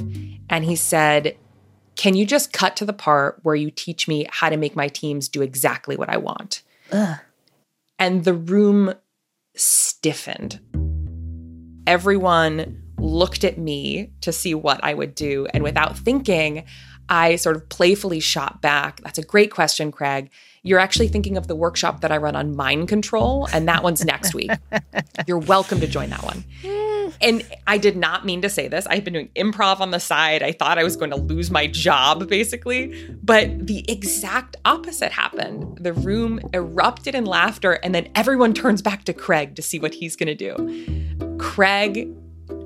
and 0.49 0.65
he 0.65 0.77
said, 0.77 1.37
"Can 1.97 2.15
you 2.15 2.27
just 2.27 2.53
cut 2.53 2.77
to 2.77 2.85
the 2.85 2.93
part 2.93 3.41
where 3.43 3.55
you 3.55 3.71
teach 3.71 4.09
me 4.09 4.27
how 4.31 4.49
to 4.49 4.57
make 4.57 4.77
my 4.77 4.89
teams 4.89 5.29
do 5.29 5.43
exactly 5.43 5.97
what 5.97 6.09
I 6.09 6.17
want?" 6.17 6.63
Ugh. 6.93 7.19
And 7.99 8.25
the 8.25 8.35
room 8.35 8.95
stiffened. 9.55 10.61
Everyone 11.87 12.82
looked 13.03 13.45
at 13.45 13.59
me 13.59 14.11
to 14.21 14.33
see 14.33 14.55
what 14.55 14.83
I 14.83 14.95
would 14.95 15.15
do. 15.15 15.47
And 15.53 15.63
without 15.63 15.99
thinking, 15.99 16.65
I 17.09 17.37
sort 17.37 17.57
of 17.57 17.69
playfully 17.69 18.21
shot 18.21 18.63
back. 18.63 19.01
That's 19.03 19.19
a 19.19 19.23
great 19.23 19.51
question, 19.51 19.93
Craig. 19.93 20.31
You're 20.63 20.79
actually 20.79 21.09
thinking 21.09 21.37
of 21.37 21.49
the 21.49 21.57
workshop 21.57 22.01
that 22.03 22.13
I 22.13 22.17
run 22.19 22.37
on 22.37 22.55
mind 22.55 22.89
control, 22.89 23.49
and 23.53 23.67
that 23.67 23.83
one's 23.83 24.05
next 24.05 24.33
week. 24.33 24.53
You're 25.27 25.39
welcome 25.39 25.81
to 25.81 25.89
join 25.89 26.11
that 26.11 26.23
one. 26.23 26.45
Mm. 26.63 27.13
And 27.21 27.47
I 27.67 27.79
did 27.79 27.97
not 27.97 28.25
mean 28.25 28.43
to 28.43 28.49
say 28.49 28.69
this. 28.69 28.87
I 28.87 28.95
had 28.95 29.05
been 29.05 29.13
doing 29.15 29.29
improv 29.35 29.81
on 29.81 29.91
the 29.91 29.99
side. 29.99 30.43
I 30.43 30.53
thought 30.53 30.79
I 30.79 30.85
was 30.85 30.97
going 30.97 31.11
to 31.11 31.17
lose 31.17 31.51
my 31.51 31.67
job, 31.67 32.29
basically. 32.29 33.11
But 33.23 33.67
the 33.67 33.85
exact 33.91 34.57
opposite 34.65 35.11
happened. 35.11 35.79
The 35.79 35.93
room 35.93 36.41
erupted 36.55 37.17
in 37.17 37.25
laughter, 37.25 37.73
and 37.73 37.93
then 37.93 38.09
everyone 38.15 38.55
turns 38.55 38.81
back 38.81 39.03
to 39.05 39.13
Craig 39.13 39.57
to 39.57 39.63
see 39.63 39.81
what 39.81 39.95
he's 39.95 40.15
going 40.15 40.35
to 40.35 40.57
do. 40.57 41.37
Craig 41.39 42.09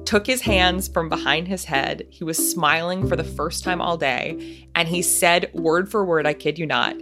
took 0.06 0.26
his 0.26 0.40
hands 0.40 0.88
from 0.88 1.08
behind 1.08 1.48
his 1.48 1.64
head. 1.64 2.06
He 2.10 2.24
was 2.24 2.38
smiling 2.38 3.08
for 3.08 3.16
the 3.16 3.24
first 3.24 3.64
time 3.64 3.80
all 3.80 3.96
day. 3.96 4.68
And 4.74 4.88
he 4.88 5.02
said, 5.02 5.50
word 5.52 5.90
for 5.90 6.04
word, 6.04 6.26
I 6.26 6.32
kid 6.32 6.58
you 6.58 6.66
not, 6.66 6.96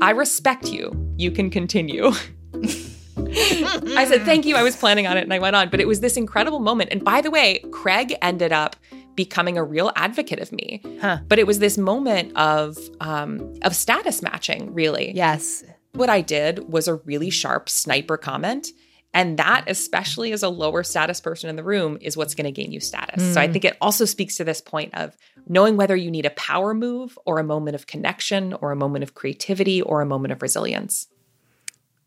I 0.00 0.10
respect 0.10 0.68
you. 0.72 1.14
You 1.16 1.30
can 1.30 1.50
continue. 1.50 2.12
I 2.54 4.06
said, 4.08 4.22
thank 4.24 4.46
you. 4.46 4.56
I 4.56 4.62
was 4.62 4.76
planning 4.76 5.06
on 5.06 5.16
it 5.16 5.22
and 5.22 5.32
I 5.32 5.38
went 5.38 5.56
on. 5.56 5.68
But 5.68 5.80
it 5.80 5.86
was 5.86 6.00
this 6.00 6.16
incredible 6.16 6.60
moment. 6.60 6.90
And 6.92 7.04
by 7.04 7.20
the 7.20 7.30
way, 7.30 7.60
Craig 7.70 8.14
ended 8.22 8.52
up 8.52 8.76
becoming 9.14 9.56
a 9.56 9.64
real 9.64 9.90
advocate 9.96 10.38
of 10.38 10.52
me. 10.52 10.82
Huh. 11.00 11.18
But 11.26 11.38
it 11.38 11.46
was 11.46 11.58
this 11.58 11.78
moment 11.78 12.36
of 12.36 12.76
um, 13.00 13.54
of 13.62 13.74
status 13.74 14.22
matching, 14.22 14.72
really. 14.74 15.12
Yes. 15.14 15.64
What 15.92 16.10
I 16.10 16.20
did 16.20 16.70
was 16.70 16.88
a 16.88 16.96
really 16.96 17.30
sharp 17.30 17.68
sniper 17.68 18.18
comment. 18.18 18.68
And 19.16 19.38
that, 19.38 19.64
especially 19.66 20.32
as 20.32 20.42
a 20.42 20.50
lower 20.50 20.82
status 20.82 21.22
person 21.22 21.48
in 21.48 21.56
the 21.56 21.64
room, 21.64 21.96
is 22.02 22.18
what's 22.18 22.34
going 22.34 22.44
to 22.44 22.52
gain 22.52 22.70
you 22.70 22.80
status. 22.80 23.32
So 23.32 23.40
I 23.40 23.48
Mm. 23.48 23.52
think 23.52 23.64
it 23.64 23.76
also 23.80 24.04
speaks 24.04 24.36
to 24.36 24.44
this 24.44 24.60
point 24.60 24.94
of 24.94 25.16
knowing 25.48 25.78
whether 25.78 25.96
you 25.96 26.10
need 26.10 26.26
a 26.26 26.30
power 26.30 26.74
move 26.74 27.18
or 27.24 27.38
a 27.38 27.42
moment 27.44 27.74
of 27.74 27.86
connection 27.86 28.52
or 28.52 28.72
a 28.72 28.76
moment 28.76 29.02
of 29.04 29.14
creativity 29.14 29.80
or 29.80 30.02
a 30.02 30.06
moment 30.06 30.32
of 30.32 30.42
resilience. 30.42 31.06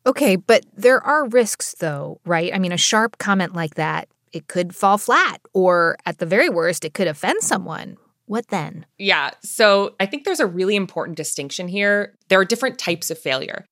Okay, 0.05 0.35
but 0.35 0.65
there 0.77 1.01
are 1.03 1.27
risks 1.27 1.75
though, 1.79 2.21
right? 2.25 2.53
I 2.53 2.59
mean, 2.59 2.71
a 2.71 2.77
sharp 2.77 3.17
comment 3.17 3.55
like 3.55 3.73
that, 3.73 4.07
it 4.31 4.47
could 4.47 4.75
fall 4.75 4.99
flat, 4.99 5.41
or 5.53 5.97
at 6.05 6.19
the 6.19 6.27
very 6.27 6.49
worst, 6.49 6.85
it 6.85 6.93
could 6.93 7.07
offend 7.07 7.41
someone. 7.41 7.97
What 8.27 8.49
then? 8.49 8.85
Yeah. 8.99 9.31
So 9.41 9.95
I 9.99 10.05
think 10.05 10.23
there's 10.25 10.39
a 10.39 10.45
really 10.45 10.75
important 10.75 11.17
distinction 11.17 11.67
here. 11.67 12.13
There 12.27 12.39
are 12.39 12.45
different 12.45 12.77
types 12.77 13.09
of 13.09 13.17
failure. 13.17 13.65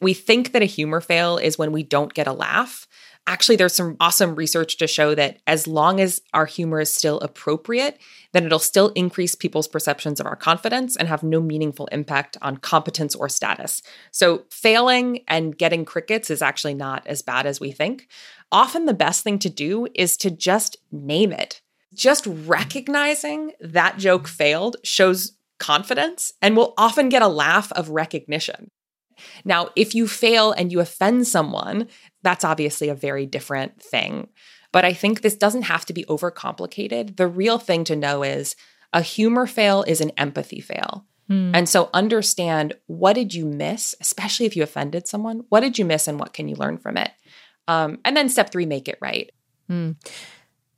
We 0.00 0.14
think 0.14 0.52
that 0.52 0.62
a 0.62 0.66
humor 0.66 1.00
fail 1.00 1.38
is 1.38 1.58
when 1.58 1.72
we 1.72 1.82
don't 1.82 2.14
get 2.14 2.26
a 2.26 2.32
laugh. 2.32 2.86
Actually, 3.28 3.56
there's 3.56 3.74
some 3.74 3.96
awesome 3.98 4.36
research 4.36 4.76
to 4.76 4.86
show 4.86 5.14
that 5.14 5.40
as 5.48 5.66
long 5.66 6.00
as 6.00 6.20
our 6.32 6.46
humor 6.46 6.80
is 6.80 6.92
still 6.92 7.18
appropriate, 7.20 7.98
then 8.32 8.44
it'll 8.46 8.60
still 8.60 8.90
increase 8.90 9.34
people's 9.34 9.66
perceptions 9.66 10.20
of 10.20 10.26
our 10.26 10.36
confidence 10.36 10.94
and 10.96 11.08
have 11.08 11.24
no 11.24 11.40
meaningful 11.40 11.86
impact 11.86 12.36
on 12.40 12.56
competence 12.58 13.16
or 13.16 13.28
status. 13.28 13.82
So, 14.12 14.44
failing 14.50 15.24
and 15.26 15.58
getting 15.58 15.84
crickets 15.84 16.30
is 16.30 16.40
actually 16.40 16.74
not 16.74 17.04
as 17.06 17.22
bad 17.22 17.46
as 17.46 17.58
we 17.58 17.72
think. 17.72 18.06
Often, 18.52 18.86
the 18.86 18.94
best 18.94 19.24
thing 19.24 19.40
to 19.40 19.50
do 19.50 19.88
is 19.92 20.16
to 20.18 20.30
just 20.30 20.76
name 20.92 21.32
it. 21.32 21.62
Just 21.94 22.26
recognizing 22.26 23.52
that 23.60 23.98
joke 23.98 24.28
failed 24.28 24.76
shows 24.84 25.32
confidence 25.58 26.32
and 26.40 26.56
will 26.56 26.74
often 26.76 27.08
get 27.08 27.22
a 27.22 27.28
laugh 27.28 27.72
of 27.72 27.88
recognition. 27.88 28.70
Now, 29.44 29.70
if 29.76 29.94
you 29.94 30.06
fail 30.06 30.52
and 30.52 30.70
you 30.72 30.80
offend 30.80 31.26
someone, 31.26 31.88
that's 32.22 32.44
obviously 32.44 32.88
a 32.88 32.94
very 32.94 33.26
different 33.26 33.82
thing. 33.82 34.28
But 34.72 34.84
I 34.84 34.92
think 34.92 35.20
this 35.20 35.36
doesn't 35.36 35.62
have 35.62 35.86
to 35.86 35.92
be 35.92 36.04
overcomplicated. 36.04 37.16
The 37.16 37.28
real 37.28 37.58
thing 37.58 37.84
to 37.84 37.96
know 37.96 38.22
is 38.22 38.56
a 38.92 39.00
humor 39.00 39.46
fail 39.46 39.84
is 39.86 40.00
an 40.00 40.12
empathy 40.16 40.60
fail. 40.60 41.06
Mm. 41.30 41.52
And 41.54 41.68
so 41.68 41.90
understand 41.92 42.74
what 42.86 43.14
did 43.14 43.34
you 43.34 43.46
miss, 43.46 43.94
especially 44.00 44.46
if 44.46 44.56
you 44.56 44.62
offended 44.62 45.08
someone? 45.08 45.44
What 45.48 45.60
did 45.60 45.78
you 45.78 45.84
miss 45.84 46.06
and 46.06 46.20
what 46.20 46.32
can 46.32 46.48
you 46.48 46.56
learn 46.56 46.78
from 46.78 46.96
it? 46.96 47.10
Um, 47.68 47.98
and 48.04 48.16
then 48.16 48.28
step 48.28 48.50
three, 48.50 48.66
make 48.66 48.88
it 48.88 48.98
right. 49.00 49.30
Mm. 49.70 49.96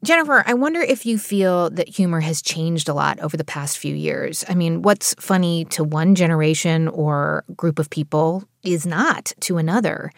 Jennifer, 0.04 0.44
I 0.46 0.54
wonder 0.54 0.80
if 0.80 1.04
you 1.04 1.18
feel 1.18 1.70
that 1.70 1.88
humor 1.88 2.20
has 2.20 2.40
changed 2.40 2.88
a 2.88 2.94
lot 2.94 3.18
over 3.18 3.36
the 3.36 3.44
past 3.44 3.78
few 3.78 3.94
years. 3.94 4.44
I 4.48 4.54
mean, 4.54 4.82
what's 4.82 5.14
funny 5.14 5.64
to 5.66 5.82
one 5.82 6.14
generation 6.14 6.86
or 6.88 7.44
group 7.56 7.80
of 7.80 7.90
people 7.90 8.44
is 8.62 8.86
not 8.86 9.32
to 9.40 9.58
another. 9.58 10.12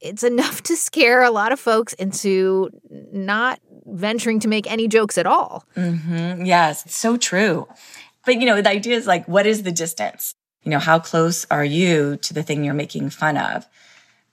It's 0.00 0.22
enough 0.22 0.62
to 0.64 0.76
scare 0.76 1.22
a 1.22 1.30
lot 1.30 1.50
of 1.50 1.58
folks 1.58 1.94
into 1.94 2.70
not 2.90 3.58
venturing 3.86 4.38
to 4.40 4.48
make 4.48 4.70
any 4.70 4.86
jokes 4.86 5.18
at 5.18 5.26
all. 5.26 5.64
Mm-hmm. 5.76 6.44
Yes, 6.44 6.86
it's 6.86 6.96
so 6.96 7.16
true. 7.16 7.66
But, 8.24 8.40
you 8.40 8.46
know, 8.46 8.62
the 8.62 8.70
idea 8.70 8.96
is 8.96 9.06
like, 9.06 9.26
what 9.26 9.46
is 9.46 9.64
the 9.64 9.72
distance? 9.72 10.34
You 10.62 10.70
know, 10.70 10.78
how 10.78 10.98
close 10.98 11.44
are 11.50 11.64
you 11.64 12.16
to 12.18 12.32
the 12.32 12.42
thing 12.42 12.64
you're 12.64 12.72
making 12.72 13.10
fun 13.10 13.36
of? 13.36 13.66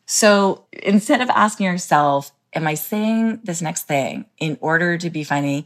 So 0.05 0.65
instead 0.71 1.21
of 1.21 1.29
asking 1.29 1.65
yourself, 1.65 2.31
am 2.53 2.67
I 2.67 2.73
saying 2.73 3.39
this 3.43 3.61
next 3.61 3.83
thing 3.83 4.25
in 4.37 4.57
order 4.61 4.97
to 4.97 5.09
be 5.09 5.23
funny? 5.23 5.65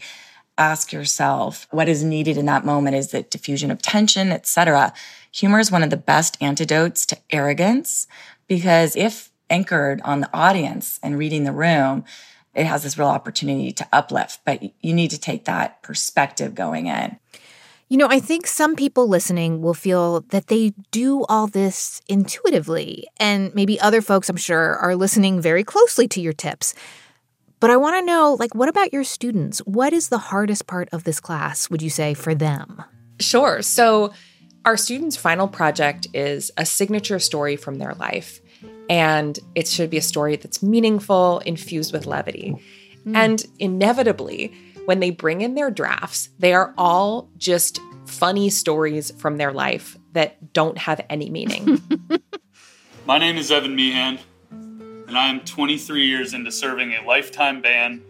Ask 0.57 0.93
yourself 0.93 1.67
what 1.71 1.89
is 1.89 2.03
needed 2.03 2.37
in 2.37 2.45
that 2.45 2.65
moment. 2.65 2.95
Is 2.95 3.13
it 3.13 3.31
diffusion 3.31 3.71
of 3.71 3.81
tension, 3.81 4.31
etc.? 4.31 4.93
Humor 5.31 5.59
is 5.59 5.71
one 5.71 5.83
of 5.83 5.89
the 5.89 5.97
best 5.97 6.37
antidotes 6.41 7.05
to 7.07 7.17
arrogance 7.29 8.07
because 8.47 8.95
if 8.95 9.31
anchored 9.49 10.01
on 10.01 10.21
the 10.21 10.29
audience 10.33 10.99
and 11.03 11.17
reading 11.17 11.43
the 11.43 11.51
room, 11.51 12.03
it 12.53 12.65
has 12.65 12.83
this 12.83 12.97
real 12.97 13.09
opportunity 13.09 13.71
to 13.73 13.87
uplift. 13.91 14.39
But 14.45 14.63
you 14.81 14.93
need 14.93 15.11
to 15.11 15.19
take 15.19 15.45
that 15.45 15.81
perspective 15.83 16.55
going 16.55 16.87
in. 16.87 17.19
You 17.87 17.97
know, 17.97 18.07
I 18.09 18.19
think 18.19 18.47
some 18.47 18.75
people 18.75 19.07
listening 19.07 19.61
will 19.61 19.75
feel 19.75 20.21
that 20.29 20.47
they 20.47 20.73
do 20.89 21.23
all 21.25 21.45
this 21.45 22.01
intuitively, 22.07 23.07
and 23.17 23.53
maybe 23.53 23.79
other 23.79 24.01
folks, 24.01 24.27
I'm 24.27 24.37
sure, 24.37 24.75
are 24.77 24.95
listening 24.95 25.39
very 25.39 25.63
closely 25.63 26.07
to 26.07 26.19
your 26.19 26.33
tips. 26.33 26.73
But 27.59 27.69
I 27.69 27.77
want 27.77 27.95
to 27.97 28.05
know, 28.05 28.35
like, 28.39 28.55
what 28.55 28.69
about 28.69 28.91
your 28.91 29.03
students? 29.03 29.59
What 29.59 29.93
is 29.93 30.09
the 30.09 30.17
hardest 30.17 30.65
part 30.65 30.89
of 30.91 31.03
this 31.03 31.19
class, 31.19 31.69
would 31.69 31.81
you 31.81 31.91
say, 31.91 32.15
for 32.15 32.33
them? 32.33 32.83
Sure. 33.19 33.61
So, 33.61 34.13
our 34.65 34.77
students' 34.77 35.15
final 35.15 35.47
project 35.47 36.07
is 36.13 36.51
a 36.57 36.65
signature 36.65 37.19
story 37.19 37.55
from 37.55 37.75
their 37.77 37.93
life. 37.93 38.41
And 38.89 39.37
it 39.53 39.67
should 39.67 39.89
be 39.91 39.97
a 39.97 40.01
story 40.01 40.35
that's 40.35 40.63
meaningful, 40.63 41.39
infused 41.39 41.93
with 41.93 42.07
levity. 42.07 42.55
Mm. 43.05 43.15
And 43.15 43.45
inevitably, 43.59 44.53
when 44.85 44.99
they 44.99 45.09
bring 45.09 45.41
in 45.41 45.55
their 45.55 45.69
drafts, 45.69 46.29
they 46.39 46.53
are 46.53 46.73
all 46.77 47.29
just 47.37 47.79
funny 48.05 48.49
stories 48.49 49.11
from 49.11 49.37
their 49.37 49.51
life 49.51 49.97
that 50.13 50.53
don't 50.53 50.77
have 50.77 51.01
any 51.09 51.29
meaning. 51.29 51.81
My 53.05 53.17
name 53.17 53.37
is 53.37 53.51
Evan 53.51 53.75
Meehan, 53.75 54.19
and 54.51 55.17
I 55.17 55.27
am 55.27 55.41
23 55.41 56.05
years 56.05 56.33
into 56.33 56.51
serving 56.51 56.93
a 56.93 57.05
lifetime 57.05 57.61
ban 57.61 58.01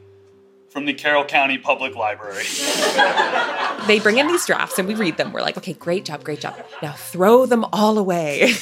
from 0.70 0.86
the 0.86 0.94
Carroll 0.94 1.24
County 1.24 1.58
Public 1.58 1.96
Library. 1.96 2.44
they 3.88 4.00
bring 4.00 4.18
in 4.18 4.28
these 4.28 4.46
drafts 4.46 4.78
and 4.78 4.88
we 4.88 4.94
read 4.94 5.18
them. 5.18 5.32
We're 5.32 5.42
like, 5.42 5.58
okay, 5.58 5.74
great 5.74 6.04
job, 6.04 6.24
great 6.24 6.42
job. 6.42 6.56
Now 6.82 6.92
throw 6.92 7.46
them 7.46 7.66
all 7.72 7.98
away. 7.98 8.54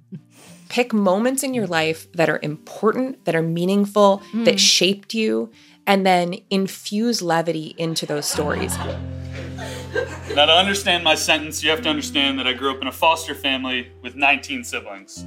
Pick 0.70 0.92
moments 0.94 1.42
in 1.42 1.52
your 1.52 1.66
life 1.66 2.10
that 2.12 2.30
are 2.30 2.38
important, 2.42 3.24
that 3.26 3.34
are 3.34 3.42
meaningful, 3.42 4.22
mm. 4.32 4.44
that 4.46 4.58
shaped 4.58 5.12
you, 5.12 5.50
and 5.86 6.06
then 6.06 6.36
infuse 6.50 7.22
levity 7.22 7.74
into 7.78 8.06
those 8.06 8.26
stories. 8.26 8.76
Now, 10.34 10.46
to 10.46 10.52
understand 10.52 11.02
my 11.02 11.16
sentence, 11.16 11.62
you 11.62 11.70
have 11.70 11.82
to 11.82 11.88
understand 11.88 12.38
that 12.38 12.46
I 12.46 12.52
grew 12.52 12.70
up 12.70 12.80
in 12.80 12.86
a 12.86 12.92
foster 12.92 13.34
family 13.34 13.90
with 14.02 14.14
19 14.14 14.62
siblings. 14.62 15.26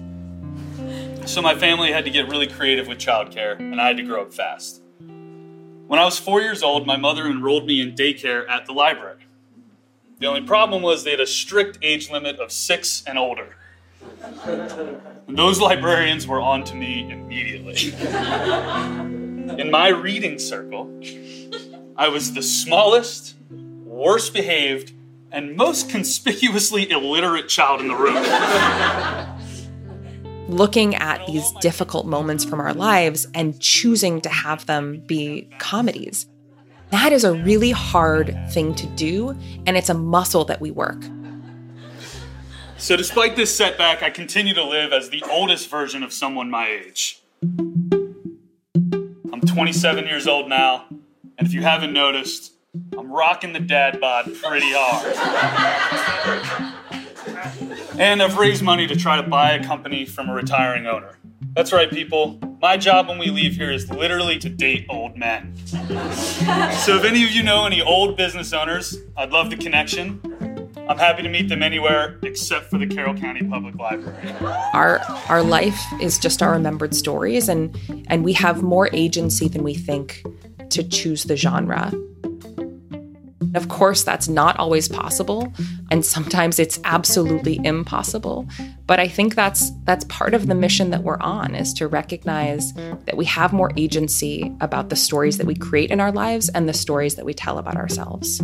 So 1.26 1.42
my 1.42 1.56
family 1.56 1.92
had 1.92 2.06
to 2.06 2.12
get 2.12 2.30
really 2.30 2.48
creative 2.48 2.88
with 2.88 3.00
childcare, 3.00 3.60
and 3.60 3.82
I 3.82 3.88
had 3.88 3.98
to 3.98 4.04
grow 4.04 4.22
up 4.22 4.34
fast. 4.34 4.82
When 5.88 6.00
I 6.00 6.06
was 6.06 6.18
four 6.18 6.42
years 6.42 6.64
old, 6.64 6.88
my 6.88 6.98
mother 6.98 7.28
enrolled 7.28 7.66
me 7.66 7.82
in 7.82 7.94
daycare 7.94 8.50
at 8.50 8.66
the 8.66 8.72
library. 8.72 9.26
The 10.20 10.28
only 10.28 10.42
problem 10.42 10.82
was 10.82 11.04
they 11.04 11.12
had 11.12 11.20
a 11.20 11.28
strict 11.28 11.80
age 11.82 12.10
limit 12.10 12.40
of 12.40 12.52
six 12.52 13.04
and 13.06 13.18
older. 13.18 13.58
And 14.34 15.38
those 15.38 15.60
librarians 15.60 16.26
were 16.26 16.40
on 16.40 16.64
to 16.66 16.76
me 16.76 17.12
immediately. 17.12 17.94
In 19.50 19.70
my 19.70 19.90
reading 19.90 20.40
circle, 20.40 20.90
I 21.98 22.08
was 22.08 22.34
the 22.34 22.42
smallest, 22.42 23.36
worst 23.50 24.34
behaved, 24.34 24.94
and 25.32 25.58
most 25.58 25.90
conspicuously 25.90 26.90
illiterate 26.90 27.50
child 27.50 27.82
in 27.82 27.90
the 27.90 27.96
room. 27.96 28.24
Looking 30.48 30.96
at 30.96 31.26
these 31.28 31.52
difficult 31.60 32.06
moments 32.06 32.46
from 32.46 32.62
our 32.62 32.74
lives 32.74 33.28
and 33.34 33.60
choosing 33.60 34.22
to 34.22 34.30
have 34.30 34.66
them 34.66 35.04
be 35.06 35.50
comedies. 35.60 36.26
That 36.92 37.12
is 37.12 37.24
a 37.24 37.34
really 37.34 37.72
hard 37.72 38.38
thing 38.52 38.74
to 38.76 38.88
do, 38.88 39.38
and 39.66 39.76
it's 39.76 39.90
a 39.90 39.94
muscle 39.94 40.46
that 40.46 40.62
we 40.62 40.72
work. 40.72 41.04
So, 42.78 42.96
despite 42.96 43.36
this 43.36 43.56
setback, 43.56 44.04
I 44.04 44.10
continue 44.10 44.54
to 44.54 44.64
live 44.64 44.94
as 44.94 45.10
the 45.10 45.24
oldest 45.30 45.70
version 45.70 46.02
of 46.02 46.14
someone 46.14 46.50
my 46.50 46.70
age. 46.70 47.22
27 49.54 50.06
years 50.06 50.28
old 50.28 50.50
now, 50.50 50.86
and 51.38 51.48
if 51.48 51.54
you 51.54 51.62
haven't 51.62 51.94
noticed, 51.94 52.54
I'm 52.98 53.12
rocking 53.12 53.54
the 53.54 53.60
dad 53.60 54.02
bod 54.02 54.26
pretty 54.42 54.72
hard. 54.74 55.14
and 58.00 58.24
I've 58.24 58.36
raised 58.36 58.64
money 58.64 58.88
to 58.88 58.96
try 58.96 59.22
to 59.22 59.28
buy 59.28 59.52
a 59.52 59.64
company 59.64 60.06
from 60.06 60.28
a 60.28 60.34
retiring 60.34 60.88
owner. 60.88 61.20
That's 61.56 61.72
right, 61.72 61.88
people. 61.88 62.40
My 62.64 62.78
job 62.78 63.08
when 63.08 63.20
we 63.20 63.28
leave 63.28 63.54
here 63.56 63.72
is 63.72 63.92
literally 63.92 64.40
to 64.40 64.50
date 64.50 64.88
old 64.90 65.16
men. 65.18 65.56
so 65.68 66.96
if 66.96 67.04
any 67.04 67.24
of 67.24 67.30
you 67.30 67.44
know 67.44 67.68
any 67.68 67.80
old 67.80 68.18
business 68.18 68.54
owners, 68.54 68.98
I'd 69.16 69.32
love 69.32 69.52
the 69.52 69.58
connection. 69.58 70.20
I'm 70.88 70.98
happy 70.98 71.24
to 71.24 71.30
meet 71.30 71.48
them 71.48 71.64
anywhere 71.64 72.20
except 72.24 72.70
for 72.70 72.78
the 72.78 72.88
Carroll 72.88 73.16
County 73.16 73.48
Public 73.48 73.76
Library. 73.76 74.30
Our 74.74 75.00
our 75.30 75.42
life 75.42 75.80
is 76.02 76.18
just 76.20 76.42
our 76.42 76.52
remembered 76.52 76.94
stories 76.94 77.48
and 77.48 77.78
and 78.08 78.24
we 78.24 78.34
have 78.34 78.62
more 78.62 78.90
agency 78.92 79.48
than 79.48 79.64
we 79.64 79.74
think 79.74 80.24
to 80.72 80.84
choose 80.84 81.24
the 81.24 81.38
genre. 81.38 81.92
Of 83.56 83.70
course, 83.70 84.04
that's 84.04 84.28
not 84.28 84.58
always 84.58 84.88
possible, 84.88 85.54
and 85.92 86.04
sometimes 86.04 86.58
it's 86.58 86.80
absolutely 86.86 87.60
impossible. 87.64 88.48
But 88.88 89.00
I 89.00 89.08
think 89.08 89.36
that's 89.36 89.72
that's 89.84 90.06
part 90.06 90.34
of 90.34 90.48
the 90.48 90.56
mission 90.56 90.90
that 90.90 91.04
we're 91.04 91.20
on 91.20 91.54
is 91.54 91.72
to 91.76 91.88
recognize 91.88 92.74
that 92.74 93.16
we 93.16 93.26
have 93.26 93.54
more 93.54 93.72
agency 93.78 94.52
about 94.60 94.90
the 94.90 94.96
stories 94.96 95.38
that 95.38 95.46
we 95.46 95.56
create 95.56 95.92
in 95.92 96.00
our 96.00 96.12
lives 96.12 96.50
and 96.50 96.68
the 96.68 96.74
stories 96.74 97.16
that 97.16 97.26
we 97.26 97.34
tell 97.34 97.58
about 97.58 97.78
ourselves. 97.78 98.42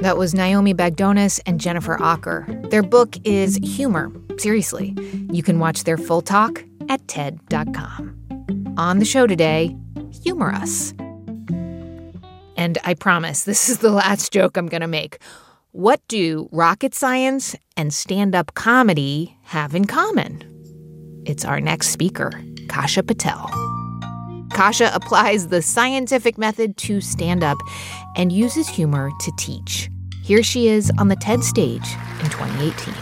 That 0.00 0.16
was 0.16 0.32
Naomi 0.32 0.72
Bagdonas 0.72 1.40
and 1.44 1.60
Jennifer 1.60 1.98
Aaker. 1.98 2.70
Their 2.70 2.82
book 2.82 3.16
is 3.24 3.58
Humor. 3.62 4.10
Seriously. 4.38 4.96
You 5.30 5.42
can 5.42 5.58
watch 5.58 5.84
their 5.84 5.98
full 5.98 6.22
talk 6.22 6.64
at 6.88 7.06
TED.com. 7.06 8.74
On 8.78 8.98
the 8.98 9.04
show 9.04 9.26
today, 9.26 9.76
humor 10.22 10.52
us. 10.52 10.94
And 12.56 12.78
I 12.82 12.94
promise 12.94 13.44
this 13.44 13.68
is 13.68 13.78
the 13.78 13.90
last 13.90 14.32
joke 14.32 14.56
I'm 14.56 14.68
going 14.68 14.80
to 14.80 14.86
make. 14.86 15.18
What 15.72 16.00
do 16.08 16.48
rocket 16.50 16.94
science 16.94 17.54
and 17.76 17.92
stand 17.92 18.34
up 18.34 18.54
comedy 18.54 19.36
have 19.42 19.74
in 19.74 19.84
common? 19.84 20.42
It's 21.26 21.44
our 21.44 21.60
next 21.60 21.88
speaker, 21.88 22.32
Kasha 22.70 23.02
Patel. 23.02 23.50
Kasha 24.52 24.90
applies 24.94 25.48
the 25.48 25.62
scientific 25.62 26.36
method 26.36 26.76
to 26.78 27.00
stand 27.00 27.44
up 27.44 27.58
and 28.20 28.30
uses 28.30 28.68
humor 28.68 29.10
to 29.18 29.32
teach. 29.38 29.88
Here 30.22 30.42
she 30.42 30.68
is 30.68 30.92
on 30.98 31.08
the 31.08 31.16
TED 31.16 31.42
stage 31.42 31.94
in 32.20 32.28
2018. 32.28 32.92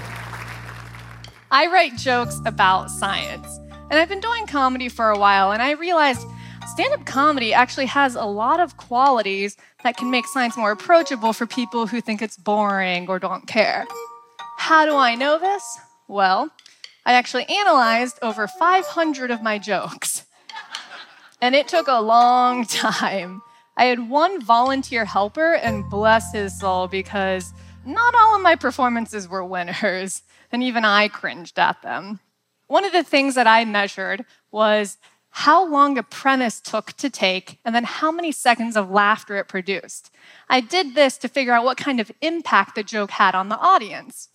I 1.50 1.66
write 1.66 1.96
jokes 1.96 2.40
about 2.46 2.88
science. 2.88 3.58
And 3.90 3.98
I've 3.98 4.08
been 4.08 4.20
doing 4.20 4.46
comedy 4.46 4.88
for 4.88 5.10
a 5.10 5.18
while, 5.18 5.50
and 5.50 5.60
I 5.60 5.72
realized 5.72 6.24
stand 6.72 6.94
up 6.94 7.04
comedy 7.04 7.52
actually 7.52 7.86
has 7.86 8.14
a 8.14 8.26
lot 8.26 8.60
of 8.60 8.76
qualities 8.76 9.56
that 9.82 9.96
can 9.96 10.08
make 10.08 10.24
science 10.28 10.56
more 10.56 10.70
approachable 10.70 11.32
for 11.32 11.46
people 11.46 11.88
who 11.88 12.00
think 12.00 12.22
it's 12.22 12.36
boring 12.36 13.08
or 13.08 13.18
don't 13.18 13.48
care. 13.48 13.88
How 14.56 14.86
do 14.86 14.94
I 14.94 15.16
know 15.16 15.40
this? 15.40 15.80
Well, 16.06 16.52
I 17.04 17.14
actually 17.14 17.46
analyzed 17.46 18.20
over 18.22 18.46
500 18.46 19.32
of 19.32 19.42
my 19.42 19.58
jokes. 19.58 20.26
And 21.40 21.56
it 21.56 21.66
took 21.66 21.88
a 21.88 22.00
long 22.00 22.64
time. 22.66 23.42
I 23.78 23.84
had 23.84 24.10
one 24.10 24.42
volunteer 24.42 25.04
helper, 25.04 25.54
and 25.54 25.88
bless 25.88 26.32
his 26.32 26.58
soul, 26.58 26.88
because 26.88 27.54
not 27.86 28.12
all 28.16 28.34
of 28.34 28.42
my 28.42 28.56
performances 28.56 29.28
were 29.28 29.44
winners, 29.44 30.22
and 30.52 30.64
even 30.64 30.84
I 30.84 31.06
cringed 31.06 31.60
at 31.60 31.80
them. 31.82 32.18
One 32.66 32.84
of 32.84 32.92
the 32.92 33.04
things 33.04 33.36
that 33.36 33.46
I 33.46 33.64
measured 33.64 34.24
was 34.50 34.98
how 35.30 35.64
long 35.64 35.96
a 35.96 36.02
premise 36.02 36.60
took 36.60 36.92
to 36.94 37.08
take 37.08 37.60
and 37.64 37.72
then 37.72 37.84
how 37.84 38.10
many 38.10 38.32
seconds 38.32 38.76
of 38.76 38.90
laughter 38.90 39.36
it 39.36 39.46
produced. 39.46 40.10
I 40.48 40.60
did 40.60 40.96
this 40.96 41.16
to 41.18 41.28
figure 41.28 41.52
out 41.52 41.64
what 41.64 41.76
kind 41.76 42.00
of 42.00 42.10
impact 42.20 42.74
the 42.74 42.82
joke 42.82 43.12
had 43.12 43.36
on 43.36 43.48
the 43.48 43.58
audience. 43.58 44.30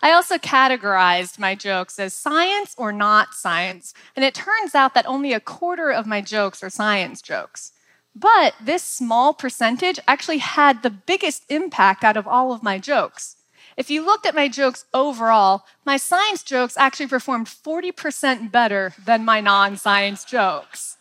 I 0.00 0.12
also 0.12 0.38
categorized 0.38 1.38
my 1.38 1.54
jokes 1.54 1.98
as 1.98 2.14
science 2.14 2.74
or 2.78 2.92
not 2.92 3.34
science, 3.34 3.92
and 4.16 4.24
it 4.24 4.34
turns 4.34 4.74
out 4.74 4.94
that 4.94 5.06
only 5.06 5.34
a 5.34 5.40
quarter 5.40 5.90
of 5.90 6.06
my 6.06 6.22
jokes 6.22 6.62
are 6.62 6.70
science 6.70 7.20
jokes. 7.20 7.72
But 8.14 8.54
this 8.60 8.82
small 8.82 9.32
percentage 9.32 10.00
actually 10.08 10.38
had 10.38 10.82
the 10.82 10.90
biggest 10.90 11.44
impact 11.48 12.04
out 12.04 12.16
of 12.16 12.26
all 12.26 12.52
of 12.52 12.62
my 12.62 12.78
jokes. 12.78 13.36
If 13.76 13.88
you 13.88 14.04
looked 14.04 14.26
at 14.26 14.34
my 14.34 14.48
jokes 14.48 14.84
overall, 14.92 15.64
my 15.84 15.96
science 15.96 16.42
jokes 16.42 16.76
actually 16.76 17.06
performed 17.06 17.46
40% 17.46 18.50
better 18.50 18.92
than 19.02 19.24
my 19.24 19.40
non 19.40 19.76
science 19.76 20.24
jokes. 20.24 20.96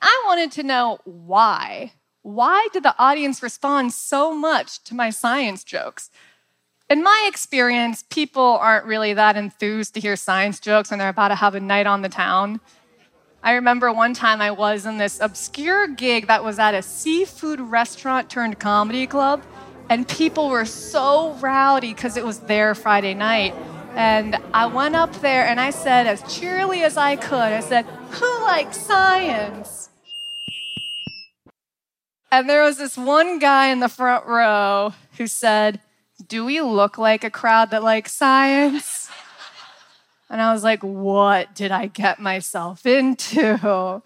I 0.00 0.22
wanted 0.26 0.50
to 0.52 0.62
know 0.62 0.98
why. 1.04 1.92
Why 2.22 2.68
did 2.72 2.82
the 2.82 2.98
audience 2.98 3.42
respond 3.42 3.92
so 3.92 4.34
much 4.34 4.82
to 4.84 4.94
my 4.94 5.10
science 5.10 5.62
jokes? 5.62 6.10
In 6.88 7.02
my 7.02 7.26
experience, 7.28 8.04
people 8.10 8.58
aren't 8.60 8.86
really 8.86 9.14
that 9.14 9.36
enthused 9.36 9.94
to 9.94 10.00
hear 10.00 10.16
science 10.16 10.60
jokes 10.60 10.90
when 10.90 10.98
they're 10.98 11.08
about 11.08 11.28
to 11.28 11.34
have 11.34 11.54
a 11.54 11.60
night 11.60 11.86
on 11.86 12.02
the 12.02 12.08
town. 12.08 12.60
I 13.42 13.52
remember 13.52 13.92
one 13.92 14.14
time 14.14 14.40
I 14.40 14.50
was 14.50 14.86
in 14.86 14.98
this 14.98 15.20
obscure 15.20 15.86
gig 15.88 16.26
that 16.26 16.42
was 16.42 16.58
at 16.58 16.74
a 16.74 16.82
seafood 16.82 17.60
restaurant 17.60 18.28
turned 18.28 18.58
comedy 18.58 19.06
club, 19.06 19.42
and 19.88 20.08
people 20.08 20.48
were 20.48 20.64
so 20.64 21.32
rowdy 21.34 21.94
because 21.94 22.16
it 22.16 22.24
was 22.24 22.40
their 22.40 22.74
Friday 22.74 23.14
night. 23.14 23.54
And 23.94 24.36
I 24.52 24.66
went 24.66 24.96
up 24.96 25.12
there 25.20 25.46
and 25.46 25.60
I 25.60 25.70
said, 25.70 26.06
as 26.06 26.22
cheerily 26.34 26.82
as 26.82 26.96
I 26.96 27.16
could, 27.16 27.38
I 27.38 27.60
said, 27.60 27.84
Who 27.84 28.42
likes 28.42 28.78
science? 28.78 29.88
And 32.30 32.50
there 32.50 32.62
was 32.62 32.78
this 32.78 32.98
one 32.98 33.38
guy 33.38 33.68
in 33.68 33.80
the 33.80 33.88
front 33.88 34.26
row 34.26 34.92
who 35.16 35.26
said, 35.26 35.80
Do 36.26 36.44
we 36.44 36.60
look 36.60 36.98
like 36.98 37.24
a 37.24 37.30
crowd 37.30 37.70
that 37.70 37.82
likes 37.82 38.12
science? 38.12 39.05
And 40.28 40.40
I 40.40 40.52
was 40.52 40.64
like, 40.64 40.82
What 40.82 41.54
did 41.54 41.70
I 41.70 41.86
get 41.86 42.18
myself 42.18 42.86
into? 42.86 44.02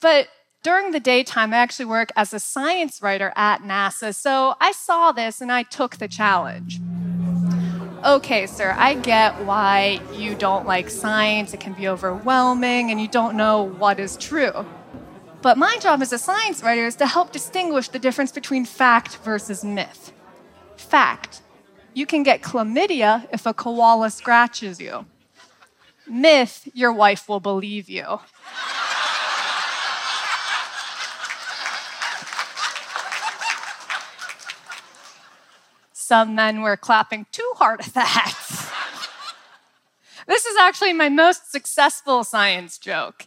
But 0.00 0.28
during 0.62 0.90
the 0.92 1.00
daytime, 1.00 1.54
I 1.54 1.58
actually 1.58 1.86
work 1.86 2.10
as 2.16 2.34
a 2.34 2.40
science 2.40 3.00
writer 3.00 3.32
at 3.36 3.62
NASA. 3.62 4.14
So 4.14 4.54
I 4.60 4.72
saw 4.72 5.12
this 5.12 5.40
and 5.40 5.50
I 5.52 5.62
took 5.62 5.96
the 5.96 6.08
challenge. 6.08 6.80
Okay, 8.04 8.46
sir, 8.46 8.74
I 8.76 8.94
get 8.94 9.44
why 9.44 10.00
you 10.12 10.34
don't 10.34 10.66
like 10.66 10.90
science. 10.90 11.54
It 11.54 11.60
can 11.60 11.72
be 11.72 11.88
overwhelming 11.88 12.90
and 12.90 13.00
you 13.00 13.08
don't 13.08 13.34
know 13.34 13.62
what 13.62 13.98
is 13.98 14.18
true. 14.18 14.66
But 15.40 15.56
my 15.56 15.76
job 15.80 16.02
as 16.02 16.12
a 16.12 16.18
science 16.18 16.62
writer 16.62 16.86
is 16.86 16.96
to 16.96 17.06
help 17.06 17.32
distinguish 17.32 17.88
the 17.88 17.98
difference 17.98 18.32
between 18.32 18.64
fact 18.66 19.16
versus 19.18 19.64
myth. 19.64 20.12
Fact 20.76 21.40
you 21.94 22.06
can 22.06 22.22
get 22.24 22.42
chlamydia 22.42 23.26
if 23.32 23.46
a 23.46 23.54
koala 23.54 24.10
scratches 24.10 24.80
you. 24.80 25.06
Myth 26.06 26.68
your 26.74 26.92
wife 26.92 27.28
will 27.28 27.40
believe 27.40 27.88
you. 27.88 28.20
Some 35.92 36.34
men 36.34 36.60
were 36.60 36.76
clapping 36.76 37.26
too 37.32 37.50
hard 37.56 37.80
at 37.80 37.94
that. 37.94 38.38
this 40.26 40.44
is 40.44 40.56
actually 40.58 40.92
my 40.92 41.08
most 41.08 41.50
successful 41.50 42.24
science 42.24 42.76
joke. 42.76 43.26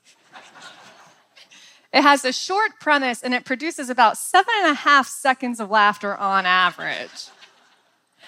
It 1.91 2.03
has 2.03 2.23
a 2.23 2.32
short 2.32 2.80
premise 2.80 3.23
and 3.23 3.34
it 3.34 3.45
produces 3.45 3.89
about 3.89 4.17
seven 4.17 4.53
and 4.59 4.71
a 4.71 4.75
half 4.75 5.07
seconds 5.07 5.59
of 5.59 5.71
laughter 5.71 6.15
on 6.15 6.45
average. 6.45 7.30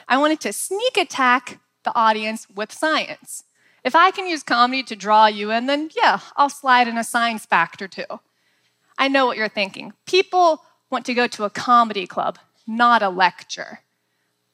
I 0.07 0.17
wanted 0.17 0.39
to 0.41 0.53
sneak 0.53 0.97
attack 0.97 1.59
the 1.83 1.95
audience 1.95 2.47
with 2.49 2.71
science. 2.71 3.43
If 3.83 3.95
I 3.95 4.11
can 4.11 4.27
use 4.27 4.43
comedy 4.43 4.83
to 4.83 4.95
draw 4.95 5.27
you 5.27 5.51
in, 5.51 5.65
then 5.67 5.89
yeah, 5.95 6.19
I'll 6.35 6.49
slide 6.49 6.87
in 6.87 6.97
a 6.97 7.03
science 7.03 7.45
fact 7.45 7.81
or 7.81 7.87
two. 7.87 8.05
I 8.97 9.07
know 9.07 9.25
what 9.25 9.37
you're 9.37 9.47
thinking. 9.47 9.93
People 10.05 10.63
want 10.89 11.05
to 11.05 11.13
go 11.13 11.27
to 11.27 11.45
a 11.45 11.49
comedy 11.49 12.05
club, 12.05 12.37
not 12.67 13.01
a 13.01 13.09
lecture. 13.09 13.79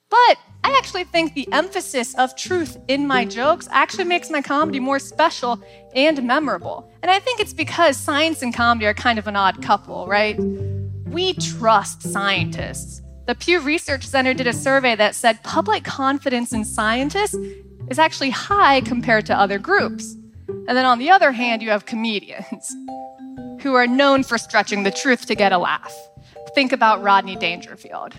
But 0.10 0.38
I 0.64 0.76
actually 0.78 1.04
think 1.04 1.34
the 1.34 1.52
emphasis 1.52 2.14
of 2.16 2.36
truth 2.36 2.78
in 2.88 3.08
my 3.08 3.26
jokes 3.26 3.68
actually 3.72 4.04
makes 4.04 4.30
my 4.30 4.42
comedy 4.42 4.80
more 4.80 5.00
special 5.00 5.62
and 5.96 6.24
memorable. 6.24 6.92
And 7.02 7.10
I 7.10 7.20
think 7.20 7.40
it's 7.40 7.54
because 7.54 7.98
science 7.98 8.42
and 8.42 8.54
comedy 8.54 8.86
are 8.86 8.94
kind 8.94 9.18
of 9.18 9.28
an 9.28 9.36
odd 9.36 9.62
couple, 9.64 10.06
right? 10.08 10.40
We 11.08 11.34
trust 11.34 12.04
scientists. 12.04 13.02
The 13.26 13.36
Pew 13.36 13.60
Research 13.60 14.06
Center 14.06 14.36
did 14.36 14.46
a 14.46 14.54
survey 14.54 14.96
that 14.96 15.16
said 15.16 15.42
public 15.42 15.84
confidence 15.84 16.54
in 16.54 16.64
scientists 16.64 17.36
is 17.90 18.00
actually 18.00 18.32
high 18.32 18.82
compared 18.82 19.26
to 19.28 19.38
other 19.38 19.60
groups. 19.60 20.16
And 20.48 20.76
then 20.78 20.86
on 20.86 21.00
the 21.00 21.10
other 21.10 21.32
hand, 21.32 21.62
you 21.62 21.70
have 21.70 21.86
comedians 21.86 22.76
who 23.62 23.74
are 23.74 23.88
known 23.88 24.24
for 24.24 24.38
stretching 24.38 24.84
the 24.84 24.92
truth 24.92 25.26
to 25.28 25.36
get 25.36 25.52
a 25.52 25.58
laugh. 25.58 25.94
Think 26.54 26.72
about 26.72 27.04
Rodney 27.04 27.36
Dangerfield. 27.36 28.14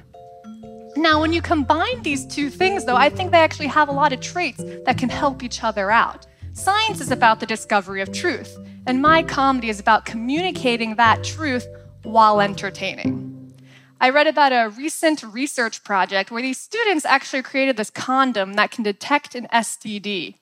Now, 0.97 1.21
when 1.21 1.33
you 1.33 1.43
combine 1.43 2.03
these 2.03 2.27
two 2.27 2.49
things, 2.49 2.85
though, 2.85 2.97
I 2.97 3.11
think 3.11 3.31
they 3.31 3.39
actually 3.39 3.67
have 3.67 3.89
a 3.89 3.93
lot 3.93 4.13
of 4.13 4.21
traits 4.21 4.63
that 4.87 4.97
can 4.97 5.11
help 5.11 5.43
each 5.43 5.63
other 5.63 5.91
out. 5.91 6.27
Science 6.55 7.03
is 7.03 7.11
about 7.11 7.39
the 7.39 7.47
discovery 7.47 8.01
of 8.01 8.13
truth, 8.13 8.57
and 8.87 9.03
my 9.03 9.23
comedy 9.23 9.69
is 9.69 9.79
about 9.79 10.07
communicating 10.07 10.97
that 10.97 11.23
truth 11.23 11.67
while 12.03 12.41
entertaining. 12.41 13.36
I 13.99 14.11
read 14.11 14.27
about 14.27 14.53
a 14.53 14.69
recent 14.69 15.23
research 15.23 15.83
project 15.83 16.31
where 16.31 16.43
these 16.43 16.59
students 16.59 17.07
actually 17.07 17.43
created 17.43 17.79
this 17.79 17.89
condom 17.89 18.55
that 18.55 18.71
can 18.71 18.85
detect 18.85 19.35
an 19.35 19.47
STD. 19.53 20.35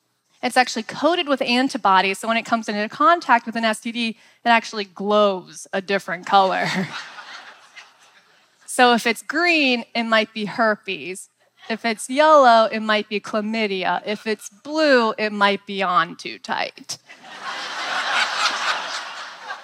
It's 0.43 0.57
actually 0.57 0.83
coated 0.83 1.29
with 1.29 1.41
antibodies, 1.41 2.19
so 2.19 2.27
when 2.29 2.37
it 2.37 2.45
comes 2.45 2.69
into 2.69 2.89
contact 2.89 3.47
with 3.47 3.55
an 3.55 3.63
STD, 3.63 4.11
it 4.11 4.17
actually 4.45 4.85
glows 4.85 5.67
a 5.73 5.81
different 5.81 6.27
color. 6.27 6.67
So 8.67 8.93
if 8.93 9.07
it's 9.07 9.23
green, 9.23 9.85
it 9.95 10.03
might 10.03 10.35
be 10.35 10.47
herpes. 10.47 11.29
If 11.71 11.85
it's 11.85 12.11
yellow, 12.11 12.65
it 12.65 12.81
might 12.81 13.09
be 13.09 13.21
chlamydia. 13.21 14.03
If 14.05 14.27
it's 14.27 14.49
blue, 14.49 15.15
it 15.17 15.33
might 15.33 15.65
be 15.65 15.81
on 15.81 16.17
too 16.17 16.41
tight. 16.41 16.99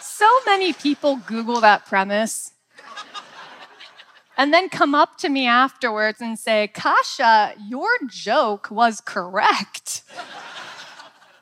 so 0.01 0.31
many 0.47 0.73
people 0.73 1.17
Google 1.27 1.61
that 1.61 1.87
premise 1.87 2.53
and 4.41 4.55
then 4.55 4.71
come 4.71 4.95
up 4.95 5.19
to 5.19 5.29
me 5.29 5.47
afterwards 5.47 6.23
and 6.23 6.39
say, 6.39 6.69
Kasha, 6.69 7.53
your 7.69 7.91
joke 8.09 8.71
was 8.71 9.03
correct. 9.03 10.03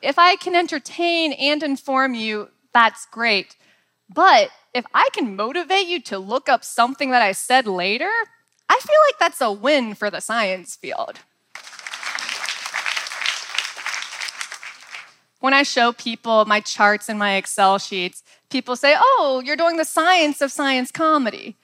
if 0.01 0.19
I 0.19 0.35
can 0.35 0.53
entertain 0.53 1.31
and 1.31 1.63
inform 1.63 2.13
you, 2.13 2.49
that's 2.73 3.05
great. 3.05 3.55
But 4.13 4.49
if 4.73 4.83
I 4.93 5.07
can 5.13 5.37
motivate 5.37 5.87
you 5.87 6.01
to 6.01 6.19
look 6.19 6.49
up 6.49 6.65
something 6.65 7.11
that 7.11 7.21
I 7.21 7.31
said 7.31 7.67
later, 7.67 8.11
I 8.67 8.77
feel 8.79 8.99
like 9.07 9.17
that's 9.17 9.39
a 9.39 9.49
win 9.49 9.93
for 9.93 10.09
the 10.09 10.19
science 10.19 10.75
field. 10.75 11.19
When 15.39 15.53
I 15.53 15.63
show 15.63 15.93
people 15.93 16.43
my 16.43 16.59
charts 16.59 17.07
and 17.07 17.17
my 17.17 17.37
Excel 17.37 17.79
sheets, 17.79 18.23
people 18.49 18.75
say, 18.75 18.95
Oh, 18.97 19.41
you're 19.45 19.55
doing 19.55 19.77
the 19.77 19.85
science 19.85 20.41
of 20.41 20.51
science 20.51 20.91
comedy. 20.91 21.55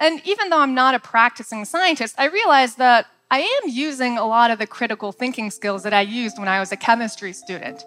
And 0.00 0.20
even 0.24 0.50
though 0.50 0.60
I'm 0.60 0.74
not 0.74 0.94
a 0.94 0.98
practicing 0.98 1.64
scientist, 1.64 2.14
I 2.18 2.26
realize 2.26 2.76
that 2.76 3.06
I 3.30 3.40
am 3.40 3.70
using 3.70 4.18
a 4.18 4.26
lot 4.26 4.50
of 4.50 4.58
the 4.58 4.66
critical 4.66 5.12
thinking 5.12 5.50
skills 5.50 5.82
that 5.84 5.94
I 5.94 6.02
used 6.02 6.38
when 6.38 6.48
I 6.48 6.60
was 6.60 6.72
a 6.72 6.76
chemistry 6.76 7.32
student. 7.32 7.84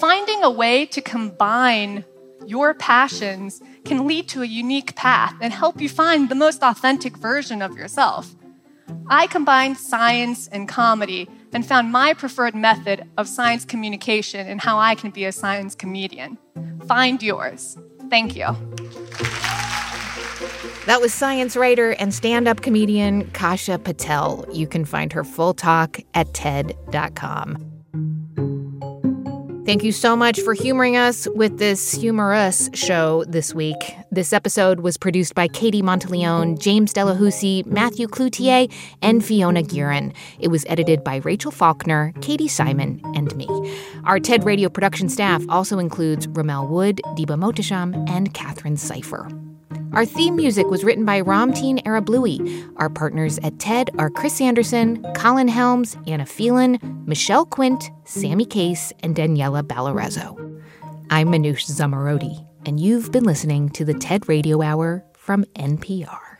Finding 0.00 0.42
a 0.42 0.50
way 0.50 0.86
to 0.86 1.00
combine 1.00 2.04
your 2.46 2.74
passions 2.74 3.60
can 3.84 4.06
lead 4.06 4.28
to 4.28 4.42
a 4.42 4.46
unique 4.46 4.94
path 4.96 5.34
and 5.40 5.52
help 5.52 5.80
you 5.80 5.88
find 5.88 6.28
the 6.28 6.34
most 6.34 6.62
authentic 6.62 7.16
version 7.16 7.62
of 7.62 7.76
yourself. 7.76 8.34
I 9.08 9.26
combined 9.26 9.78
science 9.78 10.48
and 10.48 10.68
comedy 10.68 11.28
and 11.52 11.64
found 11.64 11.92
my 11.92 12.14
preferred 12.14 12.54
method 12.54 13.04
of 13.16 13.28
science 13.28 13.64
communication 13.64 14.46
and 14.46 14.60
how 14.60 14.78
I 14.78 14.94
can 14.94 15.10
be 15.10 15.24
a 15.24 15.32
science 15.32 15.74
comedian. 15.74 16.38
Find 16.86 17.22
yours. 17.22 17.78
Thank 18.10 18.36
you. 18.36 18.48
That 20.86 21.00
was 21.00 21.14
science 21.14 21.56
writer 21.56 21.92
and 21.92 22.12
stand 22.12 22.48
up 22.48 22.62
comedian 22.62 23.30
Kasha 23.30 23.78
Patel. 23.78 24.44
You 24.52 24.66
can 24.66 24.84
find 24.84 25.12
her 25.12 25.22
full 25.22 25.54
talk 25.54 26.00
at 26.14 26.34
TED.com. 26.34 27.68
Thank 29.64 29.84
you 29.84 29.92
so 29.92 30.16
much 30.16 30.40
for 30.40 30.54
humoring 30.54 30.96
us 30.96 31.28
with 31.36 31.58
this 31.58 31.92
humorous 31.92 32.68
show 32.74 33.22
this 33.28 33.54
week. 33.54 33.76
This 34.10 34.32
episode 34.32 34.80
was 34.80 34.96
produced 34.96 35.36
by 35.36 35.46
Katie 35.46 35.82
Monteleone, 35.82 36.58
James 36.58 36.92
Delahoussaye, 36.92 37.64
Matthew 37.66 38.08
Cloutier, 38.08 38.68
and 39.02 39.24
Fiona 39.24 39.62
Geiran. 39.62 40.12
It 40.40 40.48
was 40.48 40.66
edited 40.68 41.04
by 41.04 41.18
Rachel 41.18 41.52
Faulkner, 41.52 42.12
Katie 42.20 42.48
Simon, 42.48 43.00
and 43.14 43.34
me. 43.36 43.46
Our 44.02 44.18
TED 44.18 44.42
Radio 44.42 44.68
production 44.68 45.08
staff 45.08 45.44
also 45.48 45.78
includes 45.78 46.26
Rommel 46.26 46.66
Wood, 46.66 47.00
Diba 47.16 47.38
Mohtasham, 47.38 48.10
and 48.10 48.34
Katherine 48.34 48.76
Sypher. 48.76 49.28
Our 49.92 50.04
theme 50.04 50.36
music 50.36 50.66
was 50.68 50.84
written 50.84 51.04
by 51.04 51.20
Ramteen 51.20 51.82
Arablouei. 51.84 52.72
Our 52.76 52.88
partners 52.88 53.38
at 53.42 53.58
TED 53.58 53.90
are 53.98 54.10
Chris 54.10 54.40
Anderson, 54.40 55.02
Colin 55.14 55.48
Helms, 55.48 55.96
Anna 56.06 56.26
Phelan, 56.26 56.78
Michelle 57.06 57.44
Quint, 57.44 57.90
Sammy 58.04 58.44
Case, 58.44 58.92
and 59.02 59.14
Daniella 59.14 59.62
Balarezo. 59.62 60.38
I'm 61.10 61.28
Manoush 61.28 61.70
Zomorodi, 61.70 62.46
and 62.64 62.80
you've 62.80 63.12
been 63.12 63.24
listening 63.24 63.68
to 63.70 63.84
the 63.84 63.94
TED 63.94 64.28
Radio 64.28 64.62
Hour 64.62 65.04
from 65.14 65.44
NPR. 65.56 66.31